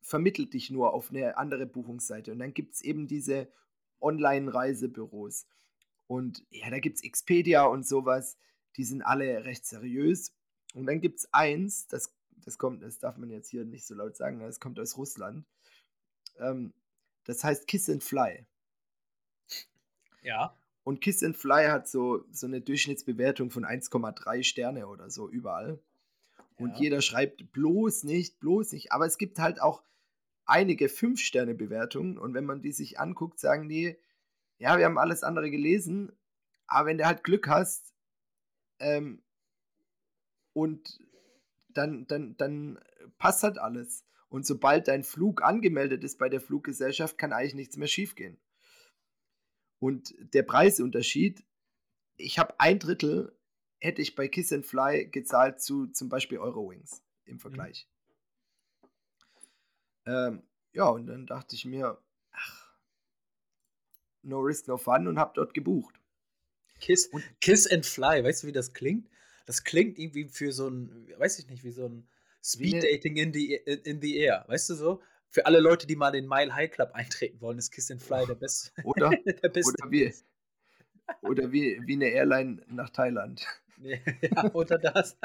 vermittelt 0.00 0.52
dich 0.52 0.70
nur 0.70 0.92
auf 0.92 1.10
eine 1.10 1.36
andere 1.38 1.66
Buchungsseite. 1.66 2.32
Und 2.32 2.38
dann 2.38 2.54
gibt 2.54 2.74
es 2.74 2.82
eben 2.82 3.06
diese 3.06 3.48
Online-Reisebüros. 4.00 5.46
Und 6.06 6.44
ja, 6.50 6.70
da 6.70 6.78
gibt 6.78 6.98
es 6.98 7.04
Expedia 7.04 7.64
und 7.64 7.86
sowas, 7.86 8.36
die 8.76 8.84
sind 8.84 9.02
alle 9.02 9.44
recht 9.44 9.64
seriös. 9.64 10.32
Und 10.74 10.86
dann 10.86 11.00
gibt 11.00 11.20
es 11.20 11.32
eins, 11.32 11.88
das, 11.88 12.14
das 12.44 12.58
kommt, 12.58 12.82
das 12.82 12.98
darf 12.98 13.16
man 13.16 13.30
jetzt 13.30 13.48
hier 13.48 13.64
nicht 13.64 13.86
so 13.86 13.94
laut 13.94 14.16
sagen, 14.16 14.40
das 14.40 14.60
kommt 14.60 14.78
aus 14.78 14.96
Russland. 14.96 15.46
Ähm, 16.38 16.74
das 17.24 17.42
heißt 17.42 17.66
Kiss 17.66 17.88
and 17.88 18.04
Fly. 18.04 18.46
Ja. 20.22 20.56
Und 20.86 21.00
Kiss 21.00 21.24
and 21.24 21.36
Fly 21.36 21.66
hat 21.66 21.88
so, 21.88 22.24
so 22.30 22.46
eine 22.46 22.60
Durchschnittsbewertung 22.60 23.50
von 23.50 23.64
1,3 23.64 24.44
Sterne 24.44 24.86
oder 24.86 25.10
so 25.10 25.28
überall. 25.28 25.80
Und 26.58 26.74
ja. 26.74 26.82
jeder 26.82 27.02
schreibt 27.02 27.50
bloß 27.50 28.04
nicht, 28.04 28.38
bloß 28.38 28.70
nicht. 28.70 28.92
Aber 28.92 29.04
es 29.04 29.18
gibt 29.18 29.40
halt 29.40 29.60
auch 29.60 29.82
einige 30.44 30.86
5-Sterne-Bewertungen. 30.86 32.18
Und 32.18 32.34
wenn 32.34 32.44
man 32.44 32.62
die 32.62 32.70
sich 32.70 33.00
anguckt, 33.00 33.40
sagen 33.40 33.68
die, 33.68 33.96
ja, 34.58 34.78
wir 34.78 34.84
haben 34.84 34.96
alles 34.96 35.24
andere 35.24 35.50
gelesen. 35.50 36.12
Aber 36.68 36.86
wenn 36.86 36.98
du 36.98 37.04
halt 37.04 37.24
Glück 37.24 37.48
hast, 37.48 37.92
ähm, 38.78 39.24
und 40.52 41.00
dann, 41.70 42.06
dann, 42.06 42.36
dann 42.36 42.78
passt 43.18 43.42
halt 43.42 43.58
alles. 43.58 44.04
Und 44.28 44.46
sobald 44.46 44.86
dein 44.86 45.02
Flug 45.02 45.42
angemeldet 45.42 46.04
ist 46.04 46.16
bei 46.16 46.28
der 46.28 46.40
Fluggesellschaft, 46.40 47.18
kann 47.18 47.32
eigentlich 47.32 47.56
nichts 47.56 47.76
mehr 47.76 47.88
schiefgehen. 47.88 48.38
Und 49.86 50.16
der 50.34 50.42
Preisunterschied, 50.42 51.44
ich 52.16 52.40
habe 52.40 52.58
ein 52.58 52.80
Drittel, 52.80 53.38
hätte 53.78 54.02
ich 54.02 54.16
bei 54.16 54.26
Kiss 54.26 54.52
and 54.52 54.66
Fly 54.66 55.06
gezahlt 55.06 55.60
zu 55.60 55.86
zum 55.86 56.08
Beispiel 56.08 56.38
Eurowings 56.38 57.04
im 57.24 57.38
Vergleich. 57.38 57.86
Mhm. 60.04 60.12
Ähm, 60.12 60.42
ja, 60.72 60.88
und 60.88 61.06
dann 61.06 61.24
dachte 61.28 61.54
ich 61.54 61.66
mir, 61.66 62.02
ach, 62.32 62.74
no 64.22 64.40
risk, 64.40 64.66
no 64.66 64.76
fun 64.76 65.06
und 65.06 65.20
habe 65.20 65.34
dort 65.36 65.54
gebucht. 65.54 65.94
Kiss, 66.80 67.06
und 67.06 67.22
Kiss 67.40 67.70
and 67.70 67.86
Fly, 67.86 68.24
weißt 68.24 68.42
du, 68.42 68.48
wie 68.48 68.52
das 68.52 68.72
klingt? 68.72 69.08
Das 69.46 69.62
klingt 69.62 70.00
irgendwie 70.00 70.24
für 70.24 70.50
so 70.50 70.66
ein, 70.68 71.14
weiß 71.16 71.38
ich 71.38 71.48
nicht, 71.48 71.62
wie 71.62 71.70
so 71.70 71.86
ein 71.86 72.08
Speed 72.42 72.82
Dating 72.82 73.18
in 73.18 73.32
the, 73.32 73.54
in 73.54 74.00
the 74.00 74.16
Air, 74.16 74.46
weißt 74.48 74.68
du 74.70 74.74
so? 74.74 75.02
Für 75.36 75.44
alle 75.44 75.60
Leute, 75.60 75.86
die 75.86 75.96
mal 75.96 76.12
den 76.12 76.26
Mile 76.26 76.54
High 76.54 76.70
Club 76.70 76.92
eintreten 76.94 77.42
wollen, 77.42 77.58
ist 77.58 77.70
Kiss 77.70 77.90
and 77.90 78.02
Fly 78.02 78.24
der 78.24 78.36
beste. 78.36 78.70
Oder, 78.84 79.10
der 79.26 79.50
beste. 79.50 79.74
oder, 79.82 79.90
wie, 79.90 80.14
oder 81.20 81.52
wie, 81.52 81.78
wie 81.84 81.92
eine 81.92 82.06
Airline 82.06 82.62
nach 82.68 82.88
Thailand. 82.88 83.46
ja, 83.82 84.54
oder 84.54 84.78
das. 84.78 85.18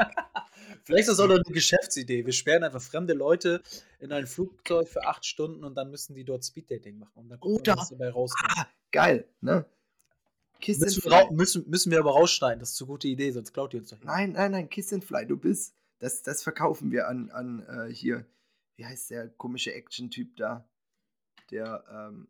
Vielleicht 0.84 1.04
ist 1.04 1.12
das 1.12 1.20
auch 1.22 1.28
noch 1.28 1.36
eine 1.36 1.54
Geschäftsidee. 1.54 2.26
Wir 2.26 2.34
sperren 2.34 2.66
einfach 2.66 2.82
fremde 2.82 3.14
Leute 3.14 3.62
in 4.02 4.12
ein 4.12 4.28
Flugzeug 4.28 4.90
für 4.90 5.06
acht 5.06 5.26
Stunden 5.26 5.64
und 5.64 5.76
dann 5.76 5.90
müssen 5.90 6.14
die 6.14 6.26
dort 6.26 6.44
Speeddating 6.44 7.00
machen. 7.00 7.14
Und 7.16 7.30
dann 7.30 7.40
gucken 7.40 7.62
oder, 7.62 7.76
wir, 7.76 7.78
was 7.78 7.90
dabei 7.92 8.10
rauskommt. 8.10 8.52
Ah, 8.58 8.68
geil, 8.92 9.26
ne? 9.40 9.64
Kiss 10.60 10.80
müssen, 10.80 11.10
wir 11.10 11.32
müssen, 11.32 11.70
müssen 11.70 11.90
wir 11.90 12.00
aber 12.00 12.12
rausschneiden, 12.12 12.60
das 12.60 12.74
ist 12.74 12.82
eine 12.82 12.88
gute 12.88 13.08
Idee, 13.08 13.32
sonst 13.32 13.54
klaut 13.54 13.74
ihr 13.74 13.80
uns 13.80 13.92
doch. 13.92 14.04
Nein, 14.04 14.34
nein, 14.34 14.52
nein, 14.52 14.70
Kiss 14.70 14.92
and 14.92 15.06
Fly, 15.06 15.26
du 15.26 15.38
bist, 15.38 15.74
das, 16.00 16.22
das 16.22 16.44
verkaufen 16.44 16.92
wir 16.92 17.08
an, 17.08 17.32
an 17.32 17.66
äh, 17.66 17.94
hier 17.94 18.26
wie 18.82 18.86
heißt 18.88 19.12
der 19.12 19.30
komische 19.30 19.76
Action-Typ 19.76 20.38
da? 20.38 20.68
Der 21.52 21.84
ähm, 21.92 22.28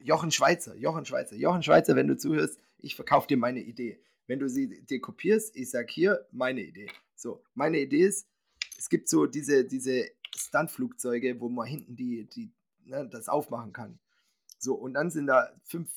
Jochen 0.00 0.30
Schweizer, 0.30 0.74
Jochen 0.74 1.04
Schweizer, 1.04 1.36
Jochen 1.36 1.62
Schweizer, 1.62 1.94
wenn 1.96 2.08
du 2.08 2.16
zuhörst, 2.16 2.58
ich 2.78 2.96
verkaufe 2.96 3.28
dir 3.28 3.36
meine 3.36 3.60
Idee. 3.60 4.00
Wenn 4.26 4.38
du 4.38 4.48
sie 4.48 4.80
dir 4.86 5.02
kopierst, 5.02 5.54
ich 5.54 5.68
sag 5.68 5.90
hier 5.90 6.26
meine 6.32 6.62
Idee. 6.62 6.88
So, 7.14 7.44
meine 7.52 7.78
Idee 7.78 8.06
ist, 8.06 8.26
es 8.78 8.88
gibt 8.88 9.06
so 9.10 9.26
diese, 9.26 9.66
diese 9.66 10.06
Stuntflugzeuge, 10.34 11.38
wo 11.40 11.50
man 11.50 11.66
hinten 11.66 11.94
die, 11.94 12.24
die, 12.24 12.50
ne, 12.86 13.06
das 13.06 13.28
aufmachen 13.28 13.74
kann. 13.74 13.98
So, 14.58 14.72
und 14.72 14.94
dann 14.94 15.10
sind 15.10 15.26
da 15.26 15.52
fünf, 15.62 15.90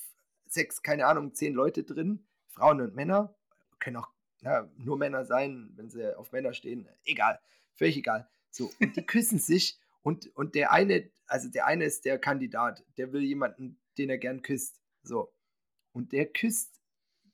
sechs, 0.46 0.84
keine 0.84 1.06
Ahnung, 1.06 1.34
zehn 1.34 1.54
Leute 1.54 1.86
drin, 1.86 2.20
Frauen 2.50 2.82
und 2.82 2.96
Männer, 2.96 3.34
können 3.80 3.96
auch 3.96 4.10
ja, 4.42 4.70
nur 4.76 4.98
Männer 4.98 5.24
sein, 5.24 5.72
wenn 5.78 5.90
sie 5.90 6.18
auf 6.18 6.34
Männer 6.34 6.54
stehen, 6.54 6.86
egal, 7.06 7.40
völlig 7.76 7.96
egal. 7.96 8.28
So, 8.56 8.72
und 8.80 8.96
die 8.96 9.06
küssen 9.06 9.38
sich 9.38 9.78
und, 10.06 10.28
und 10.36 10.54
der 10.54 10.72
eine, 10.72 11.10
also 11.26 11.50
der 11.50 11.66
eine 11.66 11.84
ist 11.86 12.06
der 12.06 12.20
Kandidat, 12.20 12.86
der 12.96 13.12
will 13.12 13.24
jemanden, 13.24 13.80
den 13.98 14.12
er 14.12 14.20
gern 14.20 14.44
küsst. 14.44 14.80
So. 15.02 15.34
Und 15.94 16.12
der 16.12 16.28
küsst 16.28 16.80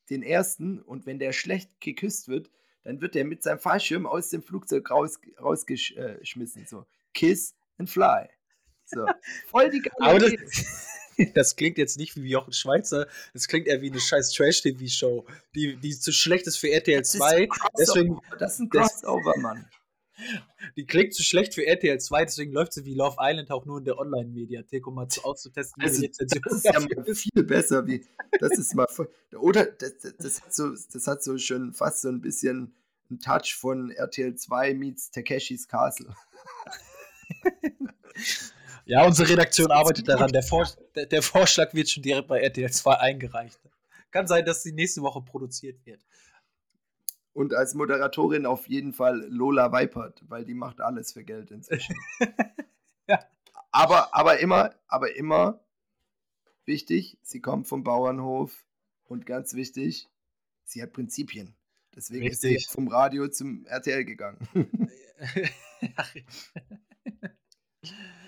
den 0.10 0.24
ersten 0.24 0.82
und 0.82 1.06
wenn 1.06 1.20
der 1.20 1.34
schlecht 1.34 1.82
geküsst 1.82 2.30
wird, 2.30 2.50
dann 2.84 3.02
wird 3.02 3.18
er 3.18 3.26
mit 3.26 3.44
seinem 3.44 3.60
Fallschirm 3.60 4.08
aus 4.08 4.30
dem 4.30 4.42
Flugzeug 4.42 4.90
raus, 4.90 5.20
rausgeschmissen. 5.38 6.66
So. 6.66 6.86
Kiss 7.14 7.56
and 7.78 7.90
Fly. 7.90 8.30
So, 8.86 9.06
voll 9.48 9.70
die 9.70 9.84
Aber 10.00 10.20
das, 10.20 10.88
das 11.34 11.58
klingt 11.58 11.78
jetzt 11.78 11.98
nicht 11.98 12.16
wie 12.16 12.30
Jochen 12.30 12.54
Schweizer, 12.54 13.06
das 13.34 13.50
klingt 13.50 13.68
eher 13.68 13.82
wie 13.82 13.92
eine 13.92 14.00
scheiß 14.00 14.32
Trash-TV-Show, 14.32 15.28
die, 15.56 15.76
die 15.76 16.00
zu 16.00 16.14
schlecht 16.14 16.48
ist 16.48 16.56
für 16.56 16.72
RTL 16.72 17.04
2. 17.04 17.50
Deswegen, 17.78 18.22
das 18.40 18.54
ist 18.54 18.60
ein 18.62 18.70
Crossover, 18.70 19.38
Mann. 19.40 19.68
Die 20.76 20.86
klingt 20.86 21.14
zu 21.14 21.24
schlecht 21.24 21.54
für 21.54 21.66
RTL 21.66 22.00
2, 22.00 22.26
deswegen 22.26 22.52
läuft 22.54 22.74
sie 22.74 22.86
wie 22.86 22.94
Love 22.94 23.18
Island 23.20 23.52
auch 23.52 23.66
nur 23.66 23.80
in 23.80 23.86
der 23.86 23.98
Online-Mediathek, 23.98 24.86
um 24.88 24.96
mal 24.96 25.08
zu, 25.08 25.24
auszutesten, 25.24 25.84
also, 25.84 26.06
Das 26.08 26.54
ist 26.54 26.66
ja 26.66 26.80
viel 27.14 27.44
besser, 27.44 27.86
wie, 27.88 28.06
das 28.40 28.58
ist 28.58 28.76
mal, 28.76 28.88
oder, 29.40 29.66
das, 29.66 29.94
das, 30.18 30.42
hat 30.42 30.54
so, 30.54 30.70
das 30.70 31.08
hat 31.08 31.24
so 31.24 31.38
schon 31.38 31.74
fast 31.74 32.02
so 32.02 32.10
ein 32.10 32.22
bisschen 32.22 32.76
einen 33.10 33.20
Touch 33.20 33.56
von 33.56 33.92
RTL 33.92 34.36
2 34.36 34.74
meets 34.74 35.12
Takeshis 35.12 35.68
Castle. 35.68 36.16
Ja, 38.86 39.06
unsere 39.06 39.30
Redaktion 39.30 39.72
arbeitet 39.72 40.08
daran. 40.08 40.32
Der, 40.32 40.44
Vor 40.44 40.68
der, 40.96 41.06
der, 41.06 41.22
Vorschlag 41.22 41.74
wird 41.74 41.90
schon 41.90 42.04
direkt 42.04 42.28
bei 42.28 42.42
RTL 42.42 42.72
2 42.72 43.00
eingereicht. 43.00 43.60
Kann 44.10 44.28
sein, 44.28 44.44
dass 44.44 44.64
sie 44.64 44.74
nächste 44.74 45.02
Woche 45.02 45.22
produziert 45.22 45.86
wird. 45.86 46.02
Und 47.34 47.54
als 47.54 47.76
Moderatorin 47.76 48.46
auf 48.46 48.68
jeden 48.68 48.94
Fall 48.94 49.26
Lola 49.30 49.72
Weipert, 49.72 50.24
weil 50.28 50.44
die 50.44 50.54
macht 50.54 50.82
alles 50.82 51.14
für 51.14 51.24
Geld 51.24 51.52
inzwischen. 51.52 51.96
ja. 53.08 53.20
Aber, 53.72 54.14
aber 54.14 54.40
immer, 54.40 54.76
aber 54.88 55.16
immer 55.16 55.64
wichtig, 56.66 57.18
sie 57.22 57.40
kommt 57.40 57.68
vom 57.68 57.84
Bauernhof 57.84 58.66
und 59.06 59.26
ganz 59.26 59.54
wichtig, 59.54 60.10
sie 60.66 60.84
hat 60.84 60.92
Prinzipien. 60.92 61.56
Deswegen 61.96 62.28
Richtig. 62.28 62.56
ist 62.56 62.70
sie 62.70 62.74
vom 62.74 62.88
Radio 62.88 63.28
zum 63.30 63.66
RTL 63.66 64.06
gegangen. 64.06 64.40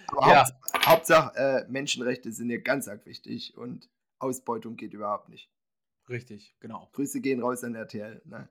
Aber 0.08 0.28
ja. 0.28 0.46
Hauptsache, 0.46 0.86
Hauptsache 0.86 1.38
äh, 1.38 1.66
Menschenrechte 1.72 2.32
sind 2.32 2.50
ja 2.50 2.58
ganz 2.58 2.88
arg 2.88 3.06
wichtig 3.06 3.58
und 3.58 3.90
Ausbeutung 4.20 4.76
geht 4.76 4.94
überhaupt 4.94 5.30
nicht. 5.30 5.50
Richtig, 6.10 6.56
genau. 6.60 6.90
Grüße 6.94 7.22
gehen 7.22 7.42
raus 7.42 7.64
an 7.64 7.76
RTL. 7.76 8.22
Ne? 8.26 8.50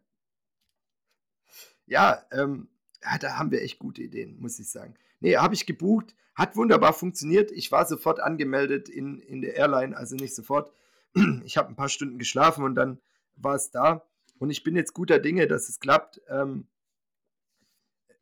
Ja, 1.92 2.24
ähm, 2.32 2.70
ja, 3.02 3.18
da 3.18 3.38
haben 3.38 3.50
wir 3.50 3.60
echt 3.60 3.78
gute 3.78 4.00
Ideen, 4.00 4.40
muss 4.40 4.58
ich 4.58 4.70
sagen. 4.70 4.94
Nee, 5.20 5.36
habe 5.36 5.52
ich 5.52 5.66
gebucht, 5.66 6.16
hat 6.34 6.56
wunderbar 6.56 6.94
funktioniert. 6.94 7.50
Ich 7.52 7.70
war 7.70 7.84
sofort 7.84 8.18
angemeldet 8.18 8.88
in, 8.88 9.18
in 9.18 9.42
der 9.42 9.56
Airline, 9.56 9.94
also 9.94 10.16
nicht 10.16 10.34
sofort. 10.34 10.72
Ich 11.44 11.58
habe 11.58 11.68
ein 11.68 11.76
paar 11.76 11.90
Stunden 11.90 12.18
geschlafen 12.18 12.64
und 12.64 12.76
dann 12.76 12.98
war 13.36 13.56
es 13.56 13.70
da. 13.70 14.08
Und 14.38 14.48
ich 14.48 14.62
bin 14.62 14.74
jetzt 14.74 14.94
guter 14.94 15.18
Dinge, 15.18 15.46
dass 15.46 15.68
es 15.68 15.80
klappt. 15.80 16.22
Ähm, 16.28 16.66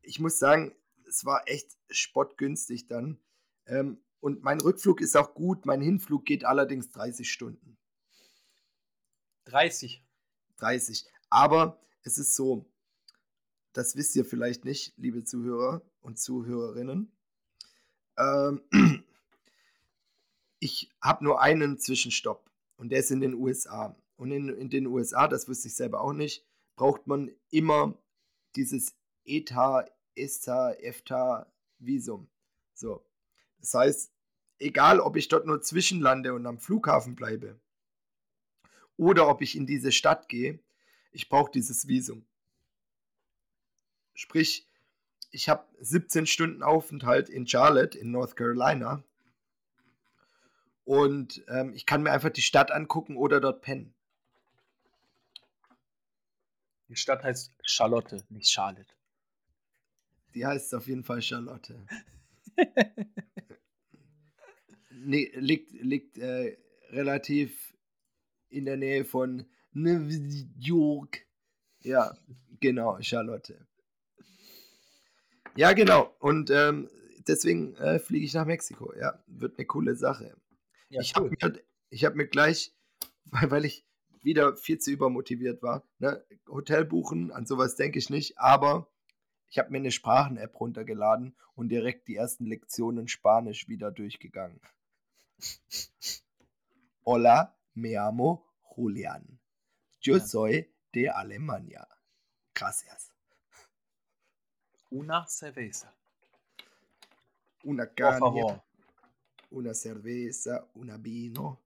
ich 0.01 0.19
muss 0.19 0.37
sagen, 0.37 0.75
es 1.07 1.23
war 1.23 1.47
echt 1.47 1.77
spottgünstig 1.89 2.87
dann. 2.87 3.21
Ähm, 3.67 4.01
und 4.19 4.43
mein 4.43 4.59
Rückflug 4.59 4.99
ist 4.99 5.15
auch 5.15 5.33
gut, 5.33 5.65
mein 5.65 5.79
Hinflug 5.79 6.25
geht 6.25 6.43
allerdings 6.43 6.91
30 6.91 7.31
Stunden. 7.31 7.77
30. 9.45 10.03
30. 10.57 11.05
Aber 11.29 11.79
es 12.03 12.17
ist 12.17 12.35
so, 12.35 12.70
das 13.73 13.95
wisst 13.95 14.15
ihr 14.15 14.25
vielleicht 14.25 14.65
nicht, 14.65 14.93
liebe 14.97 15.23
Zuhörer 15.23 15.81
und 16.01 16.19
Zuhörerinnen. 16.19 17.11
Ähm, 18.17 18.61
ich 20.59 20.89
habe 21.01 21.23
nur 21.23 21.41
einen 21.41 21.79
Zwischenstopp 21.79 22.49
und 22.77 22.89
der 22.89 22.99
ist 22.99 23.11
in 23.11 23.21
den 23.21 23.33
USA. 23.33 23.95
Und 24.17 24.31
in, 24.31 24.49
in 24.49 24.69
den 24.69 24.87
USA, 24.87 25.27
das 25.27 25.47
wusste 25.47 25.67
ich 25.67 25.75
selber 25.75 26.01
auch 26.01 26.13
nicht, 26.13 26.45
braucht 26.75 27.07
man 27.07 27.31
immer 27.49 27.97
dieses 28.55 28.95
ETA, 29.25 29.85
ESTA, 30.15 30.73
EFTA 30.73 31.51
Visum. 31.79 32.29
So. 32.73 33.05
Das 33.59 33.73
heißt, 33.73 34.11
egal 34.59 34.99
ob 34.99 35.15
ich 35.15 35.27
dort 35.27 35.45
nur 35.45 35.61
zwischenlande 35.61 36.33
und 36.33 36.45
am 36.45 36.59
Flughafen 36.59 37.15
bleibe 37.15 37.59
oder 38.97 39.27
ob 39.27 39.41
ich 39.41 39.55
in 39.55 39.65
diese 39.65 39.91
Stadt 39.91 40.29
gehe, 40.29 40.59
ich 41.11 41.29
brauche 41.29 41.51
dieses 41.51 41.87
Visum. 41.87 42.25
Sprich, 44.13 44.67
ich 45.31 45.49
habe 45.49 45.65
17 45.79 46.27
Stunden 46.27 46.63
Aufenthalt 46.63 47.29
in 47.29 47.47
Charlotte 47.47 47.97
in 47.97 48.11
North 48.11 48.35
Carolina 48.35 49.03
und 50.83 51.43
ähm, 51.47 51.73
ich 51.73 51.85
kann 51.85 52.03
mir 52.03 52.11
einfach 52.11 52.31
die 52.31 52.41
Stadt 52.41 52.71
angucken 52.71 53.15
oder 53.15 53.39
dort 53.39 53.61
pennen. 53.61 53.93
Die 56.89 56.97
Stadt 56.97 57.23
heißt 57.23 57.53
Charlotte, 57.63 58.23
nicht 58.29 58.49
Charlotte. 58.49 58.93
Die 60.33 60.45
heißt 60.45 60.75
auf 60.75 60.87
jeden 60.87 61.03
Fall 61.03 61.21
Charlotte. 61.21 61.85
nee, 64.89 65.31
liegt 65.35 65.71
liegt 65.71 66.17
äh, 66.17 66.57
relativ 66.89 67.73
in 68.49 68.65
der 68.65 68.75
Nähe 68.75 69.05
von 69.05 69.45
New 69.71 70.09
York. 70.57 71.25
Ja, 71.79 72.13
genau, 72.59 73.01
Charlotte. 73.01 73.65
Ja, 75.55 75.73
genau. 75.73 76.15
Und 76.19 76.49
ähm, 76.49 76.89
deswegen 77.27 77.75
äh, 77.75 77.99
fliege 77.99 78.25
ich 78.25 78.33
nach 78.33 78.45
Mexiko. 78.45 78.93
Ja, 78.97 79.23
wird 79.27 79.57
eine 79.57 79.65
coole 79.65 79.95
Sache. 79.95 80.35
Ja, 80.89 81.01
ich 81.01 81.15
habe 81.15 81.29
mir, 81.29 81.99
hab 82.03 82.15
mir 82.15 82.27
gleich, 82.27 82.73
weil, 83.25 83.51
weil 83.51 83.65
ich 83.65 83.85
wieder 84.23 84.55
viel 84.55 84.79
zu 84.79 84.91
übermotiviert 84.91 85.63
war, 85.63 85.83
ne, 85.99 86.23
Hotel 86.47 86.85
buchen, 86.85 87.31
an 87.31 87.45
sowas 87.45 87.75
denke 87.75 87.97
ich 87.97 88.09
nicht, 88.09 88.37
aber 88.37 88.87
ich 89.49 89.57
habe 89.57 89.71
mir 89.71 89.77
eine 89.77 89.91
Sprachen-App 89.91 90.59
runtergeladen 90.59 91.35
und 91.55 91.69
direkt 91.69 92.07
die 92.07 92.15
ersten 92.15 92.45
Lektionen 92.45 93.07
Spanisch 93.07 93.67
wieder 93.67 93.91
durchgegangen. 93.91 94.61
Hola, 97.05 97.57
me 97.73 97.93
llamo 97.93 98.45
Julian. 98.75 99.39
Yo 100.01 100.19
soy 100.19 100.71
de 100.93 101.09
Alemania. 101.09 101.87
Gracias. 102.53 103.10
Una 104.91 105.25
cerveza. 105.27 105.93
Una 107.63 107.85
caña. 107.87 108.61
Una 109.49 109.73
cerveza, 109.73 110.67
una 110.75 110.97
vino. 110.97 111.59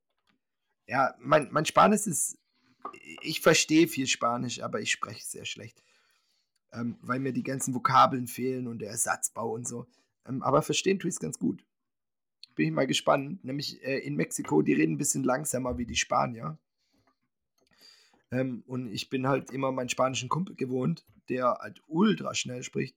Ja, 0.87 1.15
mein, 1.19 1.49
mein 1.51 1.65
Spanisch 1.65 2.07
ist. 2.07 2.37
Ich 3.21 3.41
verstehe 3.41 3.87
viel 3.87 4.07
Spanisch, 4.07 4.61
aber 4.61 4.79
ich 4.79 4.91
spreche 4.91 5.25
sehr 5.25 5.45
schlecht 5.45 5.85
ähm, 6.75 6.97
weil 7.01 7.19
mir 7.19 7.33
die 7.33 7.43
ganzen 7.43 7.73
Vokabeln 7.73 8.27
fehlen 8.27 8.67
und 8.67 8.79
der 8.79 8.89
Ersatzbau 8.89 9.53
und 9.53 9.67
so. 9.67 9.87
Ähm, 10.27 10.43
aber 10.43 10.61
verstehen 10.61 10.99
tue 10.99 11.09
ich 11.09 11.15
es 11.15 11.19
ganz 11.19 11.39
gut. 11.39 11.65
Bin 12.55 12.67
ich 12.67 12.73
mal 12.73 12.87
gespannt. 12.87 13.43
Nämlich 13.43 13.83
äh, 13.83 13.99
in 13.99 14.15
Mexiko, 14.15 14.61
die 14.61 14.73
reden 14.73 14.93
ein 14.93 14.97
bisschen 14.97 15.23
langsamer 15.23 15.77
wie 15.77 15.85
die 15.85 15.95
Spanier. 15.95 16.57
Ähm, 18.31 18.63
und 18.67 18.87
ich 18.87 19.09
bin 19.09 19.27
halt 19.27 19.51
immer 19.51 19.71
meinen 19.71 19.89
spanischen 19.89 20.29
Kumpel 20.29 20.55
gewohnt, 20.55 21.05
der 21.29 21.57
halt 21.59 21.81
ultra 21.87 22.33
schnell 22.33 22.63
spricht. 22.63 22.95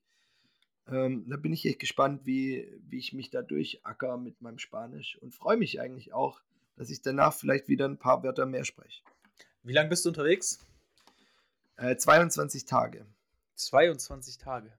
Ähm, 0.88 1.28
da 1.28 1.36
bin 1.36 1.52
ich 1.52 1.66
echt 1.66 1.78
gespannt, 1.78 2.24
wie, 2.24 2.80
wie 2.88 2.98
ich 2.98 3.12
mich 3.12 3.30
da 3.30 3.42
durchacker 3.42 4.16
mit 4.16 4.40
meinem 4.40 4.58
Spanisch 4.58 5.18
und 5.20 5.34
freue 5.34 5.56
mich 5.56 5.80
eigentlich 5.80 6.12
auch, 6.12 6.40
dass 6.76 6.90
ich 6.90 7.02
danach 7.02 7.34
vielleicht 7.34 7.68
wieder 7.68 7.86
ein 7.86 7.98
paar 7.98 8.22
Wörter 8.22 8.46
mehr 8.46 8.64
spreche. 8.64 9.02
Wie 9.62 9.72
lange 9.72 9.90
bist 9.90 10.04
du 10.04 10.10
unterwegs? 10.10 10.60
Äh, 11.76 11.96
22 11.96 12.64
Tage. 12.64 13.06
22 13.56 14.38
Tage. 14.38 14.72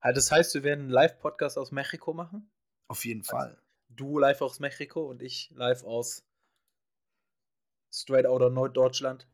Das 0.00 0.30
heißt, 0.30 0.54
wir 0.54 0.62
werden 0.62 0.82
einen 0.82 0.90
Live-Podcast 0.90 1.58
aus 1.58 1.72
Mexiko 1.72 2.12
machen? 2.12 2.48
Auf 2.88 3.04
jeden 3.04 3.20
also 3.20 3.30
Fall. 3.30 3.62
Du 3.88 4.18
live 4.18 4.40
aus 4.42 4.60
Mexiko 4.60 5.08
und 5.08 5.22
ich 5.22 5.50
live 5.54 5.84
aus 5.84 6.24
Straight 7.92 8.26
Outer 8.26 8.50
Norddeutschland. 8.50 9.26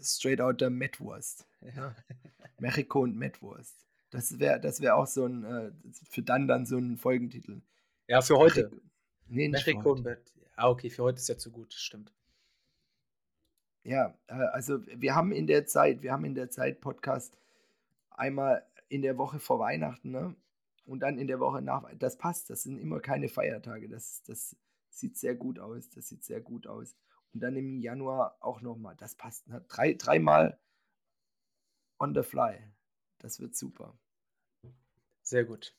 Straight 0.00 0.40
Outer 0.40 0.70
Metwurst. 0.70 1.46
Ja. 1.60 1.94
Mexiko 2.58 3.02
und 3.02 3.16
Metwurst. 3.16 3.86
Das 4.12 4.38
wäre 4.38 4.60
das 4.60 4.82
wär 4.82 4.94
auch 4.94 5.06
so 5.06 5.24
ein, 5.24 5.44
äh, 5.44 5.72
für 6.10 6.22
dann 6.22 6.46
dann 6.46 6.66
so 6.66 6.76
ein 6.76 6.98
Folgentitel. 6.98 7.62
Ja, 8.08 8.20
für 8.20 8.36
heute. 8.36 8.70
Nee, 9.26 9.48
nicht 9.48 9.66
und 9.74 10.04
Met. 10.04 10.32
Ah, 10.54 10.68
okay, 10.68 10.90
für 10.90 11.02
heute 11.02 11.16
ist 11.16 11.28
ja 11.28 11.38
zu 11.38 11.50
gut, 11.50 11.72
stimmt. 11.72 12.12
Ja, 13.84 14.14
äh, 14.26 14.34
also 14.34 14.86
wir 14.86 15.14
haben 15.14 15.32
in 15.32 15.46
der 15.46 15.66
Zeit, 15.66 16.02
wir 16.02 16.12
haben 16.12 16.26
in 16.26 16.34
der 16.34 16.50
Zeit 16.50 16.82
Podcast 16.82 17.38
einmal 18.10 18.66
in 18.90 19.00
der 19.00 19.16
Woche 19.16 19.40
vor 19.40 19.58
Weihnachten, 19.58 20.10
ne? 20.10 20.36
Und 20.84 21.00
dann 21.00 21.16
in 21.16 21.26
der 21.26 21.40
Woche 21.40 21.62
nach. 21.62 21.88
Das 21.98 22.18
passt, 22.18 22.50
das 22.50 22.64
sind 22.64 22.78
immer 22.78 23.00
keine 23.00 23.30
Feiertage. 23.30 23.88
Das, 23.88 24.22
das 24.24 24.56
sieht 24.90 25.16
sehr 25.16 25.34
gut 25.34 25.58
aus. 25.58 25.88
Das 25.88 26.08
sieht 26.08 26.22
sehr 26.22 26.42
gut 26.42 26.66
aus. 26.66 26.96
Und 27.32 27.40
dann 27.40 27.56
im 27.56 27.80
Januar 27.80 28.36
auch 28.40 28.60
nochmal. 28.60 28.94
Das 28.96 29.14
passt. 29.14 29.48
Ne? 29.48 29.64
Drei, 29.68 29.94
dreimal 29.94 30.58
on 31.98 32.14
the 32.14 32.22
fly. 32.22 32.58
Das 33.18 33.40
wird 33.40 33.56
super. 33.56 33.96
Sehr 35.32 35.46
gut. 35.46 35.74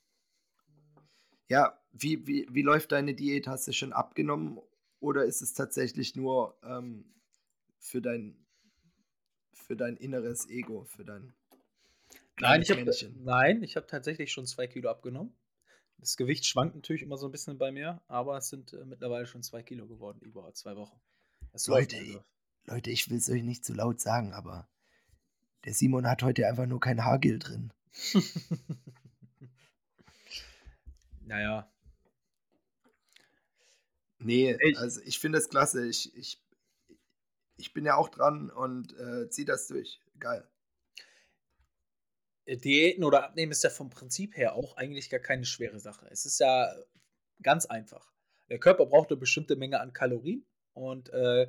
Ja, 1.48 1.80
wie, 1.92 2.26
wie, 2.26 2.48
wie 2.50 2.64
läuft 2.64 2.92
deine 2.92 3.14
Diät? 3.14 3.46
Hast 3.46 3.68
du 3.68 3.72
schon 3.72 3.94
abgenommen 3.94 4.60
oder 5.00 5.26
ist 5.26 5.44
es 5.44 5.54
tatsächlich 5.54 6.16
nur 6.16 6.58
ähm, 6.64 7.06
für, 7.78 8.02
dein, 8.02 8.48
für 9.52 9.76
dein 9.76 9.96
inneres 9.98 10.50
Ego, 10.50 10.86
für 10.86 11.06
dein 11.06 11.36
Nein, 12.40 12.64
ich 12.64 12.72
habe 12.72 12.84
nein, 13.20 13.62
ich 13.62 13.76
habe 13.76 13.86
tatsächlich 13.86 14.32
schon 14.32 14.48
zwei 14.48 14.66
Kilo 14.66 14.90
abgenommen. 14.90 15.38
Das 16.00 16.18
Gewicht 16.18 16.48
schwankt 16.48 16.74
natürlich 16.74 17.04
immer 17.04 17.18
so 17.18 17.28
ein 17.28 17.32
bisschen 17.32 17.60
bei 17.60 17.72
mir, 17.72 18.02
aber 18.08 18.38
es 18.38 18.50
sind 18.50 18.74
äh, 18.74 18.84
mittlerweile 18.86 19.28
schon 19.28 19.44
zwei 19.44 19.62
Kilo 19.62 19.86
geworden, 19.86 20.20
über 20.22 20.52
zwei 20.56 20.76
Wochen. 20.76 21.00
Leute, 21.68 21.98
also. 21.98 22.24
Leute, 22.66 22.90
ich 22.90 23.08
will 23.12 23.18
es 23.18 23.30
euch 23.30 23.44
nicht 23.44 23.64
zu 23.64 23.76
laut 23.76 24.02
sagen, 24.02 24.34
aber 24.34 24.68
der 25.64 25.76
Simon 25.76 26.08
hat 26.08 26.24
heute 26.24 26.48
einfach 26.48 26.66
nur 26.66 26.80
kein 26.80 27.06
Haargel 27.06 27.38
drin. 27.38 27.72
naja. 31.26 31.70
Nee, 34.20 34.58
ich, 34.62 34.78
also 34.78 35.02
ich 35.04 35.20
finde 35.20 35.38
das 35.38 35.50
klasse. 35.50 35.86
Ich, 35.88 36.16
ich, 36.16 36.42
ich 37.58 37.74
bin 37.74 37.86
ja 37.86 37.96
auch 37.96 38.10
dran 38.10 38.50
und 38.50 38.98
äh, 38.98 39.30
ziehe 39.30 39.46
das 39.46 39.68
durch. 39.68 40.02
Geil. 40.20 40.48
Äh, 42.46 42.58
Diäten 42.58 43.04
oder 43.04 43.24
Abnehmen 43.26 43.52
ist 43.52 43.64
ja 43.64 43.70
vom 43.70 43.90
Prinzip 43.90 44.38
her 44.38 44.56
auch 44.56 44.78
eigentlich 44.78 45.10
gar 45.10 45.20
keine 45.20 45.46
schwere 45.46 45.80
Sache. 45.80 46.08
Es 46.10 46.26
ist 46.26 46.40
ja 46.40 46.74
ganz 47.42 47.66
einfach. 47.66 48.12
Der 48.50 48.60
Körper 48.60 48.86
braucht 48.86 49.10
eine 49.10 49.20
bestimmte 49.20 49.56
Menge 49.56 49.80
an 49.80 49.94
Kalorien 49.94 50.46
und 50.74 51.10
äh, 51.10 51.48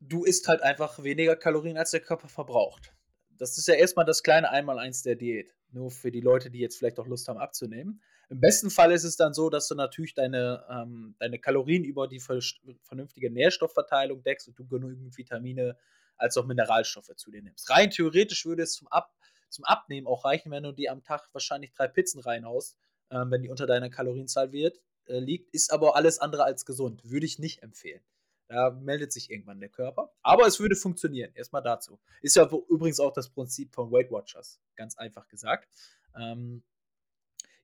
du 0.00 0.24
isst 0.24 0.48
halt 0.48 0.62
einfach 0.62 1.02
weniger 1.02 1.36
Kalorien, 1.36 1.76
als 1.76 1.90
der 1.90 2.00
Körper 2.00 2.28
verbraucht. 2.28 2.94
Das 3.30 3.56
ist 3.56 3.68
ja 3.68 3.74
erstmal 3.74 4.04
das 4.04 4.22
kleine 4.22 4.50
Einmaleins 4.50 5.02
der 5.02 5.16
Diät. 5.16 5.54
Nur 5.70 5.90
für 5.90 6.10
die 6.10 6.20
Leute, 6.20 6.50
die 6.50 6.58
jetzt 6.58 6.78
vielleicht 6.78 6.98
auch 6.98 7.06
Lust 7.06 7.28
haben 7.28 7.38
abzunehmen. 7.38 8.02
Im 8.30 8.40
besten 8.40 8.70
Fall 8.70 8.92
ist 8.92 9.02
es 9.02 9.16
dann 9.16 9.34
so, 9.34 9.50
dass 9.50 9.66
du 9.66 9.74
natürlich 9.74 10.14
deine, 10.14 10.64
ähm, 10.70 11.16
deine 11.18 11.40
Kalorien 11.40 11.84
über 11.84 12.06
die 12.06 12.20
vernünftige 12.20 13.30
Nährstoffverteilung 13.30 14.22
deckst 14.22 14.46
und 14.46 14.56
du 14.56 14.66
genügend 14.66 15.18
Vitamine 15.18 15.76
als 16.16 16.36
auch 16.36 16.46
Mineralstoffe 16.46 17.10
zu 17.16 17.32
dir 17.32 17.42
nimmst. 17.42 17.68
Rein 17.70 17.90
theoretisch 17.90 18.46
würde 18.46 18.62
es 18.62 18.74
zum, 18.74 18.86
Ab 18.88 19.12
zum 19.48 19.64
Abnehmen 19.64 20.06
auch 20.06 20.24
reichen, 20.24 20.52
wenn 20.52 20.62
du 20.62 20.70
dir 20.70 20.92
am 20.92 21.02
Tag 21.02 21.28
wahrscheinlich 21.32 21.72
drei 21.72 21.88
Pizzen 21.88 22.20
reinhaust, 22.20 22.78
äh, 23.08 23.24
wenn 23.26 23.42
die 23.42 23.48
unter 23.48 23.66
deiner 23.66 23.90
Kalorienzahl 23.90 24.52
wird, 24.52 24.80
äh, 25.06 25.18
liegt. 25.18 25.52
Ist 25.52 25.72
aber 25.72 25.96
alles 25.96 26.20
andere 26.20 26.44
als 26.44 26.64
gesund. 26.64 27.02
Würde 27.04 27.26
ich 27.26 27.40
nicht 27.40 27.64
empfehlen. 27.64 28.00
Da 28.46 28.70
meldet 28.70 29.12
sich 29.12 29.30
irgendwann 29.30 29.58
der 29.58 29.70
Körper. 29.70 30.12
Aber 30.22 30.46
es 30.46 30.60
würde 30.60 30.76
funktionieren. 30.76 31.32
Erstmal 31.34 31.62
dazu. 31.62 31.98
Ist 32.22 32.36
ja 32.36 32.48
übrigens 32.68 33.00
auch 33.00 33.12
das 33.12 33.28
Prinzip 33.28 33.74
von 33.74 33.90
Weight 33.90 34.12
Watchers. 34.12 34.60
Ganz 34.76 34.96
einfach 34.96 35.26
gesagt. 35.26 35.68
Ähm, 36.16 36.62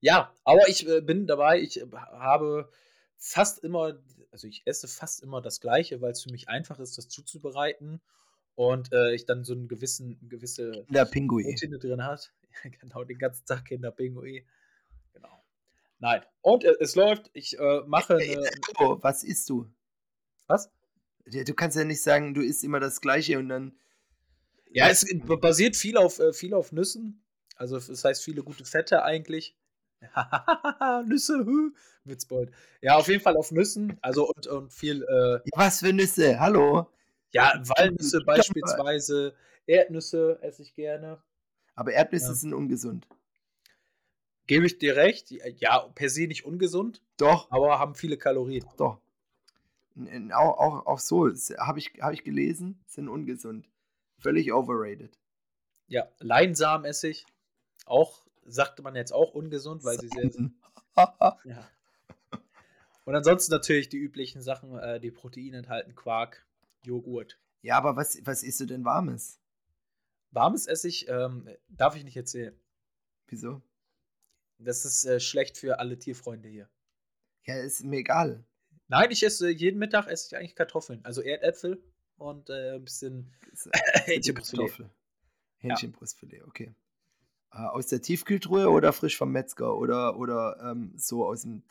ja, 0.01 0.33
aber 0.45 0.69
ich 0.69 0.87
äh, 0.89 1.01
bin 1.01 1.27
dabei. 1.27 1.61
Ich 1.61 1.81
äh, 1.81 1.87
habe 1.93 2.71
fast 3.17 3.65
immer, 3.65 3.99
also 4.31 4.47
ich 4.47 4.63
esse 4.67 4.89
fast 4.89 5.23
immer 5.23 5.41
das 5.41 5.61
Gleiche, 5.61 6.01
weil 6.01 6.13
es 6.13 6.23
für 6.23 6.31
mich 6.31 6.49
einfach 6.49 6.79
ist, 6.79 6.99
das 6.99 7.09
zuzubereiten 7.09 8.01
und 8.55 8.93
äh, 8.93 9.15
ich 9.15 9.27
dann 9.27 9.45
so 9.45 9.53
einen 9.53 9.69
gewissen, 9.69 10.19
gewisse 10.29 10.87
Routine 10.91 11.79
drin 11.79 12.05
hat. 12.05 12.33
genau, 12.81 13.05
den 13.05 13.19
ganzen 13.19 13.45
Tag 13.47 13.67
Kinderpingui. 13.67 14.47
Genau. 15.13 15.45
Nein. 15.99 16.23
Und 16.41 16.65
äh, 16.65 16.75
es 16.81 16.95
läuft, 16.95 17.31
ich 17.35 17.59
äh, 17.59 17.81
mache. 17.87 18.19
Hey, 18.19 18.37
eine, 18.37 18.51
oh, 18.79 18.99
was 19.01 19.23
isst 19.23 19.49
du? 19.51 19.71
Was? 20.47 20.71
Du 21.25 21.55
kannst 21.55 21.77
ja 21.77 21.85
nicht 21.85 22.03
sagen, 22.03 22.35
du 22.35 22.41
isst 22.41 22.65
immer 22.65 22.81
das 22.81 23.01
Gleiche 23.01 23.39
und 23.39 23.49
dann. 23.49 23.77
Ja, 24.71 24.89
es 24.89 25.07
basiert 25.41 25.77
viel 25.77 25.97
auf, 25.97 26.19
äh, 26.19 26.33
viel 26.33 26.55
auf 26.55 26.73
Nüssen. 26.73 27.25
Also, 27.57 27.79
das 27.79 28.05
heißt, 28.05 28.23
viele 28.23 28.43
gute 28.43 28.65
Fette 28.65 29.03
eigentlich. 29.03 29.57
Nüsse, 31.07 31.45
Witzbold. 32.05 32.51
Ja, 32.83 32.97
auf 32.97 33.09
jeden 33.09 33.23
Fall 33.23 33.37
auf 33.37 33.51
Nüssen. 33.51 33.99
Also, 34.03 34.29
und, 34.29 34.47
und 34.47 34.73
viel. 34.73 35.03
Äh, 35.03 35.49
was 35.55 35.81
für 35.81 35.93
Nüsse? 35.93 36.39
Hallo? 36.39 36.91
Ja, 37.33 37.61
Walnüsse 37.77 38.21
beispielsweise. 38.25 39.35
Erdnüsse 39.67 40.39
esse 40.43 40.63
ich 40.63 40.75
gerne. 40.75 41.23
Aber 41.75 41.93
Erdnüsse 41.93 42.29
ja. 42.29 42.35
sind 42.35 42.55
ungesund. 42.55 43.07
Gebe 44.47 44.67
ich 44.67 44.79
dir 44.79 44.97
recht. 44.97 45.31
Ja, 45.31 45.81
per 45.95 46.09
se 46.09 46.27
nicht 46.27 46.45
ungesund. 46.45 47.03
Doch. 47.17 47.51
Aber 47.51 47.79
haben 47.79 47.95
viele 47.95 48.17
Kalorien. 48.17 48.65
Doch 48.77 49.01
auch, 50.33 50.59
auch, 50.59 50.87
auch 50.87 50.99
so, 50.99 51.29
habe 51.59 51.79
ich, 51.79 51.93
hab 52.01 52.13
ich 52.13 52.25
gelesen, 52.25 52.83
sind 52.87 53.09
ungesund. 53.09 53.69
Völlig 54.19 54.53
overrated. 54.53 55.19
Ja, 55.89 56.09
Leinsamen-Essig, 56.19 57.27
auch, 57.87 58.26
sagte 58.47 58.83
man 58.83 58.95
jetzt 58.95 59.13
auch 59.13 59.33
ungesund, 59.35 59.85
weil 59.85 59.99
sie 59.99 60.09
sehr 60.09 60.31
sind. 60.31 60.55
ja. 60.97 61.71
Und 63.05 63.15
ansonsten 63.15 63.53
natürlich 63.53 63.89
die 63.89 63.99
üblichen 63.99 64.43
Sachen, 64.43 64.77
äh, 64.79 64.99
die 64.99 65.11
Proteine 65.11 65.59
enthalten, 65.59 65.95
Quark, 65.95 66.45
Joghurt. 66.83 67.39
Ja, 67.63 67.79
aber 67.79 67.97
was, 67.97 68.19
was 68.25 68.43
isst 68.43 68.61
du 68.61 68.67
denn 68.67 68.85
Warmes? 68.85 69.41
Warmes 70.31 70.67
Essig 70.67 71.09
ähm, 71.09 71.49
darf 71.69 71.97
ich 71.97 72.05
nicht 72.05 72.17
erzählen. 72.17 72.59
Wieso? 73.29 73.63
Das 74.59 74.85
ist 74.85 75.05
äh, 75.05 75.21
schlecht 75.21 75.57
für 75.57 75.79
alle 75.79 75.99
Tierfreunde 75.99 76.49
hier. 76.49 76.69
Ja, 77.45 77.57
ist 77.57 77.85
mir 77.85 77.99
egal. 77.99 78.45
Nein, 78.89 79.11
ich 79.11 79.23
esse 79.23 79.51
jeden 79.51 79.79
Mittag 79.79 80.07
esse 80.07 80.29
ich 80.29 80.37
eigentlich 80.37 80.55
Kartoffeln. 80.55 81.05
Also 81.05 81.23
Erdäpfel 81.23 81.83
und 82.17 82.51
äh, 82.51 82.75
ein 82.75 82.85
bisschen 82.85 83.33
Hähnchenbrustfilet. 84.05 84.91
Hähnchenbrustfilet, 85.59 86.43
okay. 86.43 86.75
Äh, 87.57 87.63
aus 87.63 87.87
der 87.87 88.03
Tiefkühltruhe 88.03 88.69
oder 88.69 88.93
frisch 88.93 89.17
vom 89.17 89.33
Metzger 89.33 89.77
oder, 89.77 90.19
oder 90.19 90.59
ähm, 90.63 90.93
so 90.97 91.27
aus 91.27 91.43
dem, 91.43 91.63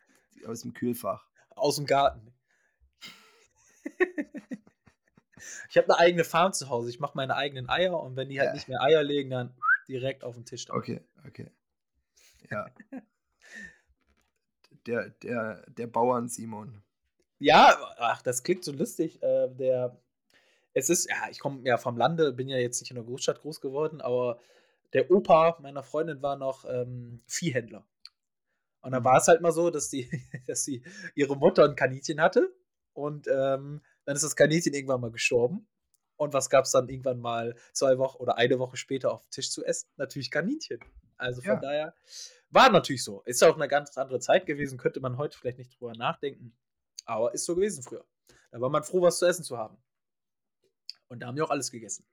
aus 0.48 0.62
dem 0.62 0.74
Kühlfach? 0.74 1.28
Aus 1.56 1.76
dem 1.76 1.86
Garten. 1.86 2.34
ich 5.70 5.78
habe 5.78 5.88
eine 5.90 6.00
eigene 6.00 6.24
Farm 6.24 6.54
zu 6.54 6.70
Hause. 6.70 6.90
Ich 6.90 7.00
mache 7.00 7.16
meine 7.16 7.36
eigenen 7.36 7.70
Eier 7.70 8.00
und 8.00 8.16
wenn 8.16 8.30
die 8.30 8.40
halt 8.40 8.50
ja. 8.50 8.54
nicht 8.54 8.68
mehr 8.68 8.82
Eier 8.82 9.04
legen, 9.04 9.30
dann 9.30 9.54
direkt 9.88 10.24
auf 10.24 10.36
den 10.36 10.46
Tisch. 10.46 10.66
Drauf. 10.66 10.78
Okay, 10.78 11.02
okay. 11.28 11.52
Ja. 12.50 12.66
der, 14.88 15.10
der, 15.10 15.64
der 15.70 15.88
Bauern 15.88 16.30
Simon. 16.30 16.82
Ja, 17.38 17.78
ach, 17.98 18.24
das 18.24 18.44
klingt 18.44 18.64
so 18.64 18.72
lustig. 18.72 19.22
Äh, 19.22 19.50
der, 19.50 20.00
es 20.74 20.90
ist, 20.90 21.08
ja, 21.10 21.30
ich 21.30 21.40
komme 21.40 21.62
ja 21.64 21.78
vom 21.78 21.96
Lande, 21.96 22.34
bin 22.34 22.48
ja 22.48 22.58
jetzt 22.58 22.82
nicht 22.82 22.90
in 22.90 22.96
der 22.96 23.04
Großstadt 23.06 23.42
groß 23.42 23.62
geworden, 23.62 24.02
aber 24.02 24.40
der 24.94 25.12
Opa 25.12 25.58
meiner 25.62 25.84
Freundin 25.84 26.22
war 26.22 26.38
noch 26.38 26.66
ähm, 26.66 27.22
Viehhändler. 27.28 27.88
Und 28.82 28.92
dann 28.92 29.02
mhm. 29.02 29.06
war 29.06 29.18
es 29.18 29.28
halt 29.28 29.42
mal 29.42 29.52
so, 29.52 29.70
dass 29.70 29.90
die, 29.90 30.10
dass 30.48 30.64
sie 30.64 30.84
ihre 31.16 31.36
Mutter 31.36 31.66
ein 31.66 31.76
Kaninchen 31.76 32.22
hatte 32.22 32.54
und 32.94 33.28
ähm, 33.28 33.82
dann 34.06 34.16
ist 34.16 34.24
das 34.24 34.36
Kaninchen 34.36 34.74
irgendwann 34.74 35.02
mal 35.02 35.12
gestorben. 35.12 35.68
Und 36.18 36.34
was 36.34 36.50
gab 36.50 36.64
es 36.64 36.72
dann 36.72 36.88
irgendwann 36.88 37.20
mal 37.20 37.56
zwei 37.74 37.98
Wochen 37.98 38.18
oder 38.22 38.38
eine 38.38 38.58
Woche 38.58 38.78
später 38.78 39.12
auf 39.12 39.22
dem 39.24 39.32
Tisch 39.32 39.52
zu 39.52 39.66
essen? 39.66 39.90
Natürlich 39.98 40.32
Kaninchen. 40.32 40.80
Also 41.18 41.42
von 41.42 41.56
ja. 41.56 41.60
daher 41.60 41.96
war 42.50 42.72
natürlich 42.72 43.04
so. 43.04 43.22
Ist 43.24 43.44
auch 43.44 43.56
eine 43.56 43.68
ganz 43.68 43.98
andere 43.98 44.20
Zeit 44.20 44.46
gewesen, 44.46 44.78
könnte 44.78 45.02
man 45.02 45.18
heute 45.18 45.38
vielleicht 45.38 45.58
nicht 45.58 45.78
drüber 45.80 45.94
nachdenken. 45.94 46.56
Aber 47.06 47.34
ist 47.34 47.46
so 47.46 47.56
gewesen 47.56 47.84
früher. 47.84 48.06
Da 48.52 48.62
war 48.62 48.70
man 48.70 48.84
froh, 48.84 49.02
was 49.02 49.20
zu 49.20 49.26
essen 49.26 49.44
zu 49.44 49.58
haben. 49.58 49.78
Und 51.08 51.20
da 51.20 51.28
haben 51.28 51.36
wir 51.36 51.44
auch 51.44 51.50
alles 51.50 51.70
gegessen. 51.70 52.06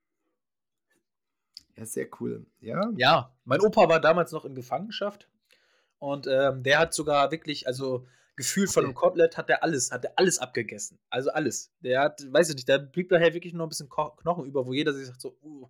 Ja, 1.76 1.86
sehr 1.86 2.08
cool. 2.20 2.46
Ja. 2.60 2.90
Ja, 2.96 3.34
mein 3.44 3.60
Opa 3.60 3.88
war 3.88 4.00
damals 4.00 4.32
noch 4.32 4.44
in 4.44 4.54
Gefangenschaft. 4.54 5.28
Und 5.98 6.26
ähm, 6.26 6.62
der 6.62 6.80
hat 6.80 6.94
sogar 6.94 7.30
wirklich, 7.30 7.66
also 7.66 8.06
gefühlt 8.36 8.70
von 8.70 8.84
einem 8.84 8.94
Kotelett 8.94 9.36
hat 9.36 9.48
er 9.48 9.62
alles, 9.62 9.92
hat 9.92 10.04
er 10.04 10.18
alles 10.18 10.38
abgegessen. 10.38 10.98
Also 11.10 11.30
alles. 11.30 11.72
Der 11.80 12.00
hat, 12.00 12.26
weiß 12.32 12.50
ich 12.50 12.56
nicht, 12.56 12.68
da 12.68 12.78
blieb 12.78 13.08
daher 13.08 13.34
wirklich 13.34 13.52
nur 13.52 13.66
ein 13.66 13.68
bisschen 13.68 13.88
Knochen 13.88 14.46
über, 14.46 14.66
wo 14.66 14.72
jeder 14.72 14.92
sich 14.92 15.06
sagt 15.06 15.20
so, 15.20 15.36
uh, 15.42 15.68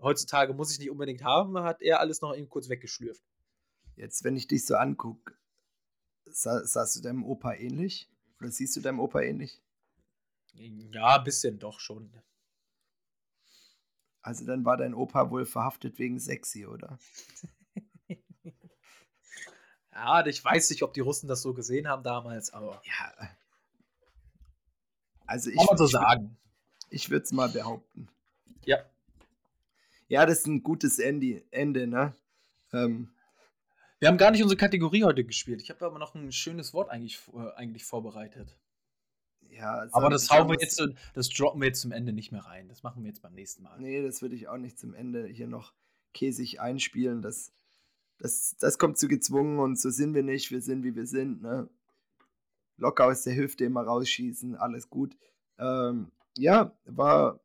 heutzutage 0.00 0.54
muss 0.54 0.72
ich 0.72 0.78
nicht 0.78 0.90
unbedingt 0.90 1.22
haben, 1.22 1.58
hat 1.60 1.82
er 1.82 2.00
alles 2.00 2.20
noch 2.20 2.34
eben 2.34 2.48
kurz 2.48 2.68
weggeschlürft. 2.68 3.22
Jetzt, 3.96 4.24
wenn 4.24 4.36
ich 4.36 4.48
dich 4.48 4.64
so 4.66 4.74
angucke, 4.76 5.34
sah, 6.24 6.64
sahst 6.64 6.96
du 6.96 7.00
deinem 7.00 7.24
Opa 7.24 7.54
ähnlich? 7.54 8.10
Oder 8.40 8.50
siehst 8.50 8.76
du 8.76 8.80
deinem 8.80 9.00
Opa 9.00 9.20
ähnlich? 9.20 9.62
Ja, 10.54 11.18
ein 11.18 11.24
bisschen 11.24 11.58
doch 11.58 11.80
schon. 11.80 12.12
Also 14.22 14.44
dann 14.44 14.64
war 14.64 14.76
dein 14.76 14.94
Opa 14.94 15.30
wohl 15.30 15.46
verhaftet 15.46 15.98
wegen 15.98 16.18
sexy, 16.18 16.66
oder? 16.66 16.98
ja, 19.92 20.26
ich 20.26 20.44
weiß 20.44 20.70
nicht, 20.70 20.82
ob 20.82 20.92
die 20.92 21.00
Russen 21.00 21.28
das 21.28 21.42
so 21.42 21.54
gesehen 21.54 21.88
haben 21.88 22.02
damals, 22.02 22.52
aber. 22.52 22.82
Ja. 22.84 23.30
Also 25.26 25.50
ich. 25.50 25.56
Kann 25.56 25.66
man 25.66 25.78
so 25.78 25.86
sagen. 25.86 26.36
Ich 26.90 27.08
würde 27.08 27.24
es 27.24 27.32
mal 27.32 27.48
behaupten. 27.48 28.08
Ja. 28.64 28.78
Ja, 30.08 30.26
das 30.26 30.40
ist 30.40 30.46
ein 30.48 30.62
gutes 30.64 30.98
Ende, 30.98 31.44
Ende 31.52 31.86
ne? 31.86 32.14
Ähm, 32.72 33.10
wir 34.00 34.08
haben 34.08 34.18
gar 34.18 34.32
nicht 34.32 34.42
unsere 34.42 34.58
Kategorie 34.58 35.04
heute 35.04 35.24
gespielt. 35.24 35.62
Ich 35.62 35.70
habe 35.70 35.86
aber 35.86 35.98
noch 35.98 36.14
ein 36.14 36.32
schönes 36.32 36.74
Wort 36.74 36.90
eigentlich, 36.90 37.20
äh, 37.32 37.54
eigentlich 37.54 37.84
vorbereitet. 37.84 38.56
Ja, 39.60 39.86
aber 39.92 40.10
das 40.10 40.30
hauen 40.30 40.48
wir 40.48 40.56
jetzt, 40.60 40.82
das 41.14 41.28
droppen 41.28 41.60
wir 41.60 41.68
jetzt 41.68 41.80
zum 41.80 41.92
Ende 41.92 42.12
nicht 42.12 42.32
mehr 42.32 42.44
rein. 42.44 42.68
Das 42.68 42.82
machen 42.82 43.02
wir 43.02 43.08
jetzt 43.08 43.22
beim 43.22 43.34
nächsten 43.34 43.62
Mal. 43.62 43.78
Nee, 43.78 44.02
das 44.02 44.22
würde 44.22 44.34
ich 44.34 44.48
auch 44.48 44.56
nicht 44.56 44.78
zum 44.78 44.94
Ende 44.94 45.26
hier 45.26 45.46
noch 45.46 45.72
käsig 46.14 46.60
einspielen. 46.60 47.22
Das, 47.22 47.52
das, 48.18 48.56
das 48.58 48.78
kommt 48.78 48.98
zu 48.98 49.08
gezwungen 49.08 49.58
und 49.58 49.78
so 49.78 49.90
sind 49.90 50.14
wir 50.14 50.22
nicht. 50.22 50.50
Wir 50.50 50.62
sind, 50.62 50.82
wie 50.82 50.94
wir 50.94 51.06
sind. 51.06 51.42
Ne? 51.42 51.68
Locker 52.76 53.06
aus 53.06 53.22
der 53.22 53.36
Hüfte 53.36 53.64
immer 53.64 53.82
rausschießen, 53.82 54.56
alles 54.56 54.88
gut. 54.88 55.16
Ähm, 55.58 56.10
ja, 56.38 56.72
war, 56.86 57.40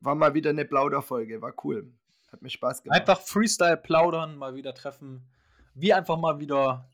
war 0.00 0.14
mal 0.14 0.34
wieder 0.34 0.50
eine 0.50 0.64
Plauderfolge, 0.64 1.40
war 1.40 1.54
cool. 1.64 1.90
Hat 2.30 2.42
mir 2.42 2.50
Spaß 2.50 2.82
gemacht. 2.82 3.00
Einfach 3.00 3.20
Freestyle 3.20 3.78
plaudern, 3.78 4.36
mal 4.36 4.54
wieder 4.54 4.74
treffen 4.74 5.26
wir 5.74 5.96
einfach 5.96 6.16
mal 6.16 6.38
wieder 6.38 6.88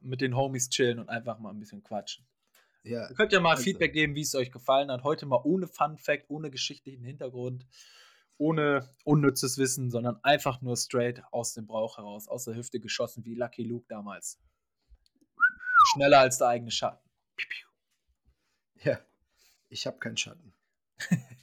mit 0.00 0.20
den 0.20 0.36
Homies 0.36 0.68
chillen 0.68 0.98
und 0.98 1.08
einfach 1.08 1.38
mal 1.38 1.50
ein 1.50 1.58
bisschen 1.58 1.82
quatschen. 1.82 2.24
Ja, 2.86 3.08
Ihr 3.08 3.16
könnt 3.16 3.32
ja 3.32 3.40
mal 3.40 3.50
also- 3.52 3.64
Feedback 3.64 3.92
geben, 3.92 4.14
wie 4.14 4.20
es 4.20 4.34
euch 4.36 4.52
gefallen 4.52 4.90
hat. 4.92 5.02
Heute 5.02 5.26
mal 5.26 5.40
ohne 5.42 5.66
Fun 5.66 5.98
Fact, 5.98 6.26
ohne 6.30 6.50
geschichtlichen 6.52 7.02
Hintergrund, 7.04 7.66
ohne 8.38 8.94
unnützes 9.04 9.58
Wissen, 9.58 9.90
sondern 9.90 10.22
einfach 10.22 10.62
nur 10.62 10.76
straight 10.76 11.20
aus 11.32 11.52
dem 11.52 11.66
Brauch 11.66 11.98
heraus, 11.98 12.28
aus 12.28 12.44
der 12.44 12.54
Hüfte 12.54 12.78
geschossen, 12.78 13.24
wie 13.24 13.34
Lucky 13.34 13.64
Luke 13.64 13.86
damals. 13.88 14.38
Schneller 15.92 16.20
als 16.20 16.38
der 16.38 16.48
eigene 16.48 16.70
Schatten. 16.70 17.04
Ja. 18.82 19.00
Ich 19.68 19.86
habe 19.86 19.98
keinen 19.98 20.16
Schatten. 20.16 20.54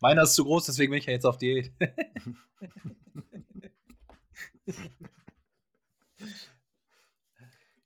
Meiner 0.00 0.22
ist 0.22 0.34
zu 0.34 0.44
groß, 0.44 0.66
deswegen 0.66 0.92
bin 0.92 1.00
ich 1.00 1.06
ja 1.06 1.12
jetzt 1.12 1.26
auf 1.26 1.38
Diät. 1.38 1.72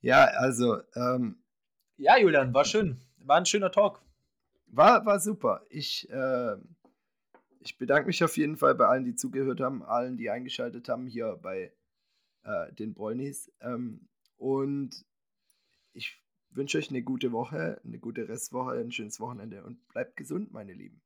Ja, 0.02 0.24
also, 0.24 0.78
ähm, 0.96 1.41
ja, 2.02 2.18
Julian, 2.18 2.52
war 2.52 2.64
schön. 2.64 3.00
War 3.18 3.36
ein 3.36 3.46
schöner 3.46 3.70
Talk. 3.70 4.02
war, 4.66 5.06
war 5.06 5.20
super. 5.20 5.64
Ich, 5.70 6.08
ähm, 6.10 6.74
ich 7.60 7.78
bedanke 7.78 8.08
mich 8.08 8.24
auf 8.24 8.36
jeden 8.36 8.56
Fall 8.56 8.74
bei 8.74 8.86
allen, 8.86 9.04
die 9.04 9.14
zugehört 9.14 9.60
haben, 9.60 9.84
allen, 9.84 10.16
die 10.16 10.28
eingeschaltet 10.28 10.88
haben 10.88 11.06
hier 11.06 11.38
bei 11.40 11.72
äh, 12.42 12.72
den 12.72 12.92
Bräunis. 12.92 13.52
Ähm, 13.60 14.08
und 14.36 14.90
ich 15.92 16.20
wünsche 16.50 16.78
euch 16.78 16.90
eine 16.90 17.02
gute 17.02 17.30
Woche, 17.30 17.80
eine 17.84 18.00
gute 18.00 18.28
Restwoche, 18.28 18.72
ein 18.72 18.90
schönes 18.90 19.20
Wochenende 19.20 19.62
und 19.62 19.86
bleibt 19.88 20.16
gesund, 20.16 20.52
meine 20.52 20.72
Lieben. 20.72 21.00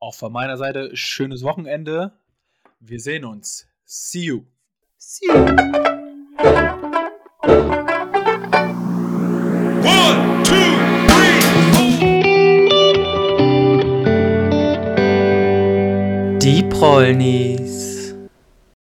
Auch 0.00 0.14
von 0.14 0.32
meiner 0.32 0.56
Seite 0.56 0.96
schönes 0.96 1.44
Wochenende. 1.44 2.12
Wir 2.80 2.98
sehen 2.98 3.24
uns. 3.24 3.68
See 3.84 4.24
you. 4.24 4.44
See 4.96 5.26
you. 5.26 6.67
polni. 16.80 17.47